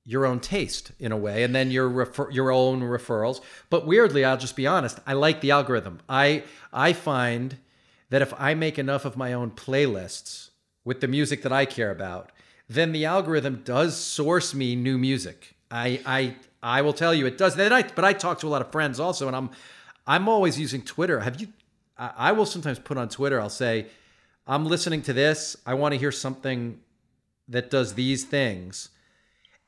your 0.05 0.27
own 0.27 0.41
taste 0.41 0.93
in 0.99 1.13
a 1.13 1.17
way, 1.17 1.43
and 1.43 1.55
then 1.55 1.71
your 1.71 1.89
refer- 1.89 2.31
your 2.31 2.51
own 2.51 2.81
referrals. 2.81 3.41
But 3.71 3.87
weirdly, 3.87 4.25
I'll 4.25 4.39
just 4.39 4.57
be 4.57 4.67
honest. 4.67 5.01
I 5.07 5.15
like 5.15 5.41
the 5.41 5.51
algorithm. 5.51 6.01
I 6.09 6.45
I 6.73 6.93
find 6.93 7.59
that 8.15 8.23
if 8.23 8.33
I 8.39 8.55
make 8.55 8.79
enough 8.79 9.05
of 9.05 9.17
my 9.17 9.33
own 9.33 9.51
playlists 9.51 10.51
with 10.85 11.01
the 11.01 11.09
music 11.09 11.43
that 11.43 11.51
I 11.51 11.65
care 11.65 11.91
about, 11.91 12.31
then 12.69 12.93
the 12.93 13.07
algorithm 13.07 13.63
does 13.65 13.97
source 13.97 14.55
me 14.55 14.77
new 14.77 14.97
music. 14.97 15.57
I 15.69 16.01
I 16.07 16.37
I 16.63 16.83
will 16.83 16.93
tell 16.93 17.13
you 17.13 17.27
it 17.27 17.37
does. 17.37 17.57
Then 17.57 17.73
I 17.73 17.83
but 17.83 18.05
I 18.05 18.13
talk 18.13 18.39
to 18.39 18.47
a 18.47 18.51
lot 18.51 18.63
of 18.63 18.71
friends 18.71 19.01
also, 19.01 19.27
and 19.27 19.35
I'm 19.35 19.51
I'm 20.07 20.29
always 20.29 20.61
using 20.61 20.83
Twitter. 20.83 21.19
Have 21.19 21.41
you? 21.41 21.49
I, 21.99 22.13
I 22.17 22.33
will 22.33 22.47
sometimes 22.47 22.79
put 22.79 22.99
on 22.99 23.09
Twitter. 23.09 23.41
I'll 23.41 23.51
say, 23.51 23.87
I'm 24.47 24.65
listening 24.65 25.03
to 25.03 25.13
this. 25.13 25.57
I 25.67 25.75
want 25.75 25.93
to 25.95 25.99
hear 25.99 26.13
something 26.13 26.79
that 27.49 27.69
does 27.69 27.95
these 27.95 28.23
things, 28.23 28.91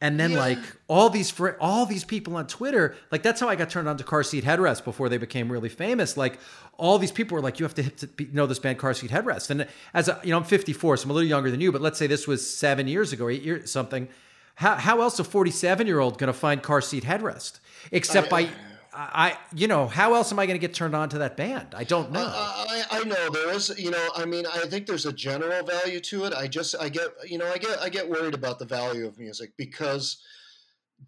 and 0.00 0.20
then 0.20 0.32
Yeah. 0.32 0.38
like 0.38 0.58
all 0.88 1.08
these 1.08 1.30
fr- 1.30 1.56
all 1.60 1.86
these 1.86 2.04
people 2.04 2.36
on 2.36 2.46
Twitter, 2.46 2.94
like 3.10 3.22
that's 3.22 3.40
how 3.40 3.48
I 3.48 3.56
got 3.56 3.70
turned 3.70 3.88
on 3.88 3.96
to 3.96 4.04
car 4.04 4.22
seat 4.22 4.44
headrest 4.44 4.84
before 4.84 5.08
they 5.08 5.18
became 5.18 5.50
really 5.50 5.68
famous. 5.70 6.16
Like 6.16 6.38
all 6.76 6.98
these 6.98 7.12
people 7.12 7.34
were 7.36 7.40
like, 7.42 7.58
you 7.58 7.64
have 7.64 7.74
to, 7.76 7.82
hit 7.82 7.98
to 7.98 8.06
be, 8.06 8.26
know 8.32 8.46
this 8.46 8.58
band 8.58 8.78
car 8.78 8.92
seat 8.92 9.10
headrest. 9.10 9.48
And 9.50 9.66
as 9.94 10.08
a, 10.08 10.20
you 10.22 10.30
know, 10.30 10.36
I'm 10.38 10.44
54, 10.44 10.98
so 10.98 11.04
I'm 11.04 11.10
a 11.10 11.14
little 11.14 11.28
younger 11.28 11.50
than 11.50 11.60
you. 11.60 11.72
But 11.72 11.80
let's 11.80 11.98
say 11.98 12.06
this 12.06 12.26
was 12.26 12.48
seven 12.48 12.86
years 12.88 13.12
ago, 13.12 13.28
eight 13.28 13.42
years 13.42 13.70
something. 13.70 14.08
How 14.56 14.74
how 14.76 15.00
else 15.02 15.18
a 15.18 15.24
47 15.24 15.86
year 15.86 16.00
old 16.00 16.18
to 16.28 16.32
find 16.32 16.62
car 16.62 16.80
seat 16.80 17.04
headrest 17.04 17.60
except 17.92 18.30
by 18.30 18.44
uh, 18.44 18.48
I, 18.96 19.38
you 19.54 19.68
know, 19.68 19.86
how 19.86 20.14
else 20.14 20.32
am 20.32 20.38
I 20.38 20.46
going 20.46 20.58
to 20.58 20.66
get 20.66 20.74
turned 20.74 20.96
on 20.96 21.08
to 21.10 21.18
that 21.18 21.36
band? 21.36 21.74
I 21.76 21.84
don't 21.84 22.10
know. 22.12 22.24
I, 22.24 22.82
I 22.90 23.00
I 23.00 23.04
know 23.04 23.30
there 23.30 23.50
is, 23.52 23.72
you 23.78 23.90
know, 23.90 24.08
I 24.16 24.24
mean, 24.24 24.46
I 24.46 24.66
think 24.66 24.86
there's 24.86 25.06
a 25.06 25.12
general 25.12 25.64
value 25.64 26.00
to 26.00 26.24
it. 26.24 26.32
I 26.32 26.46
just, 26.48 26.74
I 26.80 26.88
get, 26.88 27.08
you 27.24 27.38
know, 27.38 27.46
I 27.50 27.58
get, 27.58 27.78
I 27.80 27.88
get 27.90 28.08
worried 28.08 28.34
about 28.34 28.58
the 28.58 28.64
value 28.64 29.06
of 29.06 29.18
music 29.18 29.52
because 29.56 30.22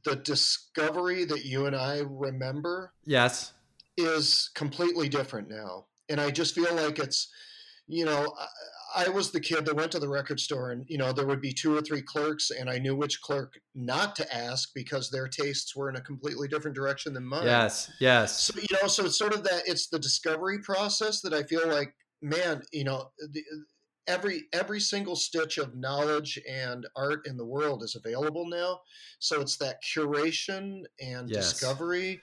the 0.05 0.17
discovery 0.17 1.25
that 1.25 1.45
you 1.47 1.67
and 1.67 1.75
I 1.75 2.03
remember 2.07 2.93
yes. 3.07 3.55
is 3.97 4.51
completely 4.55 5.09
different 5.09 5.49
now, 5.49 5.87
and 6.11 6.21
I 6.21 6.31
just 6.31 6.55
feel 6.55 6.75
like 6.75 6.99
it's, 6.99 7.29
you 7.89 8.05
know, 8.05 8.35
I, 8.95 9.07
I 9.07 9.09
was 9.09 9.31
the 9.31 9.41
kid 9.41 9.65
that 9.67 9.77
went 9.77 9.93
to 9.93 9.99
the 9.99 10.09
record 10.09 10.39
store, 10.41 10.71
and 10.71 10.85
you 10.89 10.99
know, 10.99 11.13
there 11.13 11.27
would 11.27 11.41
be 11.41 11.53
two 11.53 11.77
or 11.77 11.81
three 11.81 12.03
clerks, 12.03 12.51
and 12.51 12.69
I 12.71 12.79
knew 12.79 12.95
which 12.95 13.21
clerk 13.21 13.55
not 13.75 14.15
to 14.17 14.35
ask 14.35 14.71
because 14.75 15.11
their 15.11 15.29
tastes 15.29 15.75
were 15.75 15.89
in 15.89 15.97
a 15.97 16.01
completely 16.01 16.49
different 16.49 16.77
direction 16.77 17.15
than 17.15 17.25
mine. 17.25 17.45
Yes. 17.45 17.91
Yes. 18.01 18.39
So 18.39 18.59
you 18.61 18.77
know, 18.81 18.89
so 18.89 19.07
it's 19.07 19.19
sort 19.19 19.35
of 19.35 19.43
that 19.45 19.63
it's 19.67 19.89
the 19.89 19.99
discovery 19.99 20.59
process 20.61 21.21
that 21.23 21.33
I 21.33 21.43
feel 21.43 21.67
like, 21.69 21.95
man, 22.23 22.63
you 22.73 22.85
know, 22.85 23.11
the, 23.33 23.43
every 24.07 24.45
every 24.53 24.81
single 24.81 25.17
stitch 25.17 25.59
of 25.59 25.77
knowledge 25.77 26.41
and 26.51 26.87
art 26.97 27.27
in 27.27 27.37
the 27.37 27.47
world 27.47 27.83
is 27.83 27.95
available 27.95 28.49
now. 28.49 28.81
So 29.19 29.41
it's 29.41 29.57
that 29.59 29.77
curation 29.83 30.83
and 31.01 31.29
Yes. 31.29 31.51
discovery. 31.51 32.21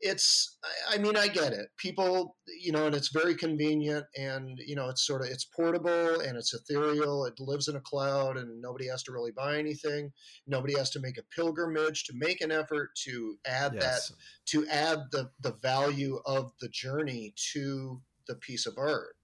It's, 0.00 0.58
I- 0.90 0.98
mean, 0.98 1.16
I 1.16 1.28
get 1.28 1.52
it. 1.52 1.68
People, 1.78 2.36
you 2.60 2.70
know, 2.70 2.86
and 2.86 2.94
it's 2.94 3.08
very 3.08 3.34
convenient, 3.34 4.04
and 4.16 4.58
you 4.64 4.76
know, 4.76 4.88
it's 4.88 5.06
sort 5.06 5.22
of 5.22 5.28
it's 5.28 5.44
portable 5.44 6.20
and 6.20 6.36
it's 6.36 6.52
ethereal. 6.52 7.24
It 7.24 7.40
lives 7.40 7.68
in 7.68 7.76
a 7.76 7.80
cloud, 7.80 8.36
and 8.36 8.60
nobody 8.60 8.88
has 8.88 9.02
to 9.04 9.12
really 9.12 9.32
buy 9.32 9.58
anything. 9.58 10.12
Nobody 10.46 10.76
has 10.76 10.90
to 10.90 11.00
make 11.00 11.16
a 11.18 11.22
pilgrimage 11.34 12.04
to 12.04 12.12
make 12.14 12.40
an 12.42 12.52
effort 12.52 12.90
to 13.04 13.38
add 13.46 13.72
that 13.80 14.00
to 14.46 14.66
add 14.68 14.98
the 15.12 15.30
the 15.40 15.52
value 15.62 16.20
of 16.26 16.52
the 16.60 16.68
journey 16.68 17.32
to 17.54 18.00
the 18.28 18.34
piece 18.34 18.66
of 18.66 18.74
art. 18.76 19.16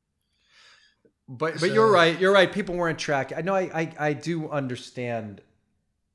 But 1.29 1.55
but 1.55 1.61
So- 1.61 1.67
you're 1.67 1.91
right. 1.93 2.19
You're 2.19 2.33
right. 2.33 2.51
People 2.51 2.77
weren't 2.77 2.99
tracking. 2.99 3.37
I 3.37 3.43
know. 3.43 3.55
I, 3.55 3.71
I 3.75 3.93
I 4.09 4.13
do 4.15 4.49
understand. 4.51 5.43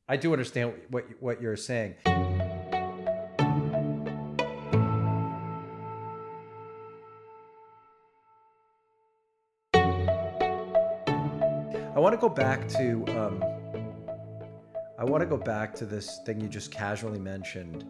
I 0.10 0.18
do 0.18 0.32
understand 0.34 0.74
what 0.90 1.06
what 1.20 1.42
you're 1.42 1.58
saying. 1.58 1.96
I 11.98 12.00
want 12.00 12.14
to 12.14 12.22
go 12.22 12.30
back 12.30 12.68
to. 12.68 13.04
Um, 13.18 13.44
I 15.00 15.04
want 15.04 15.22
to 15.22 15.26
go 15.26 15.36
back 15.36 15.74
to 15.78 15.86
this 15.86 16.20
thing 16.28 16.40
you 16.40 16.48
just 16.48 16.70
casually 16.72 17.18
mentioned, 17.18 17.86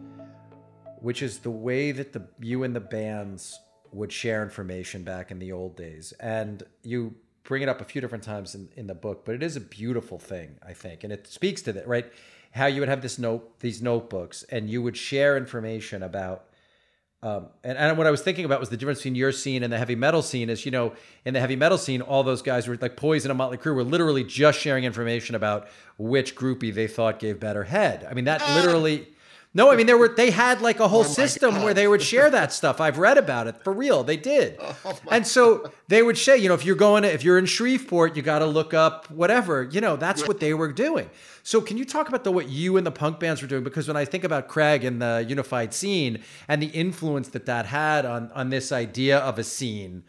which 1.00 1.20
is 1.20 1.40
the 1.40 1.50
way 1.50 1.92
that 1.92 2.14
the 2.14 2.22
you 2.40 2.62
and 2.62 2.74
the 2.74 2.80
bands 2.80 3.60
would 3.92 4.10
share 4.10 4.42
information 4.42 5.02
back 5.02 5.30
in 5.30 5.38
the 5.38 5.52
old 5.52 5.76
days. 5.76 6.14
And 6.20 6.62
you 6.82 7.16
bring 7.44 7.60
it 7.60 7.68
up 7.68 7.82
a 7.82 7.84
few 7.84 8.00
different 8.00 8.24
times 8.24 8.54
in, 8.54 8.70
in 8.76 8.86
the 8.86 8.94
book, 8.94 9.26
but 9.26 9.34
it 9.34 9.42
is 9.42 9.56
a 9.56 9.60
beautiful 9.60 10.18
thing, 10.18 10.56
I 10.66 10.72
think. 10.72 11.04
And 11.04 11.12
it 11.12 11.26
speaks 11.26 11.60
to 11.62 11.74
that, 11.74 11.86
right? 11.86 12.10
How 12.52 12.64
you 12.64 12.80
would 12.80 12.88
have 12.88 13.02
this 13.02 13.18
note, 13.18 13.60
these 13.60 13.82
notebooks, 13.82 14.42
and 14.44 14.70
you 14.70 14.80
would 14.80 14.96
share 14.96 15.36
information 15.36 16.02
about 16.02 16.46
um, 17.22 17.46
and, 17.64 17.76
and 17.76 17.98
what 17.98 18.06
I 18.06 18.12
was 18.12 18.22
thinking 18.22 18.44
about 18.44 18.60
was 18.60 18.68
the 18.68 18.76
difference 18.76 19.00
between 19.00 19.16
your 19.16 19.32
scene 19.32 19.64
and 19.64 19.72
the 19.72 19.78
heavy 19.78 19.96
metal 19.96 20.22
scene 20.22 20.48
is, 20.48 20.64
you 20.64 20.70
know, 20.70 20.92
in 21.24 21.34
the 21.34 21.40
heavy 21.40 21.56
metal 21.56 21.76
scene, 21.76 22.00
all 22.00 22.22
those 22.22 22.42
guys 22.42 22.68
were 22.68 22.78
like 22.80 22.96
Poison 22.96 23.30
and 23.30 23.38
Motley 23.38 23.58
Crue 23.58 23.74
were 23.74 23.82
literally 23.82 24.22
just 24.22 24.60
sharing 24.60 24.84
information 24.84 25.34
about 25.34 25.68
which 25.96 26.36
groupie 26.36 26.72
they 26.72 26.86
thought 26.86 27.18
gave 27.18 27.40
better 27.40 27.64
head. 27.64 28.06
I 28.08 28.14
mean, 28.14 28.24
that 28.26 28.40
literally. 28.54 29.08
No, 29.54 29.72
I 29.72 29.76
mean 29.76 29.86
there 29.86 29.96
were 29.96 30.08
they 30.08 30.30
had 30.30 30.60
like 30.60 30.78
a 30.78 30.88
whole 30.88 31.02
my 31.02 31.08
system 31.08 31.54
God. 31.54 31.64
where 31.64 31.74
they 31.74 31.88
would 31.88 32.02
share 32.02 32.28
that 32.30 32.52
stuff. 32.52 32.80
I've 32.80 32.98
read 32.98 33.16
about 33.16 33.46
it 33.46 33.62
for 33.64 33.72
real. 33.72 34.04
They 34.04 34.16
did, 34.16 34.58
Oh 34.84 34.98
and 35.10 35.26
so 35.26 35.72
they 35.88 36.02
would 36.02 36.18
say, 36.18 36.36
you 36.36 36.48
know, 36.48 36.54
if 36.54 36.64
you're 36.64 36.76
going 36.76 37.02
to 37.02 37.12
if 37.12 37.24
you're 37.24 37.38
in 37.38 37.46
Shreveport, 37.46 38.14
you 38.14 38.22
got 38.22 38.40
to 38.40 38.46
look 38.46 38.74
up 38.74 39.10
whatever. 39.10 39.68
You 39.70 39.80
know, 39.80 39.96
that's 39.96 40.28
what 40.28 40.38
they 40.40 40.52
were 40.52 40.72
doing. 40.72 41.08
So 41.42 41.62
can 41.62 41.78
you 41.78 41.86
talk 41.86 42.08
about 42.08 42.24
the 42.24 42.30
what 42.30 42.48
you 42.50 42.76
and 42.76 42.86
the 42.86 42.92
punk 42.92 43.18
bands 43.20 43.40
were 43.40 43.48
doing? 43.48 43.64
Because 43.64 43.88
when 43.88 43.96
I 43.96 44.04
think 44.04 44.22
about 44.22 44.48
Craig 44.48 44.84
and 44.84 45.00
the 45.00 45.24
unified 45.26 45.72
scene 45.72 46.22
and 46.46 46.62
the 46.62 46.66
influence 46.66 47.28
that 47.28 47.46
that 47.46 47.66
had 47.66 48.04
on 48.04 48.30
on 48.32 48.50
this 48.50 48.70
idea 48.70 49.18
of 49.18 49.38
a 49.38 49.44
scene, 49.44 50.04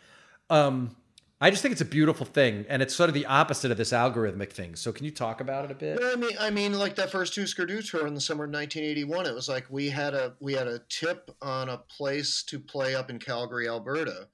um, 0.49 0.95
I 1.41 1.51
just 1.51 1.61
think 1.61 1.71
it's 1.71 1.81
a 1.81 1.85
beautiful 1.85 2.25
thing, 2.25 2.65
and 2.67 2.81
it's 2.81 2.93
sort 2.93 3.09
of 3.09 3.13
the 3.13 3.25
opposite 3.25 3.71
of 3.71 3.77
this 3.77 3.91
algorithmic 3.91 4.51
thing. 4.51 4.75
So 4.75 4.91
can 4.91 5.05
you 5.05 5.11
talk 5.11 5.39
about 5.39 5.63
it 5.63 5.71
a 5.71 5.75
bit? 5.75 5.97
Well, 5.97 6.11
I 6.11 6.15
mean, 6.17 6.35
I 6.37 6.49
mean, 6.49 6.73
like 6.73 6.95
that 6.95 7.11
first 7.11 7.33
Husker 7.35 7.65
Du 7.65 7.81
tour 7.81 8.05
in 8.07 8.13
the 8.13 8.19
summer 8.19 8.43
of 8.43 8.51
1981. 8.51 9.25
It 9.25 9.33
was 9.33 9.47
like 9.47 9.65
we 9.69 9.89
had 9.89 10.13
a 10.13 10.33
we 10.41 10.53
had 10.53 10.67
a 10.67 10.79
tip 10.89 11.31
on 11.41 11.69
a 11.69 11.77
place 11.77 12.43
to 12.43 12.59
play 12.59 12.93
up 12.93 13.09
in 13.09 13.19
Calgary, 13.19 13.69
Alberta, 13.69 14.27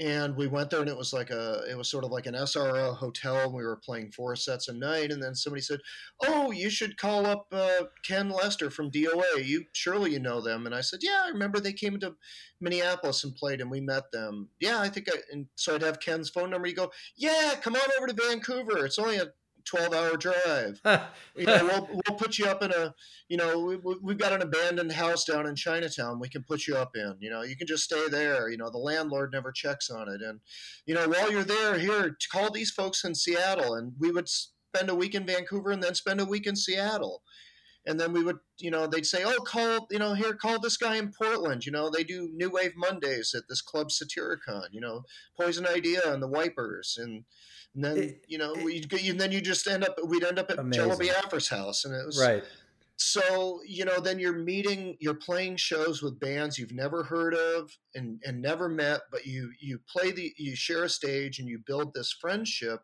and 0.00 0.36
we 0.36 0.46
went 0.46 0.70
there, 0.70 0.80
and 0.80 0.88
it 0.88 0.96
was 0.96 1.12
like 1.12 1.30
a 1.30 1.64
it 1.70 1.76
was 1.76 1.90
sort 1.90 2.04
of 2.04 2.10
like 2.10 2.26
an 2.26 2.34
SRO 2.34 2.96
hotel, 2.96 3.36
and 3.44 3.52
we 3.52 3.62
were 3.62 3.76
playing 3.76 4.10
four 4.10 4.34
sets 4.36 4.68
a 4.68 4.72
night. 4.72 5.10
And 5.10 5.22
then 5.22 5.34
somebody 5.34 5.60
said, 5.60 5.80
"Oh, 6.24 6.50
you 6.50 6.70
should 6.70 6.96
call 6.96 7.26
up 7.26 7.46
uh, 7.52 7.84
Ken 8.04 8.30
Lester 8.30 8.70
from 8.70 8.90
DOA. 8.90 9.44
You 9.44 9.64
surely 9.72 10.12
you 10.12 10.18
know 10.20 10.40
them." 10.40 10.64
And 10.66 10.74
I 10.74 10.80
said, 10.80 11.00
"Yeah, 11.02 11.22
I 11.24 11.28
remember 11.28 11.60
they 11.60 11.74
came 11.74 11.98
to 12.00 12.14
Minneapolis 12.60 13.24
and 13.24 13.34
played, 13.34 13.60
and 13.60 13.70
we 13.70 13.80
met 13.80 14.10
them. 14.12 14.48
Yeah, 14.60 14.80
I 14.80 14.88
think 14.88 15.08
I." 15.12 15.18
And 15.30 15.46
so 15.56 15.74
I'd 15.74 15.82
have 15.82 16.00
Ken's 16.00 16.30
phone 16.30 16.50
number. 16.50 16.68
You 16.68 16.74
go, 16.74 16.90
"Yeah, 17.16 17.54
come 17.60 17.76
on 17.76 17.90
over 17.98 18.06
to 18.06 18.14
Vancouver. 18.14 18.86
It's 18.86 18.98
only 18.98 19.18
a 19.18 19.26
12 19.64 19.92
hour 19.94 20.16
drive." 20.16 20.80
you 21.36 21.46
know, 21.46 21.64
we'll, 21.64 22.00
we'll 22.08 22.18
put 22.18 22.38
you 22.38 22.46
up 22.46 22.62
in 22.62 22.70
a, 22.72 22.94
you 23.28 23.36
know, 23.36 23.60
we, 23.60 23.76
we- 23.76 23.98
we've 24.02 24.18
got 24.18 24.32
an 24.32 24.42
abandoned 24.42 24.92
house 24.92 25.24
down 25.24 25.46
in 25.46 25.54
Chinatown 25.56 26.20
we 26.20 26.28
can 26.28 26.42
put 26.42 26.66
you 26.66 26.76
up 26.76 26.92
in. 26.94 27.14
You 27.20 27.30
know, 27.30 27.42
you 27.42 27.56
can 27.56 27.66
just 27.66 27.84
stay 27.84 28.08
there. 28.08 28.48
You 28.48 28.56
know, 28.56 28.70
the 28.70 28.78
landlord 28.78 29.32
never 29.32 29.52
checks 29.52 29.90
on 29.90 30.08
it. 30.08 30.22
And, 30.22 30.40
you 30.86 30.94
know, 30.94 31.08
while 31.08 31.30
you're 31.30 31.44
there, 31.44 31.78
here, 31.78 32.10
to 32.10 32.28
call 32.28 32.50
these 32.50 32.70
folks 32.70 33.04
in 33.04 33.14
Seattle. 33.14 33.74
And 33.74 33.92
we 33.98 34.10
would 34.10 34.28
spend 34.28 34.88
a 34.90 34.94
week 34.94 35.14
in 35.14 35.26
Vancouver 35.26 35.70
and 35.70 35.82
then 35.82 35.94
spend 35.94 36.20
a 36.20 36.24
week 36.24 36.46
in 36.46 36.56
Seattle. 36.56 37.22
And 37.86 37.98
then 37.98 38.12
we 38.12 38.22
would, 38.22 38.38
you 38.58 38.70
know, 38.70 38.86
they'd 38.86 39.04
say, 39.06 39.24
oh, 39.24 39.40
call, 39.42 39.88
you 39.90 39.98
know, 39.98 40.14
here, 40.14 40.34
call 40.34 40.60
this 40.60 40.76
guy 40.76 40.96
in 40.96 41.12
Portland. 41.20 41.66
You 41.66 41.72
know, 41.72 41.90
they 41.90 42.04
do 42.04 42.30
New 42.32 42.50
Wave 42.50 42.74
Mondays 42.76 43.34
at 43.36 43.42
this 43.48 43.60
club 43.60 43.88
Satyricon, 43.90 44.68
you 44.70 44.80
know, 44.80 45.02
Poison 45.36 45.66
Idea 45.66 46.00
and 46.12 46.22
the 46.22 46.28
Wipers. 46.28 46.96
And, 47.00 47.24
and 47.74 47.84
then, 47.84 47.96
It- 47.98 48.24
you 48.28 48.38
know, 48.38 48.54
we, 48.54 48.84
and 49.08 49.20
then 49.20 49.32
you 49.32 49.40
just 49.40 49.66
end 49.66 49.84
up, 49.84 49.96
we'd 50.06 50.22
end 50.22 50.38
up 50.38 50.50
at 50.50 50.58
Jello 50.70 50.94
Amazing. 50.94 51.14
Biafra's 51.14 51.48
house. 51.48 51.84
And 51.84 51.94
it 51.94 52.06
was, 52.06 52.20
right. 52.20 52.44
so 52.96 53.60
you 53.66 53.84
know 53.84 53.98
then 53.98 54.18
you're 54.20 54.38
meeting 54.38 54.96
you're 55.00 55.14
playing 55.14 55.56
shows 55.56 56.02
with 56.02 56.20
bands 56.20 56.56
you've 56.58 56.70
never 56.74 57.02
heard 57.02 57.34
of 57.34 57.70
and 57.96 58.20
and 58.24 58.40
never 58.40 58.68
met 58.68 59.00
but 59.10 59.26
you 59.26 59.50
you 59.60 59.80
play 59.88 60.12
the 60.12 60.32
you 60.36 60.54
share 60.54 60.84
a 60.84 60.88
stage 60.88 61.40
and 61.40 61.48
you 61.48 61.58
build 61.66 61.92
this 61.94 62.14
friendship 62.20 62.80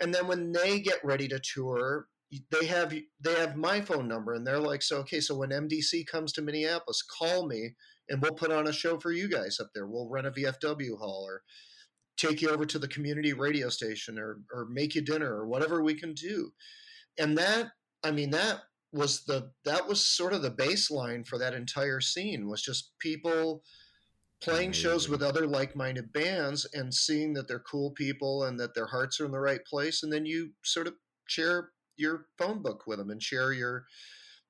and 0.00 0.14
then 0.14 0.26
when 0.26 0.52
they 0.52 0.80
get 0.80 1.04
ready 1.04 1.28
to 1.28 1.38
tour 1.40 2.06
they 2.50 2.66
have 2.66 2.94
they 3.20 3.34
have 3.34 3.56
my 3.56 3.80
phone 3.80 4.08
number 4.08 4.32
and 4.32 4.46
they're 4.46 4.58
like 4.58 4.82
so 4.82 4.98
okay 4.98 5.20
so 5.20 5.36
when 5.36 5.50
mdc 5.50 6.06
comes 6.06 6.32
to 6.32 6.40
minneapolis 6.40 7.02
call 7.02 7.46
me 7.46 7.74
and 8.08 8.20
we'll 8.20 8.32
put 8.32 8.52
on 8.52 8.68
a 8.68 8.72
show 8.72 8.98
for 8.98 9.10
you 9.10 9.28
guys 9.28 9.58
up 9.60 9.70
there. 9.74 9.86
We'll 9.86 10.08
rent 10.08 10.26
a 10.26 10.30
vfw 10.30 10.98
hall 10.98 11.24
or 11.26 11.42
take 12.16 12.42
you 12.42 12.50
over 12.50 12.66
to 12.66 12.78
the 12.78 12.88
community 12.88 13.32
radio 13.32 13.68
station 13.68 14.18
or 14.18 14.40
or 14.52 14.66
make 14.66 14.94
you 14.94 15.00
dinner 15.00 15.34
or 15.34 15.46
whatever 15.46 15.82
we 15.82 15.94
can 15.94 16.14
do. 16.14 16.52
And 17.18 17.36
that 17.38 17.70
i 18.04 18.10
mean 18.10 18.30
that 18.30 18.60
was 18.92 19.24
the 19.24 19.50
that 19.64 19.88
was 19.88 20.04
sort 20.04 20.32
of 20.32 20.42
the 20.42 20.50
baseline 20.50 21.26
for 21.26 21.38
that 21.38 21.54
entire 21.54 22.00
scene 22.00 22.48
was 22.48 22.62
just 22.62 22.92
people 22.98 23.62
playing 24.42 24.72
shows 24.72 25.08
with 25.08 25.22
other 25.22 25.46
like-minded 25.46 26.12
bands 26.12 26.66
and 26.74 26.92
seeing 26.92 27.32
that 27.32 27.46
they're 27.46 27.60
cool 27.60 27.92
people 27.92 28.44
and 28.44 28.58
that 28.58 28.74
their 28.74 28.86
hearts 28.86 29.20
are 29.20 29.24
in 29.24 29.30
the 29.30 29.38
right 29.38 29.64
place 29.64 30.02
and 30.02 30.12
then 30.12 30.26
you 30.26 30.50
sort 30.64 30.88
of 30.88 30.94
share 31.26 31.70
your 31.96 32.26
phone 32.38 32.62
book 32.62 32.84
with 32.86 32.98
them 32.98 33.10
and 33.10 33.22
share 33.22 33.52
your 33.52 33.86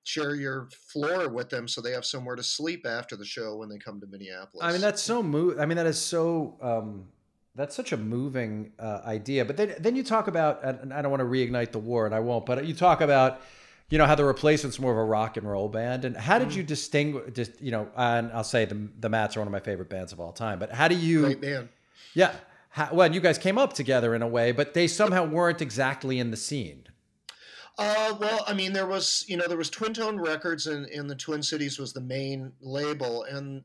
share 0.04 0.34
your 0.34 0.68
floor 0.92 1.28
with 1.28 1.48
them 1.48 1.68
so 1.68 1.80
they 1.80 1.92
have 1.92 2.04
somewhere 2.04 2.36
to 2.36 2.42
sleep 2.42 2.86
after 2.86 3.16
the 3.16 3.24
show 3.24 3.56
when 3.56 3.68
they 3.68 3.78
come 3.78 4.00
to 4.00 4.06
Minneapolis. 4.06 4.64
I 4.64 4.72
mean, 4.72 4.80
that's 4.80 5.02
so 5.02 5.22
move. 5.22 5.58
I 5.60 5.66
mean, 5.66 5.76
that 5.76 5.86
is 5.86 5.98
so. 5.98 6.56
Um, 6.60 7.06
that's 7.54 7.76
such 7.76 7.92
a 7.92 7.98
moving 7.98 8.72
uh, 8.78 9.00
idea. 9.04 9.44
But 9.44 9.58
then, 9.58 9.74
then 9.78 9.94
you 9.94 10.02
talk 10.02 10.26
about, 10.26 10.64
and 10.64 10.92
I 10.92 11.02
don't 11.02 11.10
want 11.10 11.20
to 11.20 11.26
reignite 11.26 11.72
the 11.72 11.78
war, 11.78 12.06
and 12.06 12.14
I 12.14 12.20
won't. 12.20 12.46
But 12.46 12.64
you 12.64 12.72
talk 12.72 13.02
about, 13.02 13.42
you 13.90 13.98
know, 13.98 14.06
how 14.06 14.14
the 14.14 14.24
replacement's 14.24 14.80
more 14.80 14.90
of 14.90 14.96
a 14.96 15.04
rock 15.04 15.36
and 15.36 15.48
roll 15.48 15.68
band, 15.68 16.06
and 16.06 16.16
how 16.16 16.38
did 16.38 16.54
you 16.54 16.62
distinguish? 16.62 17.34
Just 17.34 17.60
you 17.60 17.70
know, 17.70 17.88
and 17.94 18.32
I'll 18.32 18.44
say 18.44 18.64
the 18.64 18.88
the 18.98 19.08
Mats 19.08 19.36
are 19.36 19.40
one 19.40 19.48
of 19.48 19.52
my 19.52 19.60
favorite 19.60 19.90
bands 19.90 20.12
of 20.12 20.20
all 20.20 20.32
time. 20.32 20.58
But 20.58 20.72
how 20.72 20.88
do 20.88 20.96
you? 20.96 21.22
great 21.22 21.40
band. 21.40 21.68
Yeah. 22.14 22.32
How, 22.70 22.88
well, 22.90 23.12
you 23.12 23.20
guys 23.20 23.36
came 23.36 23.58
up 23.58 23.74
together 23.74 24.14
in 24.14 24.22
a 24.22 24.26
way, 24.26 24.52
but 24.52 24.72
they 24.72 24.86
somehow 24.86 25.26
weren't 25.26 25.60
exactly 25.60 26.18
in 26.18 26.30
the 26.30 26.38
scene. 26.38 26.84
Uh, 27.78 28.14
well, 28.20 28.44
I 28.46 28.52
mean, 28.52 28.72
there 28.72 28.86
was 28.86 29.24
you 29.28 29.36
know 29.36 29.46
there 29.48 29.56
was 29.56 29.70
Twin/Tone 29.70 30.20
Records, 30.20 30.66
and 30.66 30.86
in 30.86 31.06
the 31.06 31.16
Twin 31.16 31.42
Cities 31.42 31.78
was 31.78 31.92
the 31.92 32.00
main 32.00 32.52
label, 32.60 33.24
and 33.24 33.64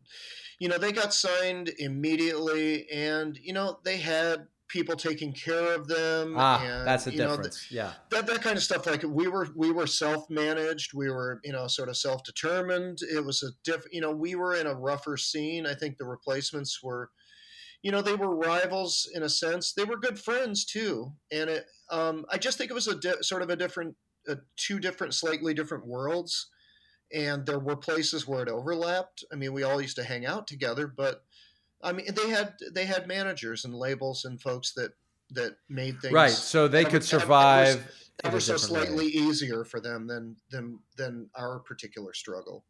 you 0.60 0.70
know 0.70 0.78
they 0.78 0.92
got 0.92 1.14
signed 1.14 1.72
immediately, 1.78 2.90
and 2.90 3.38
you 3.42 3.54
know 3.54 3.80
they 3.84 3.98
had 3.98 4.48
people 4.68 4.96
taking 4.96 5.34
care 5.34 5.74
of 5.74 5.88
them. 5.88 6.36
Ah, 6.38 6.62
and, 6.64 6.88
that's 6.88 7.06
the 7.06 7.12
you 7.12 7.20
know, 7.20 7.30
difference. 7.30 7.68
yeah. 7.72 7.94
that 8.10 8.28
that 8.28 8.42
kind 8.42 8.58
of 8.58 8.64
stuff 8.64 8.86
like 8.86 9.04
we 9.04 9.28
were 9.28 9.48
we 9.56 9.72
were 9.72 9.88
self-managed 9.88 10.94
we 10.94 11.10
were 11.10 11.40
you 11.44 11.52
know 11.52 11.68
sort 11.68 11.90
of 11.90 11.98
self-determined 11.98 13.00
it 13.02 13.24
was 13.24 13.44
a 13.44 13.48
diff 13.64 13.86
you 13.92 14.02
know 14.02 14.12
we 14.12 14.36
were 14.36 14.56
in 14.56 14.68
a 14.68 14.76
rougher 14.76 15.16
scene 15.16 15.66
i 15.66 15.74
think 15.74 15.98
the 15.98 16.06
replacements 16.06 16.84
were 16.84 17.10
you 17.82 17.92
know 17.92 18.02
they 18.02 18.16
were 18.16 18.36
rivals 18.36 19.10
in 19.14 19.24
a 19.24 19.30
sense 19.30 19.74
they 19.74 19.86
were 19.86 19.98
good 19.98 20.20
friends 20.20 20.66
too 20.66 21.14
and 21.32 21.50
it 21.50 21.66
um, 21.90 22.26
i 22.32 22.38
just 22.38 22.58
think 22.58 22.70
it 22.72 22.74
was 22.74 22.88
a 22.88 22.96
di- 22.96 23.22
sort 23.22 23.42
of 23.42 23.50
a 23.50 23.56
different 23.56 23.96
uh, 24.30 24.36
two 24.56 24.80
different 24.80 25.14
slightly 25.14 25.54
different 25.54 25.86
worlds 25.86 26.50
and 27.14 27.46
there 27.46 27.60
were 27.60 27.76
places 27.78 28.28
where 28.28 28.44
it 28.44 28.50
overlapped 28.50 29.24
i 29.32 29.36
mean 29.36 29.54
we 29.54 29.64
all 29.64 29.82
used 29.82 29.96
to 29.96 30.04
hang 30.04 30.26
out 30.26 30.48
together 30.48 30.88
but 30.88 31.24
i 31.82 31.92
mean 31.92 32.06
they 32.14 32.30
had 32.30 32.54
they 32.74 32.86
had 32.86 33.08
managers 33.08 33.64
and 33.66 33.74
labels 33.74 34.26
and 34.26 34.42
folks 34.42 34.74
that 34.74 34.92
that 35.30 35.58
made 35.70 36.00
things 36.02 36.14
Right. 36.14 36.32
So 36.32 36.68
they 36.68 36.86
could 36.86 37.04
survive. 37.04 37.86
a 38.24 38.28
ever 38.28 38.40
so 38.40 38.54
different 38.54 38.74
way. 38.74 38.86
slightly 38.86 39.06
easier 39.08 39.64
for 39.66 39.80
them 39.80 40.08
than 40.08 40.38
than 40.50 40.80
than 40.98 41.30
our 41.36 41.60
particular 41.60 42.14
struggle. 42.14 42.66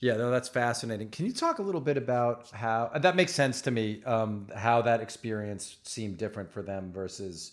Yeah, 0.00 0.16
no, 0.16 0.30
that's 0.30 0.48
fascinating. 0.48 1.08
Can 1.10 1.24
you 1.24 1.32
talk 1.32 1.58
a 1.58 1.62
little 1.62 1.80
bit 1.80 1.96
about 1.96 2.50
how 2.50 2.90
that 2.94 3.16
makes 3.16 3.32
sense 3.32 3.62
to 3.62 3.70
me? 3.70 4.02
Um, 4.04 4.48
how 4.54 4.82
that 4.82 5.00
experience 5.00 5.78
seemed 5.84 6.18
different 6.18 6.52
for 6.52 6.62
them 6.62 6.92
versus 6.92 7.52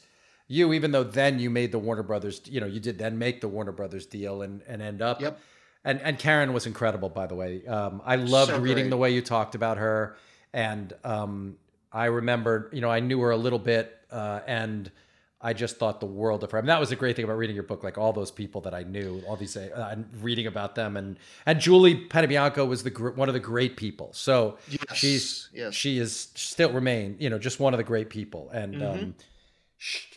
you, 0.52 0.74
even 0.74 0.91
though 0.91 1.04
then 1.04 1.39
you 1.39 1.49
made 1.49 1.72
the 1.72 1.80
Warner 1.80 2.04
Brothers. 2.04 2.41
You 2.45 2.60
know, 2.62 2.68
you 2.68 2.80
did 2.80 2.97
then 2.97 3.18
make 3.18 3.41
the 3.41 3.47
Warner 3.47 3.72
Brothers 3.72 4.06
deal 4.06 4.41
and 4.41 4.62
and 4.68 4.82
end 4.82 5.02
up. 5.02 5.22
Yep. 5.22 5.39
And 5.84 5.99
and 6.02 6.20
Karen 6.20 6.54
was 6.54 6.66
incredible, 6.68 7.10
by 7.10 7.26
the 7.28 7.36
way. 7.36 7.66
Um, 7.66 8.02
I 8.06 8.16
loved 8.18 8.52
So 8.52 8.60
reading 8.60 8.84
great. 8.86 8.89
the 8.91 8.97
way 8.97 9.12
you 9.14 9.22
talked 9.22 9.56
about 9.56 9.78
her, 9.78 10.16
and 10.54 10.93
um, 11.04 11.56
I 11.91 12.06
remembered, 12.06 12.70
you 12.74 12.82
know, 12.82 12.89
I 12.89 12.99
knew 12.99 13.20
her 13.22 13.32
a 13.32 13.38
little 13.38 13.60
bit, 13.60 13.97
uh, 14.12 14.41
and 14.45 14.91
I 15.43 15.54
just 15.54 15.78
thought 15.78 15.99
the 15.99 16.06
world 16.06 16.43
of 16.43 16.52
her. 16.52 16.60
I 16.60 16.62
mean, 16.62 16.68
that 16.68 16.80
was 16.80 16.89
the 16.89 16.95
great 16.95 17.16
thing 17.16 17.26
about 17.26 17.38
reading 17.39 17.56
your 17.56 17.64
book. 17.72 17.84
Like 17.84 17.97
all 17.97 18.14
those 18.14 18.30
people 18.30 18.62
that 18.62 18.76
I 18.76 18.84
knew, 18.84 19.24
all 19.28 19.36
these, 19.38 19.58
uh, 19.58 19.89
and 19.91 20.06
reading 20.22 20.45
about 20.45 20.76
them, 20.76 20.97
and 20.97 21.18
and 21.47 21.60
Julie 21.60 22.08
Panebianco 22.08 22.68
was 22.68 22.84
the 22.84 22.91
gr- 22.91 23.10
one 23.22 23.28
of 23.28 23.34
the 23.34 23.39
great 23.39 23.76
people. 23.76 24.10
So 24.14 24.58
Yes, 24.70 24.84
she's 24.93 25.49
yes. 25.52 25.74
she 25.74 25.97
is 25.97 26.30
still 26.36 26.72
remain, 26.72 27.16
you 27.20 27.30
know, 27.32 27.39
just 27.39 27.60
one 27.60 27.74
of 27.74 27.80
the 27.80 27.84
great 27.84 28.10
people, 28.12 28.49
and 28.54 28.76
Mm-hmm. 28.76 29.04
um, 29.04 29.16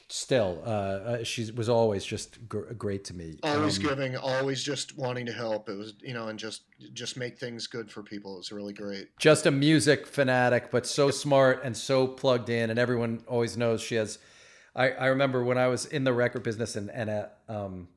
still, 0.08 0.62
uh, 0.64 0.68
uh, 0.68 1.24
she 1.24 1.50
was 1.50 1.68
always 1.68 2.04
just 2.04 2.48
gr- 2.48 2.72
great 2.74 3.04
to 3.04 3.14
me. 3.14 3.38
Always 3.42 3.78
Um, 3.78 3.84
giving, 3.84 4.16
always 4.16 4.62
just 4.62 4.96
wanting 4.96 5.26
to 5.26 5.32
help. 5.32 5.68
It 5.68 5.76
was 5.76 5.94
you 6.00 6.14
know, 6.14 6.28
and 6.28 6.38
just 6.38 6.62
just 6.92 7.16
make 7.16 7.38
things 7.38 7.66
good 7.66 7.90
for 7.90 8.02
people. 8.02 8.34
It 8.34 8.38
was 8.38 8.52
really 8.52 8.72
great. 8.72 9.08
just 9.18 9.46
a 9.46 9.50
music 9.50 10.06
fanatic, 10.06 10.70
but 10.70 10.86
so 10.86 11.10
smart 11.10 11.62
and 11.64 11.76
so 11.76 12.06
plugged 12.06 12.48
in. 12.50 12.70
And 12.70 12.78
everyone 12.78 13.24
always 13.26 13.56
knows 13.56 13.80
she 13.80 13.94
has. 13.96 14.18
I, 14.76 14.90
I 14.90 15.06
remember 15.06 15.42
when 15.44 15.56
I 15.56 15.68
was 15.68 15.86
in 15.86 16.04
the 16.04 16.12
record 16.12 16.42
business 16.42 16.76
and 16.76 16.90
and 16.90 17.08
uh, 17.10 17.26
um, 17.48 17.88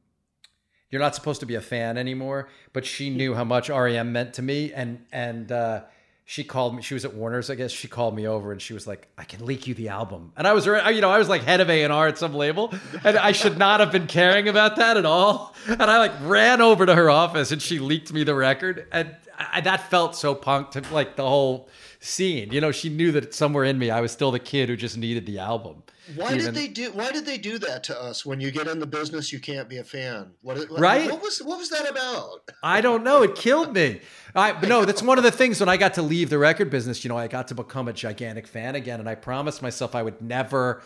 you're 0.90 1.02
not 1.02 1.16
supposed 1.16 1.42
to 1.42 1.46
be 1.46 1.56
a 1.56 1.62
fan 1.62 1.98
anymore, 1.98 2.48
but 2.72 2.86
she 2.86 3.10
knew 3.10 3.34
how 3.34 3.44
much 3.44 3.70
REM 3.70 4.12
meant 4.14 4.34
to 4.36 4.42
me, 4.42 4.72
and 4.74 5.06
and 5.12 5.52
uh, 5.52 5.82
she 6.30 6.44
called 6.44 6.76
me. 6.76 6.82
She 6.82 6.94
was 6.94 7.06
at 7.06 7.14
Warner's, 7.14 7.50
I 7.50 7.56
guess. 7.56 7.72
She 7.72 7.88
called 7.88 8.14
me 8.14 8.28
over 8.28 8.52
and 8.52 8.62
she 8.62 8.74
was 8.74 8.86
like, 8.86 9.08
"I 9.18 9.24
can 9.24 9.46
leak 9.46 9.66
you 9.66 9.74
the 9.74 9.88
album," 9.88 10.34
and 10.36 10.46
I 10.46 10.52
was, 10.52 10.66
you 10.66 11.00
know, 11.00 11.10
I 11.10 11.20
was 11.20 11.30
like 11.30 11.44
head 11.44 11.62
of 11.62 11.70
A 11.70 11.84
and 11.84 11.94
R 11.94 12.10
at 12.10 12.18
some 12.18 12.34
label, 12.34 12.74
and 13.06 13.18
I 13.18 13.32
should 13.32 13.58
not 13.58 13.80
have 13.80 13.94
been 13.94 14.08
caring 14.08 14.50
about 14.50 14.76
that 14.76 14.98
at 14.98 15.06
all. 15.06 15.56
And 15.68 15.84
I 15.84 16.00
like 16.00 16.12
ran 16.24 16.60
over 16.62 16.86
to 16.86 16.94
her 16.94 17.10
office 17.10 17.54
and 17.54 17.62
she 17.62 17.80
leaked 17.80 18.12
me 18.12 18.26
the 18.26 18.36
record, 18.36 18.88
and 18.92 19.16
I, 19.38 19.62
that 19.62 19.90
felt 19.90 20.16
so 20.16 20.34
punk 20.34 20.72
to 20.72 20.84
like 20.92 21.16
the 21.16 21.28
whole 21.28 21.70
scene. 22.00 22.52
You 22.52 22.62
know, 22.62 22.72
she 22.72 22.90
knew 22.90 23.12
that 23.14 23.34
somewhere 23.34 23.64
in 23.64 23.78
me, 23.78 23.92
I 23.92 24.02
was 24.02 24.12
still 24.12 24.32
the 24.32 24.40
kid 24.40 24.70
who 24.70 24.76
just 24.76 24.98
needed 24.98 25.26
the 25.26 25.40
album. 25.40 25.84
Why 26.16 26.34
Even- 26.34 26.46
did 26.46 26.54
they 26.54 26.68
do? 26.68 26.92
Why 26.92 27.12
did 27.12 27.26
they 27.26 27.38
do 27.38 27.58
that 27.60 27.84
to 27.86 28.02
us? 28.02 28.26
When 28.26 28.40
you 28.40 28.50
get 28.50 28.68
in 28.68 28.80
the 28.80 28.88
business, 28.88 29.34
you 29.34 29.40
can't 29.40 29.68
be 29.68 29.78
a 29.78 29.84
fan. 29.84 30.32
What? 30.42 30.58
what 30.70 30.80
Right? 30.80 31.12
What 31.12 31.22
was 31.22 31.40
what 31.40 31.58
was 31.58 31.70
that 31.70 31.90
about? 31.90 32.50
I 32.64 32.80
don't 32.82 33.04
know. 33.04 33.24
It 33.24 33.36
killed 33.36 33.74
me. 33.74 34.02
I, 34.34 34.54
but 34.54 34.70
no, 34.70 34.86
that's 34.86 35.02
one 35.02 35.18
of 35.18 35.24
the 35.24 35.32
things 35.32 35.60
when 35.60 35.68
I 35.68 35.76
got 35.78 35.96
to 35.96 36.02
leave 36.02 36.30
the 36.30 36.38
record 36.38 36.70
business, 36.70 37.04
you 37.04 37.10
know, 37.10 37.18
I 37.18 37.28
got 37.28 37.50
to 37.50 37.56
become 37.56 37.88
a 37.88 37.94
gigantic 37.94 38.48
fan 38.48 38.76
again. 38.76 39.00
And 39.00 39.10
I 39.10 39.16
promised 39.16 39.62
myself 39.62 39.96
I 39.96 40.02
would 40.04 40.22
never, 40.22 40.82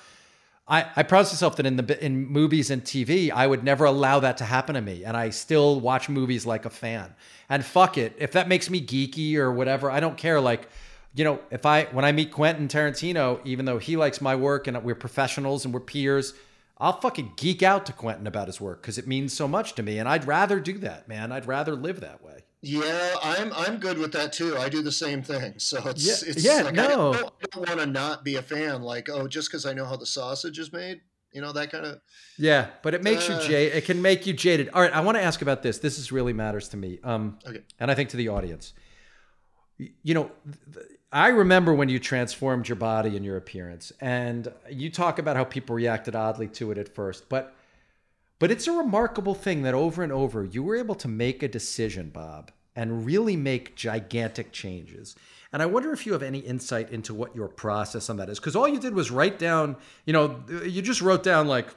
I, 0.71 0.89
I 0.95 1.03
promised 1.03 1.33
myself 1.33 1.57
that 1.57 1.65
in 1.65 1.75
the 1.75 2.03
in 2.03 2.27
movies 2.27 2.71
and 2.71 2.81
TV, 2.81 3.29
I 3.29 3.45
would 3.45 3.61
never 3.61 3.83
allow 3.83 4.21
that 4.21 4.37
to 4.37 4.45
happen 4.45 4.75
to 4.75 4.81
me. 4.81 5.03
And 5.03 5.17
I 5.17 5.29
still 5.29 5.81
watch 5.81 6.07
movies 6.07 6.45
like 6.45 6.63
a 6.63 6.69
fan. 6.69 7.13
And 7.49 7.65
fuck 7.65 7.97
it. 7.97 8.15
If 8.17 8.31
that 8.31 8.47
makes 8.47 8.69
me 8.69 8.81
geeky 8.81 9.35
or 9.35 9.51
whatever, 9.51 9.91
I 9.91 9.99
don't 9.99 10.15
care. 10.15 10.39
Like, 10.39 10.69
you 11.13 11.25
know, 11.25 11.41
if 11.51 11.65
I, 11.65 11.83
when 11.91 12.05
I 12.05 12.13
meet 12.13 12.31
Quentin 12.31 12.69
Tarantino, 12.69 13.41
even 13.43 13.65
though 13.65 13.79
he 13.79 13.97
likes 13.97 14.21
my 14.21 14.33
work 14.33 14.67
and 14.67 14.81
we're 14.81 14.95
professionals 14.95 15.65
and 15.65 15.73
we're 15.73 15.81
peers, 15.81 16.33
I'll 16.81 16.99
fucking 16.99 17.33
geek 17.37 17.61
out 17.61 17.85
to 17.85 17.93
Quentin 17.93 18.25
about 18.27 18.47
his 18.47 18.59
work 18.59 18.81
because 18.81 18.97
it 18.97 19.07
means 19.07 19.31
so 19.33 19.47
much 19.47 19.75
to 19.75 19.83
me. 19.83 19.99
And 19.99 20.09
I'd 20.09 20.25
rather 20.25 20.59
do 20.59 20.79
that, 20.79 21.07
man. 21.07 21.31
I'd 21.31 21.45
rather 21.45 21.75
live 21.75 21.99
that 22.01 22.23
way. 22.23 22.39
Yeah, 22.63 23.15
I'm 23.23 23.53
I'm 23.53 23.77
good 23.77 23.97
with 23.97 24.11
that 24.13 24.33
too. 24.33 24.57
I 24.57 24.67
do 24.69 24.81
the 24.81 24.91
same 24.91 25.21
thing. 25.23 25.53
So 25.59 25.77
it's 25.85 26.05
Yeah, 26.05 26.29
it's 26.31 26.43
yeah, 26.43 26.61
like 26.63 26.73
no. 26.75 27.13
I 27.13 27.17
don't, 27.17 27.33
don't 27.51 27.67
want 27.69 27.79
to 27.79 27.85
not 27.85 28.23
be 28.23 28.35
a 28.35 28.41
fan. 28.41 28.81
Like 28.81 29.09
oh, 29.09 29.27
just 29.27 29.49
because 29.49 29.65
I 29.65 29.73
know 29.73 29.85
how 29.85 29.95
the 29.95 30.05
sausage 30.05 30.59
is 30.59 30.71
made, 30.73 31.01
you 31.31 31.41
know 31.41 31.51
that 31.53 31.71
kind 31.71 31.85
of. 31.85 32.01
Yeah, 32.37 32.67
but 32.83 32.93
it 32.93 33.03
makes 33.03 33.27
you 33.29 33.35
Uh. 33.35 33.47
jaded. 33.47 33.77
It 33.77 33.85
can 33.85 34.01
make 34.01 34.25
you 34.27 34.33
jaded. 34.33 34.69
All 34.73 34.81
right, 34.81 34.93
I 34.93 35.01
want 35.01 35.17
to 35.17 35.23
ask 35.23 35.41
about 35.41 35.63
this. 35.63 35.79
This 35.79 35.97
is 35.99 36.11
really 36.11 36.33
matters 36.33 36.67
to 36.69 36.77
me. 36.77 36.99
Um, 37.03 37.39
Okay. 37.47 37.61
and 37.79 37.89
I 37.89 37.95
think 37.95 38.09
to 38.09 38.17
the 38.17 38.27
audience. 38.29 38.73
You 40.03 40.13
know, 40.13 40.31
I 41.13 41.27
remember 41.27 41.73
when 41.73 41.89
you 41.89 41.99
transformed 41.99 42.69
your 42.69 42.77
body 42.77 43.17
and 43.17 43.25
your 43.25 43.35
appearance, 43.35 43.91
and 43.99 44.51
you 44.69 44.89
talk 44.89 45.19
about 45.19 45.35
how 45.35 45.43
people 45.43 45.75
reacted 45.75 46.15
oddly 46.15 46.47
to 46.49 46.71
it 46.71 46.77
at 46.77 46.93
first, 46.93 47.27
but 47.27 47.53
but 48.39 48.49
it's 48.49 48.65
a 48.67 48.71
remarkable 48.71 49.35
thing 49.35 49.61
that 49.63 49.75
over 49.75 50.01
and 50.01 50.11
over 50.11 50.43
you 50.43 50.63
were 50.63 50.75
able 50.75 50.95
to 50.95 51.07
make 51.07 51.43
a 51.43 51.47
decision, 51.47 52.09
Bob, 52.09 52.51
and 52.75 53.05
really 53.05 53.35
make 53.35 53.75
gigantic 53.75 54.51
changes. 54.51 55.15
And 55.53 55.61
I 55.61 55.65
wonder 55.65 55.91
if 55.91 56.05
you 56.05 56.13
have 56.13 56.23
any 56.23 56.39
insight 56.39 56.91
into 56.91 57.13
what 57.13 57.35
your 57.35 57.49
process 57.49 58.09
on 58.09 58.17
that 58.17 58.29
is, 58.29 58.39
because 58.39 58.55
all 58.55 58.67
you 58.67 58.79
did 58.79 58.93
was 58.93 59.11
write 59.11 59.37
down. 59.37 59.75
You 60.05 60.13
know, 60.13 60.43
you 60.65 60.81
just 60.81 61.01
wrote 61.01 61.23
down 61.23 61.47
like 61.47 61.67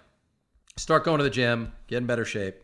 start 0.76 1.04
going 1.04 1.18
to 1.18 1.24
the 1.24 1.30
gym, 1.30 1.72
get 1.88 1.98
in 1.98 2.06
better 2.06 2.24
shape. 2.24 2.62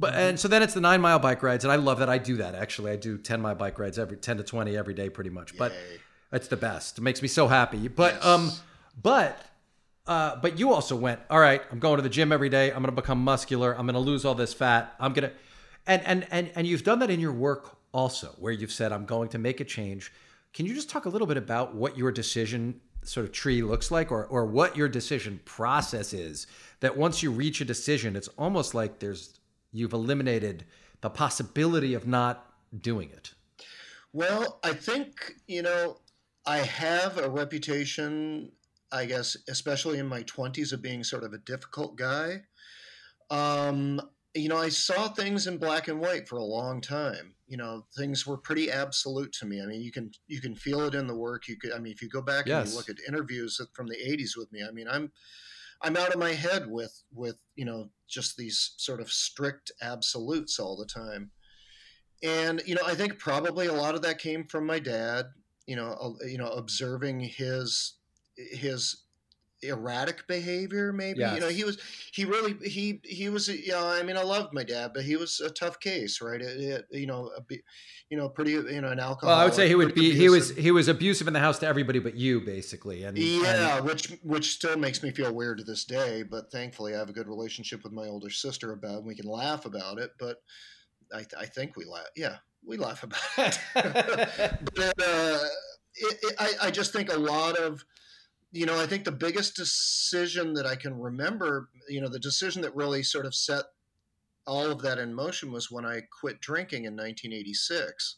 But 0.00 0.12
mm-hmm. 0.12 0.20
and 0.20 0.40
so 0.40 0.48
then 0.48 0.62
it's 0.62 0.74
the 0.74 0.80
nine 0.80 1.00
mile 1.00 1.20
bike 1.20 1.44
rides, 1.44 1.64
and 1.64 1.72
I 1.72 1.76
love 1.76 2.00
that. 2.00 2.08
I 2.08 2.18
do 2.18 2.38
that 2.38 2.56
actually. 2.56 2.90
I 2.90 2.96
do 2.96 3.18
ten 3.18 3.40
mile 3.40 3.54
bike 3.54 3.78
rides 3.78 4.00
every 4.00 4.16
ten 4.16 4.36
to 4.36 4.42
twenty 4.42 4.76
every 4.76 4.94
day, 4.94 5.08
pretty 5.10 5.30
much. 5.30 5.56
But 5.56 5.72
Yay. 5.72 6.00
It's 6.32 6.48
the 6.48 6.56
best. 6.56 6.98
It 6.98 7.02
makes 7.02 7.22
me 7.22 7.28
so 7.28 7.48
happy. 7.48 7.88
But 7.88 8.14
Yes. 8.14 8.24
um, 8.24 8.52
but 9.00 9.44
uh, 10.06 10.36
but 10.36 10.58
you 10.58 10.72
also 10.72 10.96
went. 10.96 11.20
All 11.28 11.38
right, 11.40 11.62
I'm 11.70 11.78
going 11.78 11.96
to 11.96 12.02
the 12.02 12.08
gym 12.08 12.32
every 12.32 12.48
day. 12.48 12.68
I'm 12.68 12.82
going 12.82 12.86
to 12.86 12.92
become 12.92 13.22
muscular. 13.22 13.72
I'm 13.76 13.84
going 13.86 13.94
to 13.94 14.00
lose 14.00 14.24
all 14.24 14.34
this 14.34 14.54
fat. 14.54 14.94
I'm 14.98 15.12
gonna, 15.12 15.32
and 15.86 16.02
and 16.06 16.26
and 16.30 16.50
and 16.54 16.66
you've 16.66 16.84
done 16.84 16.98
that 17.00 17.10
in 17.10 17.20
your 17.20 17.32
work 17.32 17.76
also, 17.92 18.28
where 18.38 18.52
you've 18.52 18.72
said 18.72 18.90
I'm 18.92 19.04
going 19.04 19.28
to 19.30 19.38
make 19.38 19.60
a 19.60 19.64
change. 19.64 20.12
Can 20.54 20.64
you 20.66 20.74
just 20.74 20.88
talk 20.88 21.04
a 21.04 21.08
little 21.10 21.26
bit 21.26 21.36
about 21.36 21.74
what 21.74 21.98
your 21.98 22.10
decision 22.10 22.80
sort 23.02 23.26
of 23.26 23.32
tree 23.32 23.62
looks 23.62 23.90
like, 23.90 24.10
or 24.10 24.24
or 24.26 24.46
what 24.46 24.76
your 24.76 24.88
decision 24.88 25.40
process 25.44 26.12
is? 26.14 26.46
That 26.80 26.96
once 26.96 27.22
you 27.22 27.30
reach 27.30 27.60
a 27.60 27.64
decision, 27.66 28.16
it's 28.16 28.28
almost 28.38 28.74
like 28.74 28.98
there's 29.00 29.38
you've 29.72 29.92
eliminated 29.92 30.64
the 31.02 31.10
possibility 31.10 31.92
of 31.92 32.06
not 32.06 32.50
doing 32.80 33.10
it. 33.10 33.34
Well, 34.14 34.58
I 34.64 34.72
think 34.72 35.34
you 35.46 35.60
know 35.62 35.98
I 36.48 36.58
have 36.58 37.18
a 37.18 37.28
reputation. 37.28 38.52
I 38.90 39.04
guess, 39.04 39.36
especially 39.50 39.98
in 39.98 40.06
my 40.06 40.22
twenties, 40.22 40.72
of 40.72 40.80
being 40.80 41.04
sort 41.04 41.22
of 41.22 41.34
a 41.34 41.38
difficult 41.38 41.96
guy. 41.96 42.44
Um, 43.30 44.00
you 44.34 44.48
know, 44.48 44.56
I 44.56 44.70
saw 44.70 45.08
things 45.08 45.46
in 45.46 45.58
black 45.58 45.88
and 45.88 46.00
white 46.00 46.26
for 46.26 46.36
a 46.36 46.44
long 46.44 46.80
time. 46.80 47.34
You 47.46 47.58
know, 47.58 47.86
things 47.96 48.26
were 48.26 48.38
pretty 48.38 48.70
absolute 48.70 49.32
to 49.40 49.46
me. 49.46 49.60
I 49.62 49.66
mean, 49.66 49.82
you 49.82 49.92
can 49.92 50.10
you 50.26 50.40
can 50.40 50.54
feel 50.54 50.80
it 50.82 50.94
in 50.94 51.06
the 51.06 51.14
work. 51.14 51.48
You 51.48 51.56
could, 51.58 51.72
I 51.72 51.78
mean, 51.78 51.92
if 51.92 52.00
you 52.00 52.08
go 52.08 52.22
back 52.22 52.46
and 52.46 52.48
Yes. 52.48 52.70
you 52.70 52.76
look 52.76 52.88
at 52.88 52.96
interviews 53.06 53.60
from 53.74 53.88
the 53.88 53.96
'80s 53.96 54.36
with 54.36 54.50
me, 54.52 54.62
I 54.66 54.70
mean, 54.70 54.88
I'm 54.88 55.12
I'm 55.82 55.96
out 55.96 56.14
of 56.14 56.18
my 56.18 56.32
head 56.32 56.66
with 56.68 57.02
with 57.12 57.38
you 57.56 57.66
know 57.66 57.90
just 58.08 58.36
these 58.38 58.74
sort 58.78 59.00
of 59.02 59.12
strict 59.12 59.70
absolutes 59.82 60.58
all 60.58 60.76
the 60.76 60.86
time. 60.86 61.30
And 62.22 62.62
you 62.66 62.74
know, 62.74 62.82
I 62.86 62.94
think 62.94 63.18
probably 63.18 63.66
a 63.66 63.72
lot 63.72 63.94
of 63.94 64.02
that 64.02 64.18
came 64.18 64.44
from 64.46 64.66
my 64.66 64.78
dad. 64.78 65.26
You 65.68 65.76
know, 65.76 65.92
uh, 66.00 66.26
you 66.26 66.38
know, 66.38 66.48
observing 66.48 67.20
his 67.20 67.98
his 68.36 69.04
erratic 69.62 70.26
behavior 70.28 70.92
maybe 70.92 71.18
Yes. 71.18 71.34
you 71.34 71.40
know 71.40 71.48
he 71.48 71.64
was 71.64 71.78
he 72.12 72.24
really 72.24 72.54
he 72.68 73.00
he 73.02 73.28
was 73.28 73.48
you 73.48 73.72
know 73.72 73.88
i 73.88 74.02
mean 74.04 74.16
i 74.16 74.22
loved 74.22 74.52
my 74.52 74.62
dad 74.62 74.92
but 74.94 75.02
he 75.02 75.16
was 75.16 75.40
a 75.40 75.50
tough 75.50 75.80
case 75.80 76.20
right 76.20 76.40
it, 76.40 76.60
it, 76.60 76.84
you 76.92 77.06
know 77.06 77.30
a, 77.36 77.42
you 78.08 78.16
know 78.16 78.28
pretty 78.28 78.52
you 78.52 78.80
know 78.80 78.88
an 78.88 79.00
alcohol 79.00 79.30
Well, 79.30 79.40
I 79.40 79.44
would 79.44 79.54
say 79.54 79.66
he 79.66 79.74
would 79.74 79.94
be 79.94 80.14
he 80.14 80.28
was 80.28 80.54
he 80.56 80.70
was 80.70 80.86
abusive 80.86 81.26
in 81.26 81.32
the 81.32 81.40
house 81.40 81.58
to 81.58 81.66
everybody 81.66 81.98
but 81.98 82.14
you 82.14 82.40
basically. 82.40 83.02
And 83.02 83.18
yeah 83.18 83.80
which 83.80 84.16
which 84.22 84.52
still 84.52 84.76
makes 84.76 85.02
me 85.02 85.10
feel 85.10 85.34
weird 85.34 85.58
to 85.58 85.64
this 85.64 85.84
day 85.84 86.22
but 86.22 86.52
thankfully 86.52 86.94
i 86.94 86.98
have 86.98 87.10
a 87.10 87.12
good 87.12 87.26
relationship 87.26 87.82
with 87.82 87.92
my 87.92 88.06
older 88.06 88.30
sister 88.30 88.72
about 88.72 88.92
it 88.92 88.98
and 88.98 89.06
we 89.06 89.16
can 89.16 89.26
laugh 89.26 89.64
about 89.64 89.98
it 89.98 90.12
but 90.20 90.36
i, 91.12 91.24
I 91.36 91.46
think 91.46 91.76
we 91.76 91.84
laugh 91.84 92.06
yeah 92.14 92.36
we 92.68 92.76
laugh 92.76 93.02
about 93.02 93.18
it. 93.38 93.58
But 94.74 95.02
uh, 95.02 95.38
it, 95.94 96.18
it, 96.22 96.34
I, 96.38 96.52
I 96.62 96.70
just 96.70 96.92
think 96.92 97.12
a 97.12 97.18
lot 97.18 97.56
of 97.56 97.84
you 98.52 98.66
know 98.66 98.80
i 98.80 98.86
think 98.86 99.04
the 99.04 99.12
biggest 99.12 99.56
decision 99.56 100.54
that 100.54 100.66
i 100.66 100.74
can 100.74 100.98
remember 100.98 101.68
you 101.88 102.00
know 102.00 102.08
the 102.08 102.18
decision 102.18 102.62
that 102.62 102.74
really 102.74 103.02
sort 103.02 103.26
of 103.26 103.34
set 103.34 103.64
all 104.46 104.70
of 104.70 104.80
that 104.82 104.98
in 104.98 105.12
motion 105.12 105.52
was 105.52 105.70
when 105.70 105.84
i 105.84 106.00
quit 106.20 106.40
drinking 106.40 106.84
in 106.84 106.94
1986 106.94 108.16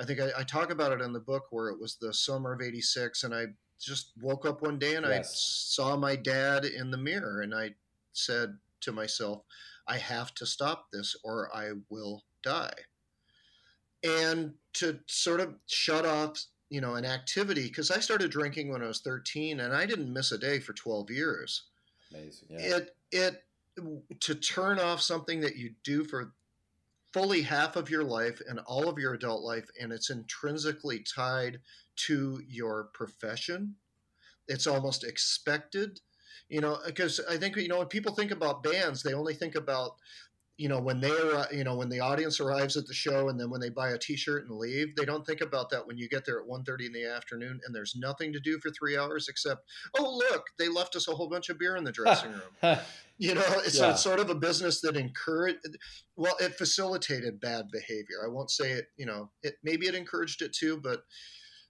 i 0.00 0.04
think 0.04 0.20
i, 0.20 0.30
I 0.38 0.42
talk 0.42 0.70
about 0.70 0.92
it 0.92 1.00
in 1.00 1.12
the 1.12 1.20
book 1.20 1.44
where 1.50 1.68
it 1.68 1.80
was 1.80 1.96
the 1.96 2.12
summer 2.12 2.52
of 2.52 2.62
86 2.62 3.22
and 3.22 3.34
i 3.34 3.44
just 3.80 4.12
woke 4.20 4.46
up 4.46 4.62
one 4.62 4.78
day 4.78 4.94
and 4.94 5.06
i 5.06 5.22
saw 5.22 5.96
my 5.96 6.16
dad 6.16 6.64
in 6.64 6.90
the 6.90 6.98
mirror 6.98 7.40
and 7.40 7.54
i 7.54 7.74
said 8.12 8.58
to 8.80 8.92
myself 8.92 9.42
i 9.86 9.96
have 9.96 10.34
to 10.34 10.46
stop 10.46 10.86
this 10.92 11.14
or 11.22 11.54
i 11.54 11.70
will 11.88 12.24
die 12.42 12.74
and 14.04 14.52
to 14.74 14.98
sort 15.06 15.40
of 15.40 15.54
shut 15.66 16.04
off 16.04 16.44
you 16.70 16.80
know 16.80 16.94
an 16.94 17.04
activity 17.04 17.64
because 17.68 17.90
i 17.90 18.00
started 18.00 18.30
drinking 18.30 18.70
when 18.70 18.82
i 18.82 18.86
was 18.86 19.00
13 19.00 19.60
and 19.60 19.74
i 19.74 19.84
didn't 19.84 20.12
miss 20.12 20.32
a 20.32 20.38
day 20.38 20.58
for 20.58 20.72
12 20.72 21.10
years 21.10 21.64
Amazing. 22.10 22.48
it 22.50 22.96
it 23.10 23.44
to 24.20 24.34
turn 24.34 24.78
off 24.78 25.00
something 25.00 25.40
that 25.40 25.56
you 25.56 25.72
do 25.84 26.04
for 26.04 26.32
fully 27.12 27.42
half 27.42 27.76
of 27.76 27.90
your 27.90 28.04
life 28.04 28.40
and 28.48 28.58
all 28.60 28.88
of 28.88 28.98
your 28.98 29.14
adult 29.14 29.42
life 29.42 29.68
and 29.80 29.92
it's 29.92 30.10
intrinsically 30.10 31.00
tied 31.00 31.60
to 31.96 32.40
your 32.48 32.84
profession 32.94 33.74
it's 34.48 34.66
almost 34.66 35.04
expected 35.04 36.00
you 36.48 36.60
know 36.60 36.78
because 36.86 37.20
i 37.30 37.36
think 37.36 37.56
you 37.56 37.68
know 37.68 37.78
when 37.78 37.86
people 37.86 38.14
think 38.14 38.30
about 38.30 38.62
bands 38.62 39.02
they 39.02 39.14
only 39.14 39.34
think 39.34 39.54
about 39.54 39.96
you 40.62 40.68
know 40.68 40.78
when 40.80 41.00
they 41.00 41.10
are 41.10 41.48
you 41.52 41.64
know 41.64 41.74
when 41.74 41.88
the 41.88 41.98
audience 41.98 42.38
arrives 42.38 42.76
at 42.76 42.86
the 42.86 42.94
show 42.94 43.28
and 43.28 43.38
then 43.40 43.50
when 43.50 43.60
they 43.60 43.68
buy 43.68 43.90
a 43.90 43.98
t-shirt 43.98 44.48
and 44.48 44.56
leave 44.56 44.94
they 44.94 45.04
don't 45.04 45.26
think 45.26 45.40
about 45.40 45.68
that 45.68 45.84
when 45.84 45.98
you 45.98 46.08
get 46.08 46.24
there 46.24 46.40
at 46.40 46.46
1.30 46.46 46.86
in 46.86 46.92
the 46.92 47.04
afternoon 47.04 47.60
and 47.66 47.74
there's 47.74 47.96
nothing 47.96 48.32
to 48.32 48.38
do 48.38 48.60
for 48.60 48.70
three 48.70 48.96
hours 48.96 49.26
except 49.28 49.62
oh 49.98 50.22
look 50.30 50.44
they 50.60 50.68
left 50.68 50.94
us 50.94 51.08
a 51.08 51.12
whole 51.12 51.28
bunch 51.28 51.48
of 51.48 51.58
beer 51.58 51.74
in 51.74 51.82
the 51.82 51.90
dressing 51.90 52.30
room 52.30 52.78
you 53.18 53.34
know 53.34 53.42
it's, 53.66 53.76
Yeah. 53.76 53.90
it's 53.90 54.02
sort 54.02 54.20
of 54.20 54.30
a 54.30 54.36
business 54.36 54.80
that 54.82 54.96
encouraged 54.96 55.66
well 56.14 56.36
it 56.38 56.54
facilitated 56.54 57.40
bad 57.40 57.66
behavior 57.72 58.18
i 58.24 58.28
won't 58.28 58.52
say 58.52 58.70
it 58.70 58.84
you 58.96 59.06
know 59.06 59.30
it 59.42 59.56
maybe 59.64 59.88
it 59.88 59.96
encouraged 59.96 60.42
it 60.42 60.52
too 60.52 60.78
but 60.80 61.00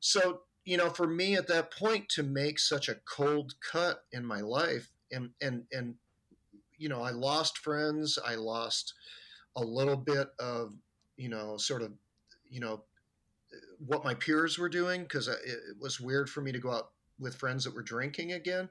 so 0.01 0.40
you 0.66 0.76
know 0.76 0.90
for 0.90 1.07
me 1.07 1.34
at 1.34 1.49
that 1.49 1.72
point 1.72 2.11
to 2.11 2.22
make 2.22 2.59
such 2.59 2.90
a 2.90 2.97
cold 3.09 3.55
cut 3.72 4.01
in 4.12 4.22
my 4.22 4.43
life 4.43 4.90
and 5.11 5.30
and 5.40 5.62
and 5.72 5.95
you 6.82 6.88
know 6.88 7.02
i 7.02 7.10
lost 7.10 7.58
friends 7.58 8.18
i 8.26 8.34
lost 8.34 8.94
a 9.56 9.64
little 9.64 9.96
bit 9.96 10.28
of 10.38 10.74
you 11.16 11.28
know 11.28 11.56
sort 11.56 11.82
of 11.82 11.92
you 12.50 12.60
know 12.60 12.82
what 13.86 14.04
my 14.04 14.14
peers 14.14 14.58
were 14.58 14.68
doing 14.68 15.02
because 15.02 15.28
it 15.28 15.38
was 15.80 16.00
weird 16.00 16.28
for 16.28 16.40
me 16.40 16.52
to 16.52 16.58
go 16.58 16.72
out 16.72 16.90
with 17.18 17.34
friends 17.36 17.64
that 17.64 17.74
were 17.74 17.82
drinking 17.82 18.32
again 18.32 18.68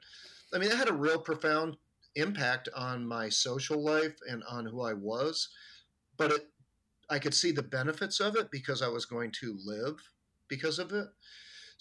i 0.53 0.57
mean 0.57 0.69
it 0.69 0.77
had 0.77 0.89
a 0.89 0.93
real 0.93 1.19
profound 1.19 1.77
impact 2.15 2.69
on 2.75 3.07
my 3.07 3.29
social 3.29 3.83
life 3.83 4.19
and 4.29 4.43
on 4.49 4.65
who 4.65 4.81
I 4.81 4.93
was, 4.93 5.49
but 6.17 6.31
it 6.31 6.47
I 7.09 7.19
could 7.19 7.33
see 7.33 7.51
the 7.51 7.63
benefits 7.63 8.21
of 8.21 8.37
it 8.37 8.49
because 8.51 8.81
I 8.81 8.87
was 8.87 9.05
going 9.05 9.31
to 9.41 9.57
live 9.65 9.97
because 10.47 10.79
of 10.79 10.93
it. 10.93 11.07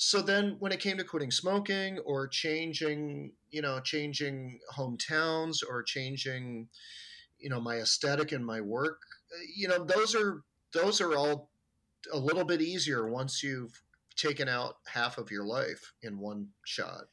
So 0.02 0.22
then 0.22 0.56
when 0.60 0.72
it 0.72 0.80
came 0.80 0.96
to 0.96 1.04
quitting 1.04 1.30
smoking 1.30 1.98
or 1.98 2.26
changing, 2.26 3.32
you 3.50 3.60
know, 3.60 3.80
changing 3.80 4.58
hometowns 4.74 5.58
or 5.68 5.82
changing, 5.82 6.68
you 7.38 7.50
know, 7.50 7.60
my 7.60 7.76
aesthetic 7.76 8.32
and 8.32 8.44
my 8.44 8.62
work, 8.62 9.02
you 9.54 9.68
know, 9.68 9.84
those 9.84 10.14
are 10.14 10.42
those 10.72 11.02
are 11.02 11.14
all 11.14 11.50
a 12.14 12.18
little 12.18 12.44
bit 12.46 12.62
easier 12.62 13.10
once 13.10 13.42
you've 13.42 13.82
taken 14.16 14.48
out 14.48 14.76
half 14.86 15.18
of 15.18 15.30
your 15.30 15.44
life 15.44 15.92
in 16.00 16.18
one 16.18 16.48
shot. 16.64 17.08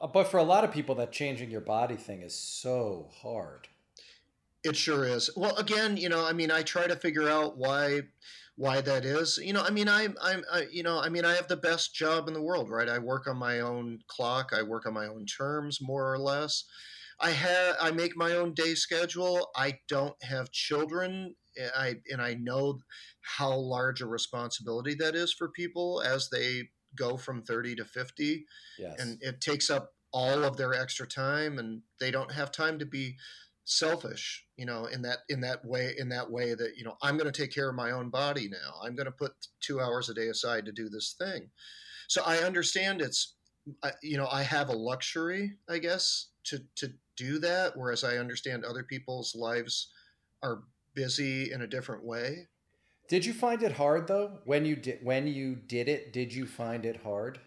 Uh, 0.00 0.06
But 0.06 0.28
for 0.28 0.38
a 0.38 0.42
lot 0.42 0.64
of 0.64 0.72
people, 0.72 0.94
that 0.94 1.12
changing 1.12 1.50
your 1.50 1.60
body 1.60 1.96
thing 1.96 2.22
is 2.22 2.34
so 2.34 3.10
hard. 3.20 3.68
It 4.64 4.76
sure 4.76 5.04
is. 5.04 5.28
Well, 5.36 5.54
again, 5.56 5.98
you 5.98 6.08
know, 6.08 6.26
I 6.26 6.32
mean, 6.32 6.50
I 6.50 6.62
try 6.62 6.86
to 6.86 6.96
figure 6.96 7.28
out 7.28 7.58
why 7.58 8.00
why 8.60 8.82
that 8.82 9.06
is. 9.06 9.38
You 9.42 9.54
know, 9.54 9.62
I 9.62 9.70
mean, 9.70 9.88
I'm 9.88 10.14
I'm 10.20 10.44
I, 10.52 10.66
you 10.70 10.82
know, 10.82 11.00
I 11.00 11.08
mean, 11.08 11.24
I 11.24 11.34
have 11.34 11.48
the 11.48 11.56
best 11.56 11.94
job 11.94 12.28
in 12.28 12.34
the 12.34 12.42
world, 12.42 12.68
right? 12.68 12.90
I 12.90 12.98
work 12.98 13.26
on 13.26 13.38
my 13.38 13.60
own 13.60 14.00
clock. 14.06 14.50
I 14.52 14.62
work 14.62 14.84
on 14.84 14.92
my 14.92 15.06
own 15.06 15.24
terms, 15.24 15.78
more 15.80 16.12
or 16.12 16.18
less. 16.18 16.64
I 17.18 17.30
have 17.30 17.76
I 17.80 17.90
make 17.90 18.18
my 18.18 18.32
own 18.32 18.52
day 18.52 18.74
schedule. 18.74 19.48
I 19.56 19.78
don't 19.88 20.22
have 20.22 20.52
children. 20.52 21.36
Eh, 21.56 21.70
I 21.74 21.94
and 22.10 22.20
I 22.20 22.34
know 22.34 22.80
how 23.22 23.54
large 23.56 24.02
a 24.02 24.06
responsibility 24.06 24.94
that 24.96 25.14
is 25.14 25.32
for 25.32 25.48
people 25.48 26.02
as 26.04 26.28
they 26.28 26.68
go 26.94 27.16
from 27.16 27.42
30 27.42 27.76
to 27.76 27.84
50 27.84 28.44
Yes. 28.78 29.00
and 29.00 29.18
it 29.22 29.40
takes 29.40 29.70
up 29.70 29.92
all 30.12 30.42
of 30.44 30.56
their 30.56 30.74
extra 30.74 31.06
time 31.06 31.58
and 31.58 31.82
they 32.00 32.10
don't 32.10 32.32
have 32.32 32.50
time 32.50 32.78
to 32.80 32.84
be 32.86 33.16
selfish 33.64 34.44
you 34.56 34.66
know 34.66 34.86
in 34.86 35.02
that 35.02 35.18
in 35.28 35.40
that 35.40 35.64
way 35.64 35.94
in 35.98 36.08
that 36.08 36.30
way 36.30 36.54
that 36.54 36.76
you 36.76 36.84
know 36.84 36.96
i'm 37.02 37.16
going 37.16 37.30
to 37.30 37.42
take 37.42 37.54
care 37.54 37.68
of 37.68 37.74
my 37.74 37.90
own 37.90 38.08
body 38.10 38.48
now 38.48 38.74
i'm 38.84 38.94
going 38.94 39.06
to 39.06 39.12
put 39.12 39.32
two 39.60 39.80
hours 39.80 40.08
a 40.08 40.14
day 40.14 40.28
aside 40.28 40.64
to 40.64 40.72
do 40.72 40.88
this 40.88 41.14
thing 41.18 41.48
so 42.08 42.22
i 42.26 42.38
understand 42.38 43.00
it's 43.00 43.34
you 44.02 44.16
know 44.16 44.26
i 44.30 44.42
have 44.42 44.68
a 44.68 44.76
luxury 44.76 45.52
i 45.68 45.78
guess 45.78 46.28
to 46.42 46.58
to 46.74 46.88
do 47.16 47.38
that 47.38 47.76
whereas 47.76 48.02
i 48.02 48.16
understand 48.16 48.64
other 48.64 48.82
people's 48.82 49.34
lives 49.36 49.92
are 50.42 50.62
busy 50.94 51.52
in 51.52 51.62
a 51.62 51.66
different 51.66 52.04
way 52.04 52.48
did 53.10 53.26
you 53.26 53.32
find 53.32 53.60
it 53.64 53.72
hard 53.72 54.06
though 54.06 54.38
when 54.44 54.64
you 54.64 54.76
did 54.76 55.00
when 55.02 55.26
you 55.26 55.56
did 55.56 55.88
it? 55.88 56.12
Did 56.12 56.32
you 56.32 56.46
find 56.46 56.86
it 56.86 57.02
hard? 57.02 57.40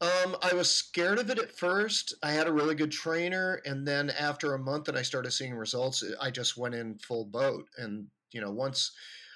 Um, 0.00 0.36
I 0.42 0.54
was 0.54 0.70
scared 0.70 1.18
of 1.18 1.28
it 1.28 1.40
at 1.40 1.56
first. 1.56 2.14
I 2.22 2.30
had 2.30 2.46
a 2.46 2.52
really 2.52 2.76
good 2.76 2.92
trainer, 2.92 3.60
and 3.64 3.86
then 3.86 4.10
after 4.10 4.54
a 4.54 4.58
month, 4.58 4.88
and 4.88 4.96
I 4.96 5.02
started 5.02 5.32
seeing 5.32 5.54
results, 5.54 6.04
I 6.20 6.30
just 6.30 6.56
went 6.56 6.76
in 6.76 6.98
full 6.98 7.24
boat. 7.24 7.64
And 7.78 8.06
you 8.30 8.40
know, 8.40 8.52
once 8.52 8.92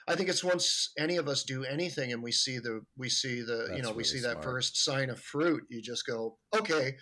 I 0.07 0.15
think 0.15 0.29
it's 0.29 0.45
once 0.45 0.93
any 0.97 1.17
of 1.17 1.27
us 1.27 1.43
do 1.43 1.65
anything, 1.65 2.13
and 2.13 2.23
we 2.23 2.31
see 2.31 2.59
the 2.59 2.81
we 2.97 3.09
see 3.09 3.41
the 3.41 3.53
you 3.53 3.69
That's 3.71 3.83
know 3.83 3.89
we 3.91 3.95
really 3.95 4.05
see 4.05 4.21
that 4.21 4.43
first 4.43 4.85
sign 4.85 5.11
of 5.11 5.19
fruit, 5.19 5.65
you 5.69 5.83
just 5.83 6.07
go, 6.07 6.39
okay, 6.55 6.97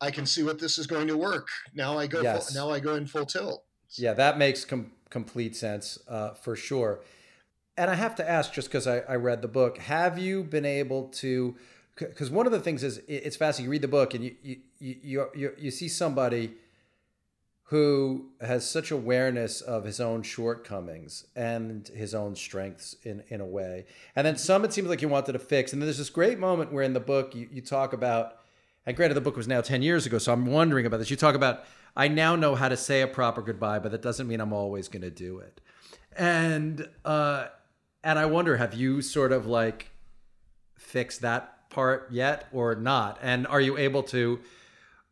I 0.00 0.12
can 0.12 0.24
see 0.24 0.44
what 0.44 0.60
this 0.60 0.78
is 0.78 0.86
going 0.86 1.08
to 1.08 1.16
work. 1.16 1.48
Now 1.74 1.98
I 1.98 2.06
go. 2.06 2.20
Yes. 2.20 2.52
Full, 2.52 2.66
now 2.66 2.72
I 2.72 2.78
go 2.78 2.94
in 2.94 3.06
full 3.06 3.26
tilt. 3.26 3.64
Yeah, 3.96 4.12
that 4.14 4.38
makes 4.38 4.64
com- 4.64 4.92
complete 5.10 5.56
sense 5.56 5.98
uh, 6.08 6.34
for 6.34 6.54
sure. 6.54 7.00
And 7.76 7.90
I 7.90 7.96
have 7.96 8.14
to 8.16 8.28
ask, 8.28 8.52
just 8.52 8.68
because 8.68 8.86
I, 8.86 8.98
I 9.00 9.16
read 9.16 9.42
the 9.42 9.48
book, 9.48 9.78
have 9.78 10.16
you 10.16 10.44
been 10.44 10.64
able 10.64 11.08
to? 11.08 11.56
Because 11.96 12.30
one 12.30 12.46
of 12.46 12.52
the 12.52 12.60
things 12.60 12.82
is, 12.82 13.00
it's 13.06 13.36
fascinating. 13.36 13.66
You 13.66 13.70
read 13.70 13.82
the 13.82 13.88
book 13.88 14.14
and 14.14 14.24
you 14.24 14.34
you 14.42 14.56
you 14.80 15.26
you, 15.34 15.52
you 15.56 15.70
see 15.70 15.88
somebody 15.88 16.54
who 17.68 18.30
has 18.40 18.68
such 18.68 18.90
awareness 18.90 19.60
of 19.60 19.84
his 19.84 20.00
own 20.00 20.22
shortcomings 20.22 21.26
and 21.34 21.88
his 21.88 22.14
own 22.14 22.34
strengths 22.36 22.96
in 23.04 23.22
in 23.28 23.40
a 23.40 23.46
way, 23.46 23.86
and 24.16 24.26
then 24.26 24.36
some 24.36 24.64
it 24.64 24.72
seems 24.72 24.88
like 24.88 25.02
you 25.02 25.08
wanted 25.08 25.32
to 25.32 25.38
fix. 25.38 25.72
And 25.72 25.80
then 25.80 25.86
there's 25.86 25.98
this 25.98 26.10
great 26.10 26.38
moment 26.38 26.72
where 26.72 26.82
in 26.82 26.94
the 26.94 27.00
book 27.00 27.34
you, 27.34 27.48
you 27.50 27.62
talk 27.62 27.92
about, 27.92 28.38
and 28.86 28.96
granted 28.96 29.14
the 29.14 29.20
book 29.20 29.36
was 29.36 29.48
now 29.48 29.60
ten 29.60 29.80
years 29.80 30.04
ago, 30.04 30.18
so 30.18 30.32
I'm 30.32 30.46
wondering 30.46 30.86
about 30.86 30.98
this. 30.98 31.10
You 31.10 31.16
talk 31.16 31.34
about 31.34 31.64
I 31.96 32.08
now 32.08 32.34
know 32.34 32.54
how 32.54 32.68
to 32.68 32.76
say 32.76 33.02
a 33.02 33.06
proper 33.06 33.40
goodbye, 33.40 33.78
but 33.78 33.92
that 33.92 34.02
doesn't 34.02 34.26
mean 34.26 34.40
I'm 34.40 34.52
always 34.52 34.88
going 34.88 35.02
to 35.02 35.10
do 35.10 35.38
it. 35.38 35.60
And 36.16 36.88
uh, 37.04 37.46
and 38.02 38.18
I 38.18 38.26
wonder, 38.26 38.56
have 38.56 38.74
you 38.74 39.00
sort 39.00 39.32
of 39.32 39.46
like 39.46 39.90
fixed 40.76 41.20
that 41.22 41.63
part 41.74 42.08
yet 42.10 42.46
or 42.52 42.74
not? 42.76 43.18
And 43.22 43.46
are 43.46 43.60
you 43.60 43.76
able 43.76 44.02
to? 44.04 44.40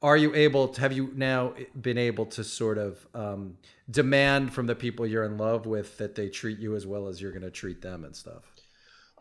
Are 0.00 0.16
you 0.16 0.34
able 0.34 0.68
to? 0.68 0.80
Have 0.80 0.92
you 0.92 1.10
now 1.14 1.54
been 1.80 1.98
able 1.98 2.26
to 2.26 2.44
sort 2.44 2.78
of 2.78 3.06
um, 3.14 3.56
demand 3.90 4.52
from 4.52 4.66
the 4.66 4.74
people 4.74 5.06
you're 5.06 5.24
in 5.24 5.36
love 5.38 5.66
with 5.66 5.98
that 5.98 6.14
they 6.14 6.28
treat 6.28 6.58
you 6.58 6.74
as 6.76 6.86
well 6.86 7.08
as 7.08 7.20
you're 7.20 7.32
going 7.32 7.42
to 7.42 7.50
treat 7.50 7.82
them 7.82 8.04
and 8.04 8.14
stuff? 8.16 8.44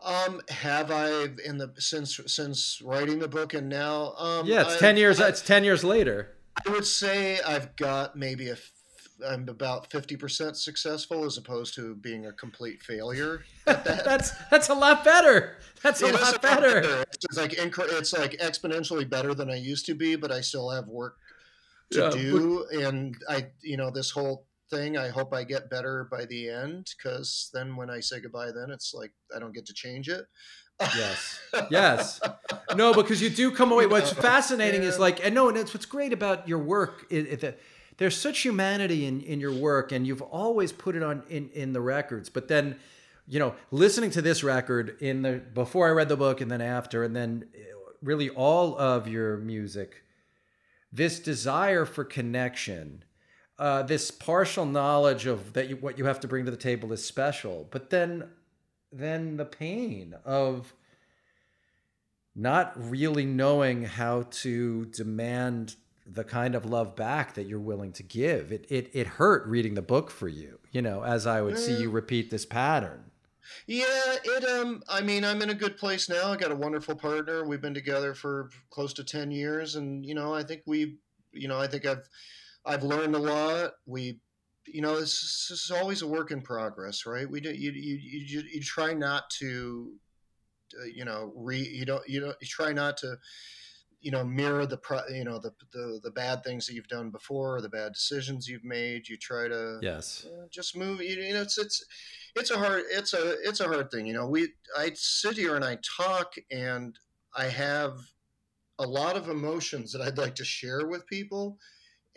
Um, 0.04 0.40
have 0.48 0.90
I 0.90 1.28
in 1.44 1.58
the 1.58 1.72
since 1.78 2.18
since 2.26 2.80
writing 2.84 3.18
the 3.20 3.28
book 3.28 3.54
and 3.54 3.68
now? 3.68 4.14
Um, 4.18 4.46
Yeah, 4.46 4.62
it's 4.62 4.70
I've- 4.72 4.80
ten 4.80 4.96
years. 4.96 5.20
I- 5.20 5.28
It's 5.28 5.42
ten 5.42 5.62
years 5.64 5.84
later. 5.84 6.36
I 6.66 6.70
would 6.70 6.86
say 6.86 7.40
I've 7.40 7.74
got 7.76 8.16
maybe 8.16 8.48
a. 8.48 8.56
I'm 9.26 9.48
about 9.48 9.90
fifty 9.90 10.16
percent 10.16 10.56
successful 10.56 11.24
as 11.24 11.38
opposed 11.38 11.74
to 11.74 11.94
being 11.96 12.26
a 12.26 12.32
complete 12.32 12.82
failure. 12.82 13.44
that. 13.66 13.84
That's 13.84 14.32
that's 14.50 14.68
a 14.68 14.74
lot 14.74 15.04
better. 15.04 15.58
That's 15.82 16.02
a 16.02 16.06
It 16.08 16.14
is 16.14 16.20
lot 16.20 16.42
better. 16.42 17.04
It's 17.12 17.36
like 17.36 17.52
incre- 17.52 17.92
it's 17.98 18.12
like 18.12 18.32
exponentially 18.38 19.08
better 19.08 19.34
than 19.34 19.50
I 19.50 19.56
used 19.56 19.86
to 19.86 19.94
be, 19.94 20.16
but 20.16 20.30
I 20.32 20.40
still 20.40 20.70
have 20.70 20.88
work 20.88 21.16
to 21.92 22.00
yeah, 22.00 22.10
do, 22.10 22.66
but- 22.70 22.78
and 22.80 23.16
I, 23.28 23.46
you 23.62 23.76
know, 23.76 23.90
this 23.90 24.10
whole 24.10 24.46
thing. 24.70 24.96
I 24.96 25.08
hope 25.08 25.32
I 25.32 25.44
get 25.44 25.70
better 25.70 26.08
by 26.10 26.24
the 26.24 26.48
end 26.48 26.90
because 26.96 27.50
then 27.52 27.76
when 27.76 27.90
I 27.90 28.00
say 28.00 28.20
goodbye, 28.20 28.50
then 28.52 28.70
it's 28.70 28.92
like 28.94 29.12
I 29.34 29.38
don't 29.38 29.54
get 29.54 29.66
to 29.66 29.74
change 29.74 30.08
it. 30.08 30.26
yes, 30.80 31.40
yes, 31.70 32.20
no, 32.74 32.92
because 32.94 33.22
you 33.22 33.30
do 33.30 33.52
come 33.52 33.70
away. 33.70 33.86
What's 33.86 34.12
fascinating 34.12 34.82
yeah. 34.82 34.88
is 34.88 34.98
like, 34.98 35.24
and 35.24 35.34
no, 35.34 35.48
and 35.48 35.56
it's 35.56 35.72
what's 35.74 35.86
great 35.86 36.12
about 36.12 36.48
your 36.48 36.58
work. 36.58 37.06
It, 37.10 37.44
it, 37.44 37.60
there's 37.98 38.16
such 38.16 38.40
humanity 38.40 39.06
in 39.06 39.20
in 39.22 39.40
your 39.40 39.52
work, 39.52 39.92
and 39.92 40.06
you've 40.06 40.22
always 40.22 40.72
put 40.72 40.96
it 40.96 41.02
on 41.02 41.22
in 41.28 41.50
in 41.50 41.72
the 41.72 41.80
records. 41.80 42.28
But 42.28 42.48
then, 42.48 42.76
you 43.26 43.38
know, 43.38 43.54
listening 43.70 44.10
to 44.12 44.22
this 44.22 44.42
record 44.42 44.96
in 45.00 45.22
the 45.22 45.42
before 45.54 45.88
I 45.88 45.90
read 45.90 46.08
the 46.08 46.16
book, 46.16 46.40
and 46.40 46.50
then 46.50 46.60
after, 46.60 47.04
and 47.04 47.14
then 47.14 47.46
really 48.02 48.30
all 48.30 48.76
of 48.76 49.06
your 49.06 49.36
music, 49.36 50.02
this 50.92 51.20
desire 51.20 51.84
for 51.84 52.04
connection 52.04 53.04
uh, 53.62 53.80
this 53.80 54.10
partial 54.10 54.66
knowledge 54.66 55.26
of 55.26 55.52
that 55.52 55.68
you, 55.68 55.76
what 55.76 55.96
you 55.96 56.04
have 56.06 56.18
to 56.18 56.26
bring 56.26 56.44
to 56.44 56.50
the 56.50 56.56
table 56.56 56.92
is 56.92 57.04
special, 57.04 57.68
but 57.70 57.90
then 57.90 58.28
then 58.90 59.36
the 59.36 59.44
pain 59.44 60.14
of 60.24 60.74
not 62.34 62.72
really 62.76 63.24
knowing 63.24 63.84
how 63.84 64.22
to 64.30 64.86
demand 64.86 65.76
the 66.06 66.24
kind 66.24 66.54
of 66.54 66.64
love 66.64 66.96
back 66.96 67.34
that 67.34 67.46
you're 67.46 67.60
willing 67.60 67.92
to 67.92 68.02
give. 68.02 68.52
It 68.52 68.66
it 68.68 68.90
it 68.92 69.06
hurt 69.06 69.46
reading 69.46 69.74
the 69.74 69.82
book 69.82 70.10
for 70.10 70.28
you, 70.28 70.58
you 70.70 70.82
know, 70.82 71.04
as 71.04 71.26
I 71.26 71.42
would 71.42 71.58
see 71.58 71.74
you 71.80 71.90
repeat 71.90 72.30
this 72.30 72.44
pattern. 72.44 73.10
Yeah, 73.66 73.86
it 74.24 74.44
um 74.44 74.82
I 74.88 75.00
mean, 75.00 75.24
I'm 75.24 75.42
in 75.42 75.50
a 75.50 75.54
good 75.54 75.76
place 75.76 76.08
now. 76.08 76.32
I 76.32 76.36
got 76.36 76.52
a 76.52 76.56
wonderful 76.56 76.96
partner. 76.96 77.46
We've 77.46 77.60
been 77.60 77.74
together 77.74 78.14
for 78.14 78.50
close 78.70 78.92
to 78.94 79.04
10 79.04 79.30
years 79.30 79.76
and 79.76 80.04
you 80.04 80.14
know, 80.14 80.34
I 80.34 80.42
think 80.42 80.62
we 80.66 80.98
you 81.32 81.48
know, 81.48 81.58
I 81.58 81.66
think 81.66 81.86
I've 81.86 82.08
I've 82.64 82.82
learned 82.82 83.14
a 83.14 83.18
lot. 83.18 83.72
We, 83.86 84.20
you 84.66 84.80
know, 84.80 85.00
this, 85.00 85.48
this 85.50 85.64
is 85.64 85.70
always 85.70 86.02
a 86.02 86.06
work 86.06 86.30
in 86.30 86.42
progress, 86.42 87.06
right? 87.06 87.28
We 87.28 87.40
do 87.40 87.50
you 87.50 87.72
you 87.72 87.98
you, 88.00 88.42
you 88.52 88.60
try 88.60 88.92
not 88.92 89.28
to, 89.38 89.92
uh, 90.80 90.84
you 90.84 91.04
know, 91.04 91.32
re 91.34 91.58
you 91.58 91.84
don't 91.84 92.08
you 92.08 92.20
don't 92.20 92.36
you 92.40 92.46
try 92.46 92.72
not 92.72 92.96
to 92.98 93.16
you 94.02 94.10
know 94.10 94.24
mirror 94.24 94.66
the 94.66 94.78
you 95.10 95.24
know 95.24 95.38
the, 95.38 95.52
the 95.72 96.00
the 96.02 96.10
bad 96.10 96.42
things 96.44 96.66
that 96.66 96.74
you've 96.74 96.88
done 96.88 97.10
before 97.10 97.60
the 97.60 97.68
bad 97.68 97.92
decisions 97.92 98.48
you've 98.48 98.64
made 98.64 99.08
you 99.08 99.16
try 99.16 99.48
to 99.48 99.78
yes. 99.80 100.26
uh, 100.26 100.46
just 100.50 100.76
move 100.76 101.00
you, 101.00 101.14
you 101.14 101.32
know 101.32 101.40
it's 101.40 101.56
it's 101.56 101.84
it's 102.34 102.50
a 102.50 102.58
hard 102.58 102.82
it's 102.90 103.14
a 103.14 103.36
it's 103.48 103.60
a 103.60 103.64
hard 103.64 103.90
thing 103.90 104.04
you 104.04 104.12
know 104.12 104.26
we 104.26 104.48
i 104.76 104.90
sit 104.94 105.36
here 105.36 105.54
and 105.54 105.64
i 105.64 105.78
talk 105.96 106.34
and 106.50 106.98
i 107.36 107.44
have 107.44 107.96
a 108.80 108.86
lot 108.86 109.16
of 109.16 109.28
emotions 109.28 109.92
that 109.92 110.02
i'd 110.02 110.18
like 110.18 110.34
to 110.34 110.44
share 110.44 110.88
with 110.88 111.06
people 111.06 111.56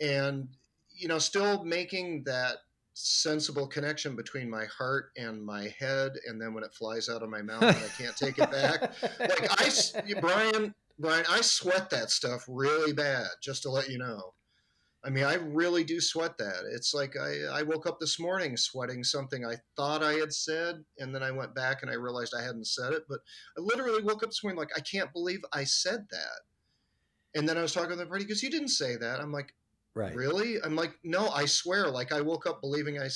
and 0.00 0.48
you 0.90 1.06
know 1.06 1.18
still 1.18 1.64
making 1.64 2.24
that 2.24 2.56
sensible 2.98 3.66
connection 3.66 4.16
between 4.16 4.50
my 4.50 4.64
heart 4.64 5.10
and 5.18 5.44
my 5.44 5.72
head 5.78 6.12
and 6.26 6.40
then 6.40 6.54
when 6.54 6.64
it 6.64 6.72
flies 6.74 7.10
out 7.10 7.22
of 7.22 7.28
my 7.28 7.42
mouth 7.42 7.62
and 7.62 7.76
i 7.76 8.02
can't 8.02 8.16
take 8.16 8.38
it 8.38 8.50
back. 8.50 8.90
Like 9.20 9.60
i 9.60 10.20
brian 10.20 10.74
brian 10.98 11.24
i 11.30 11.40
sweat 11.40 11.90
that 11.90 12.10
stuff 12.10 12.44
really 12.48 12.92
bad 12.92 13.26
just 13.42 13.62
to 13.62 13.70
let 13.70 13.88
you 13.88 13.98
know 13.98 14.32
i 15.04 15.10
mean 15.10 15.24
i 15.24 15.34
really 15.34 15.84
do 15.84 16.00
sweat 16.00 16.36
that 16.38 16.64
it's 16.72 16.94
like 16.94 17.14
i, 17.16 17.58
I 17.58 17.62
woke 17.62 17.86
up 17.86 18.00
this 18.00 18.18
morning 18.18 18.56
sweating 18.56 19.04
something 19.04 19.44
i 19.44 19.56
thought 19.76 20.02
i 20.02 20.14
had 20.14 20.32
said 20.32 20.76
and 20.98 21.14
then 21.14 21.22
i 21.22 21.30
went 21.30 21.54
back 21.54 21.82
and 21.82 21.90
i 21.90 21.94
realized 21.94 22.34
i 22.38 22.42
hadn't 22.42 22.66
said 22.66 22.92
it 22.92 23.02
but 23.08 23.18
i 23.56 23.60
literally 23.60 24.02
woke 24.02 24.22
up 24.22 24.30
this 24.30 24.42
morning 24.42 24.58
like 24.58 24.76
i 24.76 24.80
can't 24.80 25.12
believe 25.12 25.40
i 25.52 25.64
said 25.64 26.06
that 26.10 26.40
and 27.34 27.48
then 27.48 27.58
i 27.58 27.62
was 27.62 27.72
talking 27.72 27.90
to 27.90 27.96
the 27.96 28.06
party 28.06 28.24
because 28.24 28.42
you 28.42 28.50
didn't 28.50 28.68
say 28.68 28.96
that 28.96 29.20
i'm 29.20 29.32
like 29.32 29.52
Right. 29.96 30.14
Really? 30.14 30.58
I'm 30.62 30.76
like, 30.76 30.92
no, 31.02 31.30
I 31.30 31.46
swear. 31.46 31.88
Like 31.88 32.12
I 32.12 32.20
woke 32.20 32.46
up 32.46 32.60
believing 32.60 33.00
I 33.00 33.08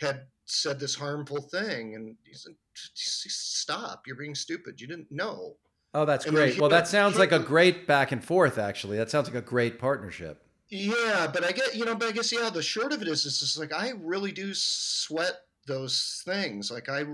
had 0.00 0.22
said 0.46 0.80
this 0.80 0.94
harmful 0.94 1.42
thing, 1.42 1.94
and 1.94 2.16
he 2.24 2.32
said, 2.32 2.54
"Stop! 2.74 4.02
You're 4.06 4.16
being 4.16 4.34
stupid. 4.34 4.80
You 4.80 4.86
didn't 4.86 5.12
know." 5.12 5.58
Oh, 5.96 6.04
that's 6.04 6.26
and 6.26 6.34
great. 6.34 6.60
Well, 6.60 6.68
that 6.68 6.86
sounds 6.86 7.18
like 7.18 7.32
a 7.32 7.38
great 7.38 7.86
back 7.86 8.12
and 8.12 8.22
forth. 8.22 8.58
Actually, 8.58 8.98
that 8.98 9.10
sounds 9.10 9.28
like 9.28 9.36
a 9.36 9.40
great 9.40 9.78
partnership. 9.78 10.42
Yeah, 10.68 11.26
but 11.32 11.42
I 11.42 11.52
get 11.52 11.74
you 11.74 11.86
know, 11.86 11.94
but 11.94 12.08
I 12.08 12.12
guess 12.12 12.30
yeah. 12.30 12.50
The 12.50 12.62
short 12.62 12.92
of 12.92 13.00
it 13.00 13.08
is, 13.08 13.24
it's 13.24 13.40
just 13.40 13.58
like 13.58 13.72
I 13.72 13.92
really 13.98 14.30
do 14.30 14.52
sweat 14.52 15.36
those 15.66 16.22
things. 16.26 16.70
Like 16.70 16.90
I, 16.90 17.04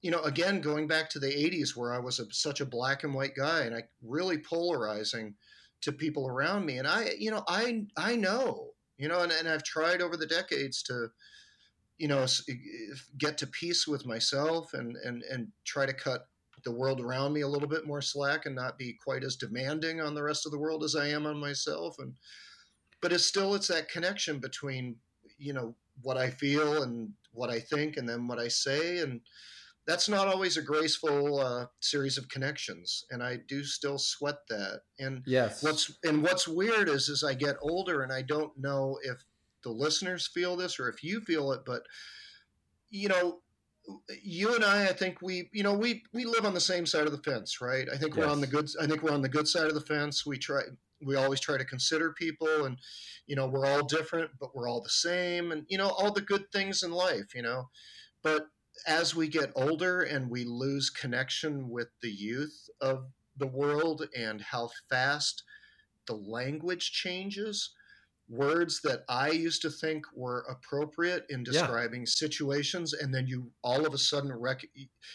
you 0.00 0.10
know, 0.10 0.22
again 0.22 0.62
going 0.62 0.86
back 0.86 1.10
to 1.10 1.18
the 1.18 1.26
'80s 1.26 1.76
where 1.76 1.92
I 1.92 1.98
was 1.98 2.18
a, 2.18 2.24
such 2.32 2.62
a 2.62 2.66
black 2.66 3.04
and 3.04 3.12
white 3.12 3.34
guy, 3.36 3.60
and 3.60 3.76
I 3.76 3.82
really 4.02 4.38
polarizing 4.38 5.34
to 5.82 5.92
people 5.92 6.26
around 6.26 6.64
me 6.64 6.78
and 6.78 6.88
i 6.88 7.10
you 7.18 7.30
know 7.30 7.44
i 7.46 7.84
i 7.98 8.16
know 8.16 8.70
you 8.96 9.06
know 9.06 9.20
and, 9.20 9.32
and 9.32 9.46
i've 9.46 9.62
tried 9.62 10.00
over 10.00 10.16
the 10.16 10.26
decades 10.26 10.82
to 10.82 11.08
you 11.98 12.08
know 12.08 12.24
get 13.18 13.36
to 13.36 13.46
peace 13.48 13.86
with 13.86 14.06
myself 14.06 14.72
and 14.72 14.96
and 15.04 15.22
and 15.24 15.48
try 15.66 15.84
to 15.84 15.92
cut 15.92 16.26
the 16.64 16.72
world 16.72 17.00
around 17.00 17.32
me 17.32 17.42
a 17.42 17.48
little 17.48 17.68
bit 17.68 17.86
more 17.86 18.00
slack 18.00 18.46
and 18.46 18.54
not 18.54 18.78
be 18.78 18.96
quite 19.04 19.24
as 19.24 19.36
demanding 19.36 20.00
on 20.00 20.14
the 20.14 20.22
rest 20.22 20.46
of 20.46 20.52
the 20.52 20.58
world 20.58 20.82
as 20.84 20.96
i 20.96 21.06
am 21.06 21.26
on 21.26 21.38
myself 21.38 21.96
and 21.98 22.14
but 23.00 23.12
it's 23.12 23.26
still 23.26 23.54
it's 23.54 23.68
that 23.68 23.88
connection 23.88 24.38
between 24.38 24.96
you 25.38 25.52
know 25.52 25.74
what 26.02 26.16
i 26.16 26.30
feel 26.30 26.82
and 26.82 27.10
what 27.32 27.50
i 27.50 27.60
think 27.60 27.96
and 27.96 28.08
then 28.08 28.26
what 28.26 28.38
i 28.38 28.48
say 28.48 28.98
and 28.98 29.20
that's 29.86 30.08
not 30.08 30.28
always 30.28 30.56
a 30.56 30.62
graceful 30.62 31.40
uh, 31.40 31.66
series 31.80 32.16
of 32.16 32.28
connections, 32.28 33.04
and 33.10 33.22
I 33.22 33.40
do 33.48 33.62
still 33.62 33.98
sweat 33.98 34.38
that. 34.48 34.80
And 34.98 35.22
yes, 35.26 35.62
what's 35.62 35.98
and 36.04 36.22
what's 36.22 36.48
weird 36.48 36.88
is 36.88 37.08
as 37.10 37.22
I 37.22 37.34
get 37.34 37.56
older, 37.60 38.02
and 38.02 38.12
I 38.12 38.22
don't 38.22 38.56
know 38.56 38.98
if 39.02 39.22
the 39.62 39.70
listeners 39.70 40.26
feel 40.26 40.56
this 40.56 40.78
or 40.80 40.88
if 40.88 41.02
you 41.02 41.20
feel 41.20 41.52
it, 41.52 41.60
but 41.66 41.82
you 42.88 43.08
know, 43.08 43.40
you 44.22 44.54
and 44.54 44.64
I, 44.64 44.84
I 44.84 44.92
think 44.92 45.20
we, 45.22 45.50
you 45.52 45.62
know, 45.62 45.74
we 45.74 46.02
we 46.12 46.24
live 46.24 46.44
on 46.44 46.54
the 46.54 46.60
same 46.60 46.86
side 46.86 47.06
of 47.06 47.12
the 47.12 47.30
fence, 47.30 47.60
right? 47.60 47.86
I 47.92 47.96
think 47.96 48.14
yes. 48.14 48.18
we're 48.24 48.32
on 48.32 48.40
the 48.40 48.46
good. 48.46 48.68
I 48.80 48.86
think 48.86 49.02
we're 49.02 49.12
on 49.12 49.22
the 49.22 49.28
good 49.28 49.48
side 49.48 49.66
of 49.66 49.74
the 49.74 49.80
fence. 49.80 50.24
We 50.24 50.38
try. 50.38 50.62
We 51.04 51.16
always 51.16 51.40
try 51.40 51.58
to 51.58 51.64
consider 51.64 52.12
people, 52.12 52.64
and 52.64 52.78
you 53.26 53.36
know, 53.36 53.46
we're 53.46 53.66
all 53.66 53.84
different, 53.84 54.30
but 54.40 54.54
we're 54.54 54.68
all 54.68 54.82
the 54.82 54.88
same, 54.88 55.52
and 55.52 55.64
you 55.68 55.78
know, 55.78 55.88
all 55.88 56.12
the 56.12 56.22
good 56.22 56.50
things 56.52 56.82
in 56.82 56.92
life, 56.92 57.34
you 57.34 57.42
know, 57.42 57.68
but 58.22 58.46
as 58.86 59.14
we 59.14 59.28
get 59.28 59.52
older 59.54 60.02
and 60.02 60.30
we 60.30 60.44
lose 60.44 60.90
connection 60.90 61.68
with 61.68 61.88
the 62.02 62.10
youth 62.10 62.68
of 62.80 63.06
the 63.36 63.46
world 63.46 64.08
and 64.16 64.40
how 64.40 64.70
fast 64.90 65.42
the 66.06 66.14
language 66.14 66.92
changes, 66.92 67.70
words 68.28 68.80
that 68.82 69.04
I 69.08 69.30
used 69.30 69.62
to 69.62 69.70
think 69.70 70.04
were 70.14 70.46
appropriate 70.48 71.26
in 71.28 71.44
describing 71.44 72.02
yeah. 72.02 72.08
situations, 72.08 72.92
and 72.92 73.14
then 73.14 73.26
you 73.26 73.50
all 73.62 73.86
of 73.86 73.94
a 73.94 73.98
sudden 73.98 74.32
rec- 74.32 74.66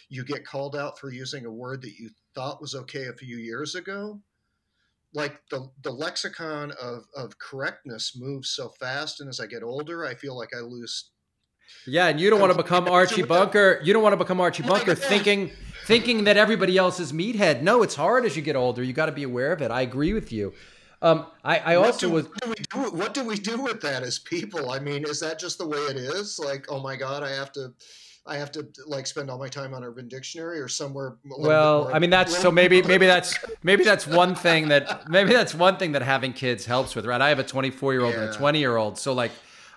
you 0.09 0.23
get 0.23 0.45
called 0.45 0.75
out 0.75 0.99
for 0.99 1.11
using 1.11 1.45
a 1.45 1.51
word 1.51 1.81
that 1.81 1.97
you 1.99 2.09
thought 2.35 2.61
was 2.61 2.75
okay 2.75 3.07
a 3.07 3.13
few 3.13 3.37
years 3.37 3.75
ago. 3.75 4.21
Like 5.13 5.41
the 5.49 5.69
the 5.83 5.91
lexicon 5.91 6.71
of 6.81 7.05
of 7.15 7.39
correctness 7.39 8.13
moves 8.15 8.49
so 8.49 8.69
fast, 8.79 9.21
and 9.21 9.29
as 9.29 9.39
I 9.39 9.47
get 9.47 9.63
older, 9.63 10.05
I 10.05 10.13
feel 10.13 10.37
like 10.37 10.55
I 10.55 10.59
lose 10.59 11.11
yeah, 11.85 12.07
and 12.07 12.19
you 12.19 12.29
don't 12.29 12.39
want 12.39 12.51
to 12.51 12.57
become 12.57 12.87
Archie 12.87 13.21
Bunker. 13.21 13.79
You 13.83 13.93
don't 13.93 14.03
want 14.03 14.13
to 14.13 14.17
become 14.17 14.41
Archie 14.41 14.63
Bunker 14.63 14.95
thinking 14.95 15.51
thinking 15.85 16.25
that 16.25 16.37
everybody 16.37 16.77
else 16.77 16.99
is 16.99 17.11
meathead. 17.11 17.61
No, 17.61 17.81
it's 17.81 17.95
hard 17.95 18.25
as 18.25 18.35
you 18.35 18.41
get 18.41 18.55
older. 18.55 18.83
You 18.83 18.93
got 18.93 19.07
to 19.07 19.11
be 19.11 19.23
aware 19.23 19.51
of 19.51 19.61
it. 19.61 19.71
I 19.71 19.81
agree 19.81 20.13
with 20.13 20.31
you. 20.31 20.53
Um, 21.01 21.27
I, 21.43 21.59
I 21.59 21.75
also 21.75 21.85
what 21.85 21.99
do, 21.99 22.09
was. 22.09 22.25
What 22.25 22.41
do, 22.41 22.49
we 22.49 22.55
do, 22.55 22.97
what 22.97 23.13
do 23.13 23.23
we 23.23 23.35
do 23.35 23.61
with 23.61 23.81
that 23.81 24.03
as 24.03 24.19
people? 24.19 24.71
I 24.71 24.79
mean, 24.79 25.05
is 25.05 25.19
that 25.21 25.39
just 25.39 25.57
the 25.57 25.67
way 25.67 25.77
it 25.77 25.95
is? 25.95 26.39
Like, 26.39 26.65
oh 26.69 26.79
my 26.79 26.95
God, 26.95 27.23
I 27.23 27.29
have 27.31 27.51
to. 27.53 27.73
I 28.25 28.35
have 28.35 28.51
to 28.51 28.67
like 28.85 29.07
spend 29.07 29.31
all 29.31 29.39
my 29.39 29.47
time 29.47 29.73
on 29.73 29.83
Urban 29.83 30.07
Dictionary 30.07 30.59
or 30.59 30.67
somewhere. 30.67 31.17
Well, 31.39 31.89
I 31.91 31.97
mean 31.97 32.11
that's 32.11 32.37
so 32.37 32.51
maybe 32.51 32.83
maybe 32.83 33.07
that's 33.07 33.35
maybe 33.63 33.83
that's 33.83 34.05
one 34.05 34.35
thing 34.35 34.67
that 34.67 35.09
maybe 35.09 35.33
that's 35.33 35.55
one 35.55 35.77
thing 35.77 35.93
that 35.93 36.03
having 36.03 36.33
kids 36.33 36.63
helps 36.63 36.95
with, 36.95 37.07
right? 37.07 37.21
I 37.21 37.29
have 37.29 37.39
a 37.39 37.43
24 37.43 37.93
year 37.93 38.03
old 38.03 38.13
yeah. 38.13 38.25
and 38.25 38.29
a 38.29 38.37
20 38.37 38.59
year 38.59 38.77
old, 38.77 38.99
so 38.99 39.13
like 39.13 39.31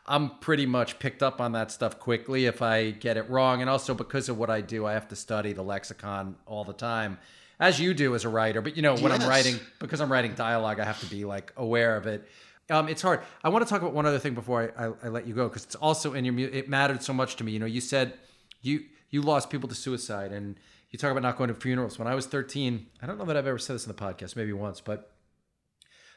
I'm 0.07 0.31
pretty 0.41 0.67
much 0.67 0.99
picked 0.99 1.23
up 1.23 1.41
on 1.41 1.53
that 1.53 1.71
stuff 1.71 1.99
quickly 1.99 2.47
if 2.47 2.61
I 2.61 2.91
get 2.91 3.17
it 3.17 3.29
wrong. 3.31 3.61
And 3.61 3.71
also 3.71 3.95
because 3.95 4.29
of 4.29 4.37
what 4.37 4.51
I 4.51 4.61
do, 4.61 4.85
I 4.85 4.93
have 4.93 5.09
to 5.09 5.17
study 5.17 5.53
the 5.53 5.63
lexicon 5.63 6.37
all 6.45 6.65
the 6.65 6.73
time, 6.73 7.19
as 7.63 7.79
you 7.79 7.95
do 7.95 8.15
as 8.17 8.25
a 8.25 8.29
writer. 8.29 8.61
But 8.61 8.77
you 8.77 8.83
know, 8.83 8.95
when 8.95 9.13
yes. 9.13 9.23
I'm 9.23 9.29
writing, 9.29 9.61
because 9.79 10.01
I'm 10.01 10.11
writing 10.11 10.35
dialogue, 10.35 10.81
I 10.81 10.85
have 10.85 11.01
to 11.01 11.07
be 11.07 11.25
like 11.25 11.53
aware 11.57 11.97
of 11.97 12.07
it. 12.09 12.29
Um, 12.69 12.89
it's 12.89 13.03
hard. 13.03 13.21
I 13.45 13.51
want 13.51 13.65
to 13.65 13.71
talk 13.71 13.81
about 13.81 13.95
one 13.95 14.05
other 14.05 14.19
thing 14.19 14.35
before 14.35 14.73
I, 14.77 14.87
I, 14.87 14.93
I 15.05 15.09
let 15.09 15.27
you 15.27 15.35
go 15.35 15.49
because 15.49 15.65
it's 15.65 15.77
also 15.77 16.15
in 16.15 16.25
your. 16.25 16.37
It 16.39 16.69
mattered 16.69 17.03
so 17.03 17.13
much 17.13 17.37
to 17.37 17.45
me. 17.45 17.53
You 17.53 17.61
know, 17.61 17.67
you 17.67 17.81
said 17.81 18.15
you 18.63 18.85
you 19.11 19.23
lost 19.23 19.49
people 19.49 19.69
to 19.69 19.77
suicide, 19.77 20.33
and 20.33 20.59
you 20.91 20.99
talk 20.99 21.13
about 21.13 21.23
not 21.23 21.39
going 21.39 21.49
to 21.49 21.55
funerals. 21.55 21.99
When 22.01 22.09
I 22.09 22.17
was 22.17 22.27
13, 22.27 22.87
I 23.01 23.07
don't 23.07 23.17
know 23.17 23.25
that 23.27 23.37
I've 23.37 23.47
ever 23.47 23.59
said 23.59 23.77
this 23.77 23.87
in 23.87 23.95
the 23.95 23.99
podcast, 23.99 24.35
maybe 24.35 24.53
once, 24.53 24.81
but 24.81 25.13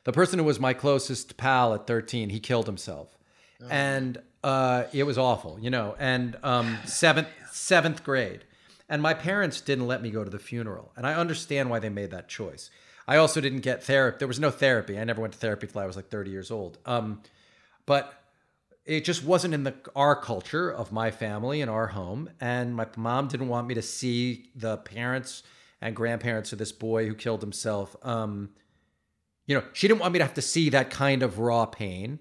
the 0.04 0.12
person 0.12 0.40
who 0.40 0.46
was 0.46 0.60
my 0.60 0.74
closest 0.74 1.38
pal 1.38 1.74
at 1.76 1.86
13, 1.86 2.30
he 2.30 2.40
killed 2.40 2.66
himself 2.66 3.18
oh. 3.62 3.68
and 3.70 4.20
uh, 4.44 4.86
it 4.94 5.04
was 5.04 5.18
awful, 5.18 5.60
you 5.60 5.70
know. 5.70 5.96
And 6.00 6.38
um, 6.44 6.78
seventh 6.86 7.28
seventh 7.52 8.04
grade, 8.04 8.46
and 8.90 9.02
my 9.02 9.14
parents 9.14 9.62
didn't 9.62 9.88
let 9.88 10.02
me 10.02 10.12
go 10.12 10.24
to 10.24 10.30
the 10.30 10.40
funeral, 10.40 10.92
and 10.96 11.06
I 11.06 11.14
understand 11.16 11.70
why 11.70 11.80
they 11.80 11.90
made 11.90 12.12
that 12.12 12.28
choice. 12.28 12.70
I 13.08 13.18
also 13.18 13.42
didn't 13.42 13.60
get 13.60 13.84
therapy. 13.84 14.18
There 14.20 14.28
was 14.28 14.40
no 14.40 14.52
therapy. 14.52 14.98
I 15.00 15.04
never 15.04 15.22
went 15.22 15.34
to 15.34 15.40
therapy 15.40 15.68
till 15.68 15.82
I 15.82 15.86
was 15.86 15.96
like 15.96 16.10
30 16.10 16.32
years 16.32 16.50
old. 16.50 16.80
Um, 16.86 17.22
but 17.86 18.14
it 18.86 19.06
just 19.06 19.24
wasn't 19.24 19.54
in 19.54 19.64
the 19.64 19.76
our 19.96 20.16
culture 20.16 20.72
of 20.72 20.92
my 20.92 21.12
family 21.12 21.62
and 21.62 21.70
our 21.70 21.88
home. 21.88 22.30
And 22.40 22.76
my 22.76 22.88
mom 22.96 23.28
didn't 23.28 23.48
want 23.48 23.68
me 23.68 23.76
to 23.76 23.82
see 23.82 24.50
the 24.56 24.78
parents 24.78 25.44
and 25.82 25.96
grandparents 25.96 26.52
of 26.52 26.60
this 26.60 26.72
boy 26.72 27.08
who 27.08 27.14
killed 27.14 27.42
himself. 27.42 27.96
Um, 28.02 28.50
you 29.46 29.56
know, 29.56 29.64
she 29.74 29.88
didn't 29.88 30.00
want 30.00 30.14
me 30.14 30.20
to 30.20 30.26
have 30.26 30.34
to 30.36 30.42
see 30.42 30.70
that 30.70 30.90
kind 30.90 31.22
of 31.22 31.38
raw 31.38 31.66
pain. 31.66 32.20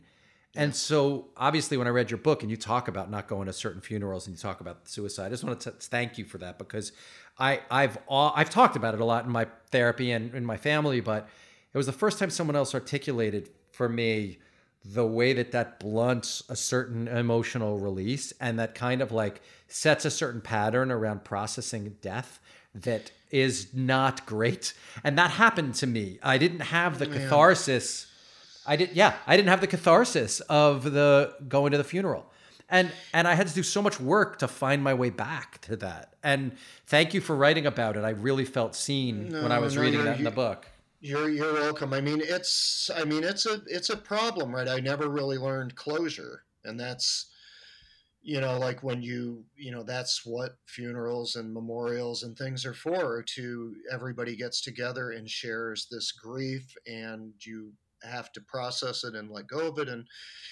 And 0.57 0.75
so, 0.75 1.27
obviously, 1.37 1.77
when 1.77 1.89
I 1.89 1.91
read 1.91 2.11
your 2.11 2.19
book 2.19 2.43
and 2.43 2.51
you 2.51 2.57
talk 2.57 2.87
about 2.87 3.11
not 3.11 3.27
going 3.27 3.47
to 3.47 3.53
certain 3.53 3.81
funerals 3.81 4.27
and 4.27 4.37
you 4.37 4.41
talk 4.41 4.61
about 4.61 4.89
suicide, 4.89 5.27
I 5.27 5.31
just 5.31 5.43
want 5.43 5.61
to 5.61 5.73
thank 5.73 6.17
you 6.17 6.25
for 6.25 6.39
that 6.39 6.59
because 6.59 6.93
I, 7.39 7.61
I've 7.71 7.99
I've 8.09 8.51
talked 8.51 8.77
about 8.77 8.95
it 8.95 9.01
a 9.01 9.05
lot 9.05 9.25
in 9.25 9.33
my 9.33 9.47
therapy 9.71 10.13
and 10.13 10.35
in 10.35 10.45
my 10.45 10.57
family, 10.57 11.01
but 11.01 11.29
it 11.73 11.77
was 11.77 11.87
the 11.87 11.93
first 11.93 12.21
time 12.21 12.31
someone 12.31 12.55
else 12.55 12.75
articulated 12.75 13.51
for 13.73 13.89
me 13.89 14.39
the 14.85 15.07
way 15.07 15.33
that 15.33 15.51
that 15.53 15.81
blunts 15.81 16.43
a 16.49 16.55
certain 16.55 17.09
emotional 17.09 17.79
release 17.79 18.33
and 18.41 18.59
that 18.59 18.75
kind 18.75 19.01
of 19.01 19.11
like 19.11 19.41
sets 19.67 20.05
a 20.05 20.11
certain 20.11 20.41
pattern 20.41 20.93
around 20.93 21.25
processing 21.25 21.97
death 22.03 22.39
that 22.75 23.11
is 23.31 23.73
not 23.73 24.27
great. 24.27 24.75
And 25.03 25.17
that 25.19 25.31
happened 25.33 25.75
to 25.77 25.87
me. 25.87 26.19
I 26.23 26.39
didn't 26.39 26.61
have 26.61 26.99
the 26.99 27.07
catharsis. 27.07 28.07
I 28.67 28.77
did 28.77 28.91
yeah, 28.93 29.15
I 29.27 29.37
didn't 29.37 29.49
have 29.49 29.61
the 29.61 29.67
catharsis 29.67 30.41
of 30.41 30.93
the 30.93 31.35
going 31.49 31.73
to 31.73 31.79
the 31.79 31.85
funeral. 31.85 32.31
And 32.69 32.91
and 33.12 33.29
I 33.29 33.35
had 33.35 33.47
to 33.49 33.55
do 33.55 33.62
so 33.62 33.83
much 33.83 34.01
work 34.01 34.39
to 34.39 34.49
find 34.49 34.83
my 34.83 34.95
way 34.95 35.11
back 35.11 35.61
to 35.62 35.77
that. 35.77 36.15
And 36.23 36.53
thank 36.87 37.15
you 37.15 37.21
for 37.21 37.37
writing 37.37 37.67
about 37.67 37.97
it. 37.97 38.05
I 38.05 38.11
really 38.11 38.45
felt 38.45 38.75
seen 38.75 39.29
no, 39.29 39.43
when 39.43 39.53
I 39.53 39.59
was 39.59 39.77
no, 39.77 39.83
reading 39.83 40.05
that 40.05 40.19
in 40.19 40.25
the 40.25 40.31
book. 40.31 40.67
You're 41.01 41.29
you're 41.29 41.53
welcome. 41.53 41.93
I 41.93 42.01
mean, 42.01 42.23
it's 42.25 42.91
I 42.97 43.05
mean, 43.05 43.25
it's 43.25 43.45
a 43.45 43.61
it's 43.67 43.91
a 43.91 43.97
problem, 43.97 44.55
right? 44.55 44.69
I 44.69 44.81
never 44.81 45.09
really 45.09 45.37
learned 45.37 45.77
closure, 45.77 46.45
and 46.65 46.81
that's 46.81 47.31
you 48.23 48.41
know 48.41 48.59
like 48.59 48.83
when 48.83 49.03
you 49.03 49.45
you 49.55 49.71
know 49.71 49.83
that's 49.83 50.25
what 50.25 50.57
funerals 50.67 51.37
and 51.37 51.53
memorials 51.53 52.23
and 52.23 52.37
things 52.39 52.65
are 52.65 52.73
for 52.73 53.23
to 53.35 53.75
everybody 53.93 54.35
gets 54.35 54.62
together 54.62 55.11
and 55.11 55.29
shares 55.29 55.87
this 55.91 56.11
grief 56.11 56.75
and 56.87 57.35
you 57.41 57.73
have 58.05 58.33
to 58.33 58.41
process 58.41 59.05
it 59.05 59.15
and 59.15 59.31
let 59.31 59.47
go 59.47 59.69
of 59.69 59.79
it 59.79 59.89
and 59.89 60.07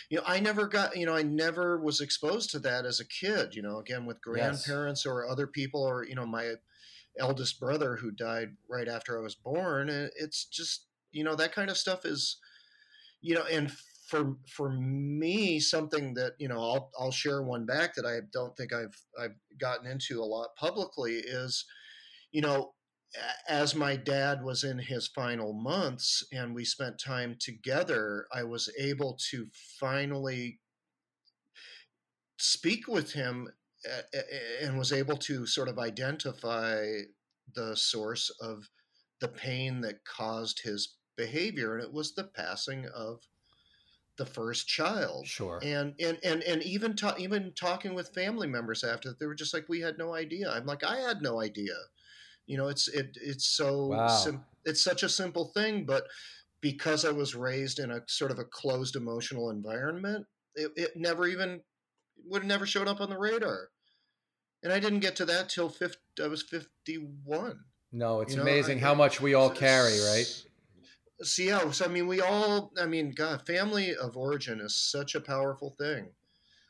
you 0.08 0.18
know 0.18 0.24
i 0.26 0.40
never 0.40 0.66
got 0.66 0.96
you 0.96 1.06
know 1.06 1.14
i 1.14 1.22
never 1.22 1.80
was 1.80 2.00
exposed 2.00 2.50
to 2.50 2.58
that 2.58 2.84
as 2.84 3.00
a 3.00 3.06
kid 3.06 3.54
you 3.54 3.62
know 3.62 3.78
again 3.78 4.06
with 4.06 4.20
grandparents 4.20 5.04
yes. 5.04 5.06
or 5.06 5.26
other 5.26 5.46
people 5.46 5.82
or 5.82 6.04
you 6.04 6.14
know 6.14 6.26
my 6.26 6.52
eldest 7.18 7.60
brother 7.60 7.96
who 7.96 8.10
died 8.10 8.56
right 8.68 8.88
after 8.88 9.18
I 9.18 9.22
was 9.22 9.34
born. 9.34 9.88
It's 9.90 10.44
just, 10.44 10.86
you 11.12 11.24
know, 11.24 11.34
that 11.36 11.54
kind 11.54 11.70
of 11.70 11.76
stuff 11.76 12.04
is, 12.04 12.38
you 13.20 13.34
know, 13.34 13.44
and 13.50 13.70
for 14.08 14.36
for 14.46 14.70
me, 14.70 15.58
something 15.58 16.14
that 16.14 16.32
you 16.38 16.48
know, 16.48 16.58
I'll 16.58 16.90
I'll 16.98 17.12
share 17.12 17.42
one 17.42 17.64
back 17.64 17.94
that 17.94 18.04
I 18.04 18.20
don't 18.32 18.56
think 18.56 18.72
I've 18.72 18.96
I've 19.18 19.36
gotten 19.58 19.86
into 19.86 20.20
a 20.20 20.24
lot 20.24 20.56
publicly 20.56 21.14
is, 21.14 21.64
you 22.30 22.42
know, 22.42 22.72
as 23.48 23.74
my 23.74 23.96
dad 23.96 24.42
was 24.42 24.64
in 24.64 24.78
his 24.78 25.06
final 25.06 25.52
months 25.52 26.24
and 26.32 26.54
we 26.54 26.64
spent 26.64 26.98
time 26.98 27.36
together, 27.38 28.26
I 28.32 28.44
was 28.44 28.72
able 28.78 29.18
to 29.30 29.48
finally 29.78 30.60
speak 32.38 32.88
with 32.88 33.12
him 33.12 33.48
and 34.62 34.78
was 34.78 34.92
able 34.92 35.16
to 35.16 35.46
sort 35.46 35.68
of 35.68 35.78
identify 35.78 36.86
the 37.54 37.76
source 37.76 38.30
of 38.40 38.68
the 39.20 39.28
pain 39.28 39.80
that 39.82 40.04
caused 40.04 40.62
his 40.62 40.96
behavior 41.16 41.74
and 41.76 41.84
it 41.84 41.92
was 41.92 42.14
the 42.14 42.24
passing 42.24 42.86
of 42.94 43.20
the 44.18 44.26
first 44.26 44.66
child. 44.66 45.26
Sure. 45.26 45.58
And 45.62 45.94
and 46.00 46.18
and, 46.22 46.42
and 46.42 46.62
even 46.62 46.96
ta- 46.96 47.16
even 47.18 47.52
talking 47.54 47.94
with 47.94 48.14
family 48.14 48.46
members 48.46 48.84
after 48.84 49.08
that 49.08 49.18
they 49.18 49.26
were 49.26 49.34
just 49.34 49.54
like 49.54 49.68
we 49.68 49.80
had 49.80 49.98
no 49.98 50.14
idea. 50.14 50.50
I'm 50.50 50.66
like 50.66 50.84
i 50.84 50.96
had 50.96 51.22
no 51.22 51.40
idea 51.40 51.74
you 52.46 52.56
know 52.56 52.68
it's 52.68 52.88
it 52.88 53.16
it's 53.20 53.46
so 53.46 53.86
wow. 53.86 54.06
sim- 54.06 54.44
it's 54.64 54.82
such 54.82 55.02
a 55.02 55.08
simple 55.08 55.46
thing 55.54 55.84
but 55.84 56.04
because 56.60 57.04
i 57.04 57.10
was 57.10 57.34
raised 57.34 57.78
in 57.78 57.90
a 57.90 58.00
sort 58.06 58.30
of 58.30 58.38
a 58.38 58.44
closed 58.44 58.96
emotional 58.96 59.50
environment 59.50 60.26
it, 60.54 60.70
it 60.76 60.90
never 60.96 61.26
even 61.26 61.60
would 62.26 62.42
have 62.42 62.48
never 62.48 62.66
showed 62.66 62.88
up 62.88 63.00
on 63.00 63.10
the 63.10 63.18
radar 63.18 63.68
and 64.62 64.72
I 64.72 64.78
didn't 64.78 65.00
get 65.00 65.16
to 65.16 65.24
that 65.26 65.48
till 65.48 65.68
50, 65.68 65.98
I 66.22 66.28
was 66.28 66.42
51. 66.42 67.58
No, 67.92 68.20
it's 68.20 68.32
you 68.32 68.36
know, 68.36 68.42
amazing 68.42 68.78
I, 68.78 68.80
how 68.80 68.94
much 68.94 69.20
we 69.20 69.34
all 69.34 69.50
carry, 69.50 69.98
right? 70.00 70.44
So 71.22 71.42
yeah, 71.42 71.70
so 71.70 71.84
I 71.84 71.88
mean, 71.88 72.06
we 72.06 72.20
all, 72.20 72.72
I 72.80 72.86
mean, 72.86 73.12
God, 73.14 73.46
family 73.46 73.94
of 73.94 74.16
origin 74.16 74.60
is 74.60 74.76
such 74.76 75.14
a 75.14 75.20
powerful 75.20 75.74
thing. 75.78 76.08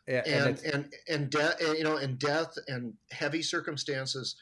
Yeah, 0.08 0.22
and 0.26 0.58
and 0.58 0.74
and, 0.74 0.94
and 1.08 1.30
death, 1.30 1.60
you 1.60 1.84
know, 1.84 1.96
and 1.96 2.18
death 2.18 2.54
and 2.66 2.94
heavy 3.12 3.40
circumstances 3.40 4.34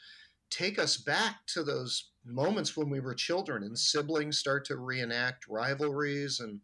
take 0.51 0.77
us 0.77 0.97
back 0.97 1.37
to 1.47 1.63
those 1.63 2.11
moments 2.25 2.77
when 2.77 2.89
we 2.89 2.99
were 2.99 3.15
children, 3.15 3.63
and 3.63 3.77
siblings 3.77 4.37
start 4.37 4.65
to 4.65 4.77
reenact 4.77 5.47
rivalries 5.47 6.39
and 6.39 6.59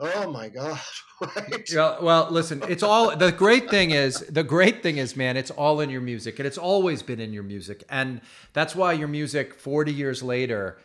oh 0.00 0.30
my 0.30 0.48
god 0.48 0.80
right? 1.36 1.70
Well, 2.02 2.28
listen 2.30 2.62
it's 2.68 2.82
all 2.82 3.16
the 3.16 3.30
great 3.30 3.70
thing 3.70 3.92
is 3.92 4.20
the 4.28 4.42
great 4.42 4.82
thing 4.82 4.96
is 4.96 5.16
man 5.16 5.36
it's 5.36 5.52
all 5.52 5.80
in 5.80 5.88
your 5.88 6.00
music 6.00 6.38
and 6.38 6.46
it's 6.46 6.58
always 6.58 7.02
been 7.02 7.20
in 7.20 7.32
your 7.32 7.44
music. 7.44 7.84
And 7.88 8.20
that's 8.52 8.74
why 8.74 8.92
your 8.92 9.08
music 9.08 9.54
40 9.54 9.92
years 9.92 10.22
later 10.22 10.78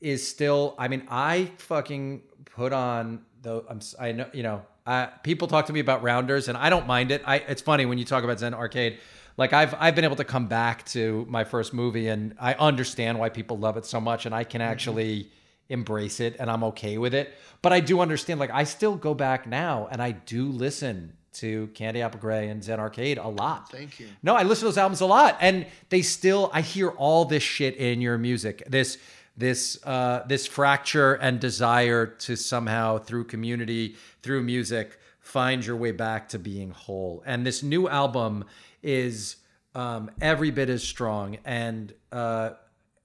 is 0.00 0.26
still 0.26 0.74
i 0.78 0.88
mean 0.88 1.02
i 1.08 1.50
fucking 1.58 2.22
put 2.44 2.72
on 2.72 3.22
the 3.42 3.64
i'm 3.68 3.80
i 4.00 4.12
know 4.12 4.28
you 4.32 4.42
know 4.42 4.62
uh, 4.84 5.06
people 5.22 5.46
talk 5.46 5.66
to 5.66 5.72
me 5.72 5.78
about 5.78 6.02
rounders 6.02 6.48
and 6.48 6.58
i 6.58 6.68
don't 6.68 6.88
mind 6.88 7.12
it. 7.12 7.22
I 7.24 7.36
it's 7.36 7.62
funny 7.62 7.86
when 7.86 7.98
you 7.98 8.04
talk 8.04 8.24
about 8.24 8.40
zen 8.40 8.54
arcade 8.54 8.98
like 9.36 9.52
I've 9.52 9.74
I've 9.78 9.94
been 9.94 10.04
able 10.04 10.16
to 10.16 10.24
come 10.24 10.46
back 10.46 10.84
to 10.86 11.26
my 11.28 11.44
first 11.44 11.72
movie 11.72 12.08
and 12.08 12.34
I 12.38 12.54
understand 12.54 13.18
why 13.18 13.28
people 13.28 13.58
love 13.58 13.76
it 13.76 13.86
so 13.86 14.00
much 14.00 14.26
and 14.26 14.34
I 14.34 14.44
can 14.44 14.60
mm-hmm. 14.60 14.70
actually 14.70 15.20
mm-hmm 15.20 15.28
embrace 15.72 16.20
it 16.20 16.36
and 16.38 16.50
I'm 16.50 16.62
okay 16.64 16.98
with 16.98 17.14
it. 17.14 17.34
But 17.62 17.72
I 17.72 17.80
do 17.80 18.00
understand, 18.00 18.38
like, 18.38 18.50
I 18.50 18.64
still 18.64 18.94
go 18.94 19.14
back 19.14 19.46
now 19.46 19.88
and 19.90 20.02
I 20.02 20.12
do 20.12 20.46
listen 20.46 21.16
to 21.34 21.68
Candy 21.68 22.02
Apple 22.02 22.20
Grey 22.20 22.48
and 22.48 22.62
Zen 22.62 22.78
Arcade 22.78 23.16
a 23.16 23.26
lot. 23.26 23.70
Thank 23.70 23.98
you. 23.98 24.08
No, 24.22 24.34
I 24.34 24.42
listen 24.42 24.60
to 24.60 24.64
those 24.66 24.78
albums 24.78 25.00
a 25.00 25.06
lot. 25.06 25.38
And 25.40 25.66
they 25.88 26.02
still, 26.02 26.50
I 26.52 26.60
hear 26.60 26.90
all 26.90 27.24
this 27.24 27.42
shit 27.42 27.76
in 27.76 28.02
your 28.02 28.18
music. 28.18 28.62
This, 28.68 28.98
this, 29.36 29.78
uh, 29.84 30.24
this 30.26 30.46
fracture 30.46 31.14
and 31.14 31.40
desire 31.40 32.06
to 32.06 32.36
somehow, 32.36 32.98
through 32.98 33.24
community, 33.24 33.96
through 34.22 34.42
music, 34.42 34.98
find 35.20 35.64
your 35.64 35.76
way 35.76 35.92
back 35.92 36.28
to 36.30 36.38
being 36.38 36.70
whole. 36.70 37.22
And 37.24 37.46
this 37.46 37.62
new 37.62 37.88
album 37.88 38.44
is 38.82 39.36
um, 39.74 40.10
every 40.20 40.50
bit 40.50 40.68
as 40.68 40.82
strong. 40.82 41.38
And, 41.44 41.92
uh, 42.10 42.50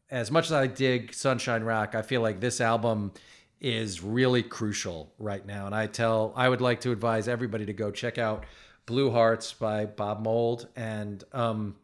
as 0.09 0.31
much 0.31 0.45
as 0.45 0.53
I 0.53 0.67
dig 0.67 1.13
Sunshine 1.13 1.63
Rock, 1.63 1.95
I 1.95 2.01
feel 2.01 2.21
like 2.21 2.39
this 2.39 2.61
album 2.61 3.11
is 3.59 4.01
really 4.03 4.43
crucial 4.43 5.11
right 5.19 5.45
now. 5.45 5.65
And 5.65 5.75
I 5.75 5.87
tell, 5.87 6.33
I 6.35 6.47
would 6.47 6.61
like 6.61 6.81
to 6.81 6.91
advise 6.91 7.27
everybody 7.27 7.65
to 7.65 7.73
go 7.73 7.91
check 7.91 8.17
out 8.17 8.45
Blue 8.85 9.11
Hearts 9.11 9.51
by 9.53 9.85
Bob 9.85 10.21
Mould 10.21 10.67
and 10.75 11.23
um, 11.33 11.75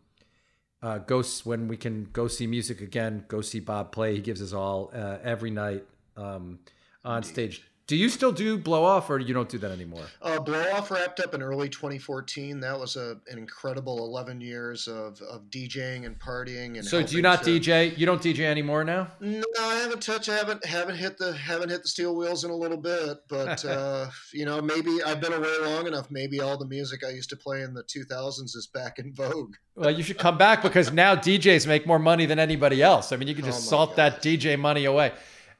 uh, 0.81 0.99
go 0.99 1.23
when 1.43 1.67
we 1.67 1.75
can 1.75 2.07
go 2.13 2.27
see 2.27 2.47
music 2.47 2.79
again. 2.79 3.25
Go 3.27 3.41
see 3.41 3.59
Bob 3.59 3.91
play. 3.91 4.15
He 4.15 4.21
gives 4.21 4.41
us 4.41 4.53
all 4.53 4.91
uh, 4.93 5.17
every 5.23 5.51
night 5.51 5.83
um, 6.15 6.59
on 7.03 7.23
stage. 7.23 7.63
Do 7.93 7.99
you 7.99 8.09
still 8.09 8.31
do 8.31 8.57
blow 8.57 8.83
off, 8.83 9.11
or 9.11 9.19
you 9.19 9.35
don't 9.35 9.47
do 9.47 9.59
that 9.59 9.69
anymore? 9.69 10.01
Uh, 10.19 10.39
blow 10.39 10.63
off 10.71 10.89
wrapped 10.89 11.19
up 11.19 11.35
in 11.35 11.43
early 11.43 11.69
2014. 11.69 12.59
That 12.59 12.79
was 12.79 12.95
a, 12.95 13.17
an 13.27 13.37
incredible 13.37 13.99
11 13.99 14.41
years 14.41 14.87
of, 14.87 15.21
of 15.21 15.43
DJing 15.51 16.07
and 16.07 16.17
partying. 16.17 16.79
And 16.79 16.83
so, 16.83 17.03
do 17.03 17.15
you 17.15 17.21
not 17.21 17.43
to... 17.43 17.51
DJ? 17.51 17.95
You 17.95 18.07
don't 18.07 18.19
DJ 18.19 18.45
anymore 18.45 18.83
now? 18.83 19.09
No, 19.19 19.43
I 19.61 19.75
haven't 19.75 20.01
touched. 20.01 20.27
I 20.27 20.35
haven't 20.37 20.65
haven't 20.65 20.95
hit 20.95 21.19
the 21.19 21.33
haven't 21.33 21.69
hit 21.69 21.83
the 21.83 21.87
steel 21.87 22.15
wheels 22.15 22.43
in 22.43 22.49
a 22.49 22.55
little 22.55 22.79
bit. 22.79 23.19
But 23.29 23.63
uh, 23.65 24.09
you 24.33 24.45
know, 24.45 24.59
maybe 24.59 25.03
I've 25.05 25.21
been 25.21 25.33
away 25.33 25.55
long 25.61 25.85
enough. 25.85 26.09
Maybe 26.09 26.39
all 26.39 26.57
the 26.57 26.65
music 26.65 27.01
I 27.05 27.11
used 27.11 27.29
to 27.29 27.35
play 27.35 27.61
in 27.61 27.75
the 27.75 27.83
2000s 27.83 28.55
is 28.55 28.67
back 28.73 28.97
in 28.97 29.13
vogue. 29.13 29.53
Well, 29.75 29.91
you 29.91 30.01
should 30.01 30.17
come 30.17 30.39
back 30.39 30.63
because 30.63 30.91
now 30.91 31.15
DJs 31.15 31.67
make 31.67 31.85
more 31.85 31.99
money 31.99 32.25
than 32.25 32.39
anybody 32.39 32.81
else. 32.81 33.11
I 33.11 33.17
mean, 33.17 33.27
you 33.27 33.35
can 33.35 33.45
just 33.45 33.67
oh 33.67 33.69
salt 33.69 33.97
that 33.97 34.23
DJ 34.23 34.57
money 34.57 34.85
away. 34.85 35.11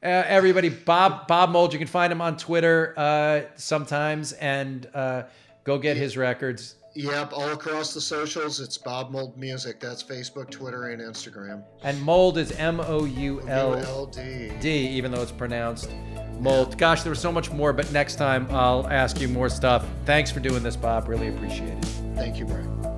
Uh, 0.04 0.22
everybody, 0.26 0.68
Bob 0.68 1.26
Bob 1.26 1.48
Mould. 1.50 1.72
You 1.72 1.78
can 1.78 1.88
find 1.88 2.12
him 2.12 2.20
on 2.20 2.36
Twitter 2.36 2.92
uh, 2.96 3.42
sometimes, 3.56 4.32
and 4.34 4.86
uh, 4.94 5.22
go 5.64 5.78
get 5.78 5.96
his 5.96 6.16
records. 6.16 6.76
Yep, 6.96 7.32
all 7.32 7.48
across 7.48 7.92
the 7.92 8.00
socials, 8.00 8.60
it's 8.60 8.78
Bob 8.78 9.10
Mould 9.10 9.36
Music. 9.36 9.80
That's 9.80 10.02
Facebook, 10.02 10.50
Twitter, 10.50 10.90
and 10.90 11.02
Instagram. 11.02 11.64
And 11.82 12.00
Mould 12.02 12.38
is 12.38 12.52
M 12.52 12.80
O 12.80 13.04
U 13.04 13.40
L 13.48 14.06
D, 14.06 14.88
even 14.88 15.10
though 15.10 15.22
it's 15.22 15.32
pronounced 15.32 15.90
Mold. 16.38 16.78
Gosh, 16.78 17.02
there 17.02 17.10
was 17.10 17.18
so 17.18 17.32
much 17.32 17.50
more, 17.50 17.72
but 17.72 17.90
next 17.90 18.16
time 18.16 18.46
I'll 18.50 18.86
ask 18.88 19.20
you 19.20 19.28
more 19.28 19.48
stuff. 19.48 19.86
Thanks 20.04 20.30
for 20.30 20.40
doing 20.40 20.62
this, 20.62 20.76
Bob. 20.76 21.08
Really 21.08 21.28
appreciate 21.28 21.78
it. 21.78 21.84
Thank 22.14 22.38
you, 22.38 22.44
Brian. 22.44 22.93